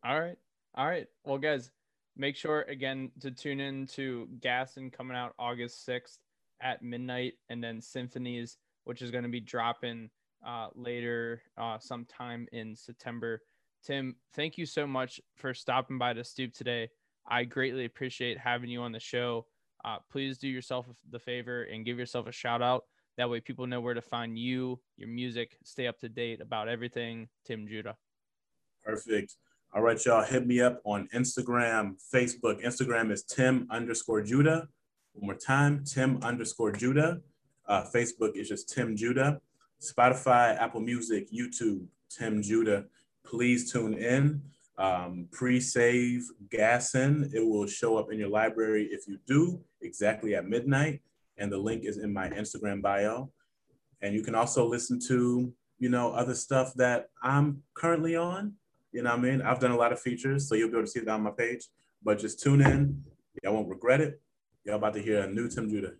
All 0.04 0.20
right. 0.20 0.36
All 0.74 0.86
right. 0.86 1.06
Well, 1.24 1.38
guys, 1.38 1.70
make 2.16 2.36
sure 2.36 2.62
again 2.62 3.10
to 3.20 3.30
tune 3.30 3.60
in 3.60 3.86
to 3.88 4.28
Gasson 4.40 4.92
coming 4.92 5.16
out 5.16 5.34
August 5.38 5.86
6th 5.88 6.18
at 6.60 6.82
midnight, 6.82 7.34
and 7.48 7.62
then 7.62 7.80
Symphonies, 7.80 8.56
which 8.84 9.02
is 9.02 9.10
going 9.10 9.24
to 9.24 9.30
be 9.30 9.40
dropping 9.40 10.10
uh, 10.46 10.68
later 10.74 11.42
uh, 11.56 11.78
sometime 11.78 12.46
in 12.52 12.76
September. 12.76 13.42
Tim, 13.84 14.16
thank 14.34 14.58
you 14.58 14.66
so 14.66 14.86
much 14.86 15.20
for 15.36 15.54
stopping 15.54 15.98
by 15.98 16.12
the 16.12 16.24
stoop 16.24 16.52
today. 16.52 16.88
I 17.28 17.44
greatly 17.44 17.84
appreciate 17.84 18.38
having 18.38 18.70
you 18.70 18.82
on 18.82 18.92
the 18.92 19.00
show. 19.00 19.46
Uh, 19.84 19.96
please 20.10 20.38
do 20.38 20.48
yourself 20.48 20.86
the 21.10 21.18
favor 21.18 21.64
and 21.64 21.84
give 21.84 21.98
yourself 21.98 22.26
a 22.26 22.32
shout 22.32 22.62
out. 22.62 22.84
That 23.18 23.28
way, 23.28 23.40
people 23.40 23.66
know 23.66 23.80
where 23.80 23.94
to 23.94 24.02
find 24.02 24.38
you, 24.38 24.80
your 24.96 25.08
music, 25.08 25.56
stay 25.64 25.86
up 25.86 25.98
to 26.00 26.08
date 26.08 26.40
about 26.40 26.68
everything. 26.68 27.28
Tim 27.44 27.66
Judah. 27.66 27.96
perfect 28.84 29.36
all 29.74 29.82
right 29.82 30.04
y'all 30.04 30.22
hit 30.22 30.46
me 30.46 30.60
up 30.60 30.80
on 30.84 31.08
instagram 31.14 31.94
facebook 32.12 32.62
instagram 32.62 33.10
is 33.10 33.22
tim 33.22 33.66
underscore 33.70 34.20
judah 34.22 34.68
one 35.12 35.26
more 35.26 35.34
time 35.34 35.82
tim 35.84 36.18
underscore 36.22 36.72
judah 36.72 37.20
uh, 37.68 37.84
facebook 37.94 38.36
is 38.36 38.48
just 38.48 38.68
tim 38.68 38.96
judah 38.96 39.40
spotify 39.82 40.56
apple 40.58 40.80
music 40.80 41.28
youtube 41.32 41.84
tim 42.08 42.42
judah 42.42 42.84
please 43.24 43.72
tune 43.72 43.94
in 43.94 44.40
um, 44.78 45.28
pre-save 45.30 46.28
Gasson. 46.48 47.32
It 47.32 47.40
will 47.40 47.66
show 47.66 47.96
up 47.96 48.12
in 48.12 48.18
your 48.18 48.28
library 48.28 48.88
if 48.90 49.06
you 49.06 49.18
do 49.26 49.60
exactly 49.80 50.34
at 50.34 50.48
midnight. 50.48 51.02
And 51.38 51.50
the 51.50 51.58
link 51.58 51.84
is 51.84 51.98
in 51.98 52.12
my 52.12 52.28
Instagram 52.28 52.82
bio. 52.82 53.30
And 54.00 54.14
you 54.14 54.22
can 54.22 54.34
also 54.34 54.66
listen 54.66 54.98
to, 55.08 55.52
you 55.78 55.88
know, 55.88 56.12
other 56.12 56.34
stuff 56.34 56.74
that 56.74 57.06
I'm 57.22 57.62
currently 57.74 58.16
on. 58.16 58.54
You 58.92 59.02
know 59.02 59.10
what 59.10 59.20
I 59.20 59.22
mean? 59.22 59.42
I've 59.42 59.60
done 59.60 59.70
a 59.70 59.76
lot 59.76 59.92
of 59.92 60.00
features, 60.00 60.48
so 60.48 60.54
you'll 60.54 60.68
be 60.68 60.76
able 60.76 60.86
to 60.86 60.90
see 60.90 61.00
that 61.00 61.08
on 61.08 61.22
my 61.22 61.30
page. 61.30 61.68
But 62.02 62.18
just 62.18 62.42
tune 62.42 62.60
in. 62.60 63.04
Y'all 63.42 63.54
won't 63.54 63.68
regret 63.68 64.00
it. 64.00 64.20
Y'all 64.64 64.76
about 64.76 64.94
to 64.94 65.02
hear 65.02 65.22
a 65.22 65.30
new 65.32 65.48
Tim 65.48 65.70
Judah. 65.70 65.94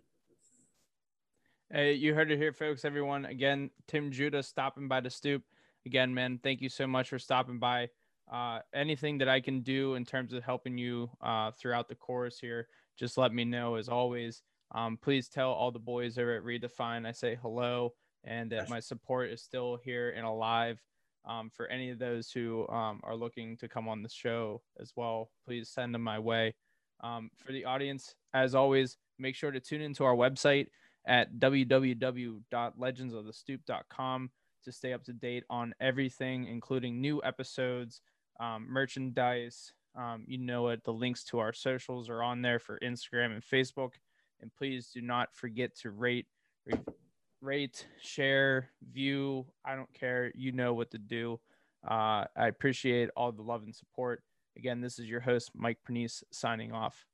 Hey, 1.74 1.94
you 1.94 2.12
heard 2.12 2.30
it 2.30 2.36
here, 2.36 2.52
folks. 2.52 2.84
Everyone, 2.84 3.24
again, 3.24 3.70
Tim 3.88 4.10
Judah 4.10 4.42
stopping 4.42 4.88
by 4.88 5.00
the 5.00 5.08
stoop. 5.08 5.42
Again, 5.86 6.12
man, 6.12 6.38
thank 6.42 6.60
you 6.60 6.68
so 6.68 6.86
much 6.86 7.08
for 7.08 7.18
stopping 7.18 7.58
by. 7.58 7.88
Uh, 8.30 8.58
anything 8.74 9.16
that 9.16 9.28
I 9.30 9.40
can 9.40 9.62
do 9.62 9.94
in 9.94 10.04
terms 10.04 10.34
of 10.34 10.44
helping 10.44 10.76
you 10.76 11.08
uh, 11.22 11.50
throughout 11.52 11.88
the 11.88 11.94
course 11.94 12.38
here, 12.38 12.68
just 12.98 13.16
let 13.16 13.32
me 13.32 13.46
know. 13.46 13.76
As 13.76 13.88
always, 13.88 14.42
um, 14.72 14.98
please 15.00 15.30
tell 15.30 15.50
all 15.50 15.70
the 15.70 15.78
boys 15.78 16.18
over 16.18 16.36
at 16.36 16.42
Redefine 16.42 17.06
I 17.06 17.12
say 17.12 17.38
hello 17.40 17.94
and 18.22 18.52
that 18.52 18.68
my 18.68 18.78
support 18.78 19.30
is 19.30 19.40
still 19.40 19.78
here 19.82 20.12
and 20.14 20.26
alive. 20.26 20.78
Um, 21.24 21.50
for 21.54 21.68
any 21.68 21.88
of 21.88 21.98
those 21.98 22.30
who 22.30 22.68
um, 22.68 23.00
are 23.02 23.16
looking 23.16 23.56
to 23.56 23.68
come 23.68 23.88
on 23.88 24.02
the 24.02 24.10
show 24.10 24.60
as 24.78 24.92
well, 24.94 25.30
please 25.46 25.70
send 25.70 25.94
them 25.94 26.02
my 26.02 26.18
way. 26.18 26.54
Um, 27.02 27.30
for 27.38 27.52
the 27.52 27.64
audience, 27.64 28.14
as 28.34 28.54
always, 28.54 28.98
make 29.18 29.36
sure 29.36 29.50
to 29.50 29.60
tune 29.60 29.80
into 29.80 30.04
our 30.04 30.14
website 30.14 30.66
at 31.06 31.34
www.legendsofthestoop.com 31.34 34.30
to 34.64 34.72
stay 34.72 34.92
up 34.92 35.04
to 35.04 35.12
date 35.12 35.44
on 35.50 35.74
everything, 35.80 36.46
including 36.46 37.00
new 37.00 37.20
episodes, 37.24 38.00
um, 38.40 38.66
merchandise. 38.68 39.72
Um, 39.96 40.24
you 40.26 40.38
know 40.38 40.68
it. 40.68 40.84
The 40.84 40.92
links 40.92 41.24
to 41.24 41.38
our 41.38 41.52
socials 41.52 42.08
are 42.08 42.22
on 42.22 42.42
there 42.42 42.58
for 42.58 42.78
Instagram 42.80 43.34
and 43.34 43.42
Facebook. 43.42 43.92
And 44.40 44.52
please 44.54 44.90
do 44.92 45.00
not 45.00 45.34
forget 45.34 45.76
to 45.80 45.90
rate, 45.90 46.26
rate, 47.40 47.86
share, 48.00 48.70
view. 48.90 49.46
I 49.64 49.76
don't 49.76 49.92
care. 49.92 50.32
You 50.34 50.52
know 50.52 50.74
what 50.74 50.90
to 50.92 50.98
do. 50.98 51.40
Uh, 51.88 52.24
I 52.36 52.48
appreciate 52.48 53.10
all 53.16 53.32
the 53.32 53.42
love 53.42 53.64
and 53.64 53.74
support. 53.74 54.22
Again, 54.56 54.80
this 54.80 54.98
is 54.98 55.08
your 55.08 55.20
host, 55.20 55.50
Mike 55.54 55.78
Pernice, 55.84 56.22
signing 56.30 56.72
off. 56.72 57.06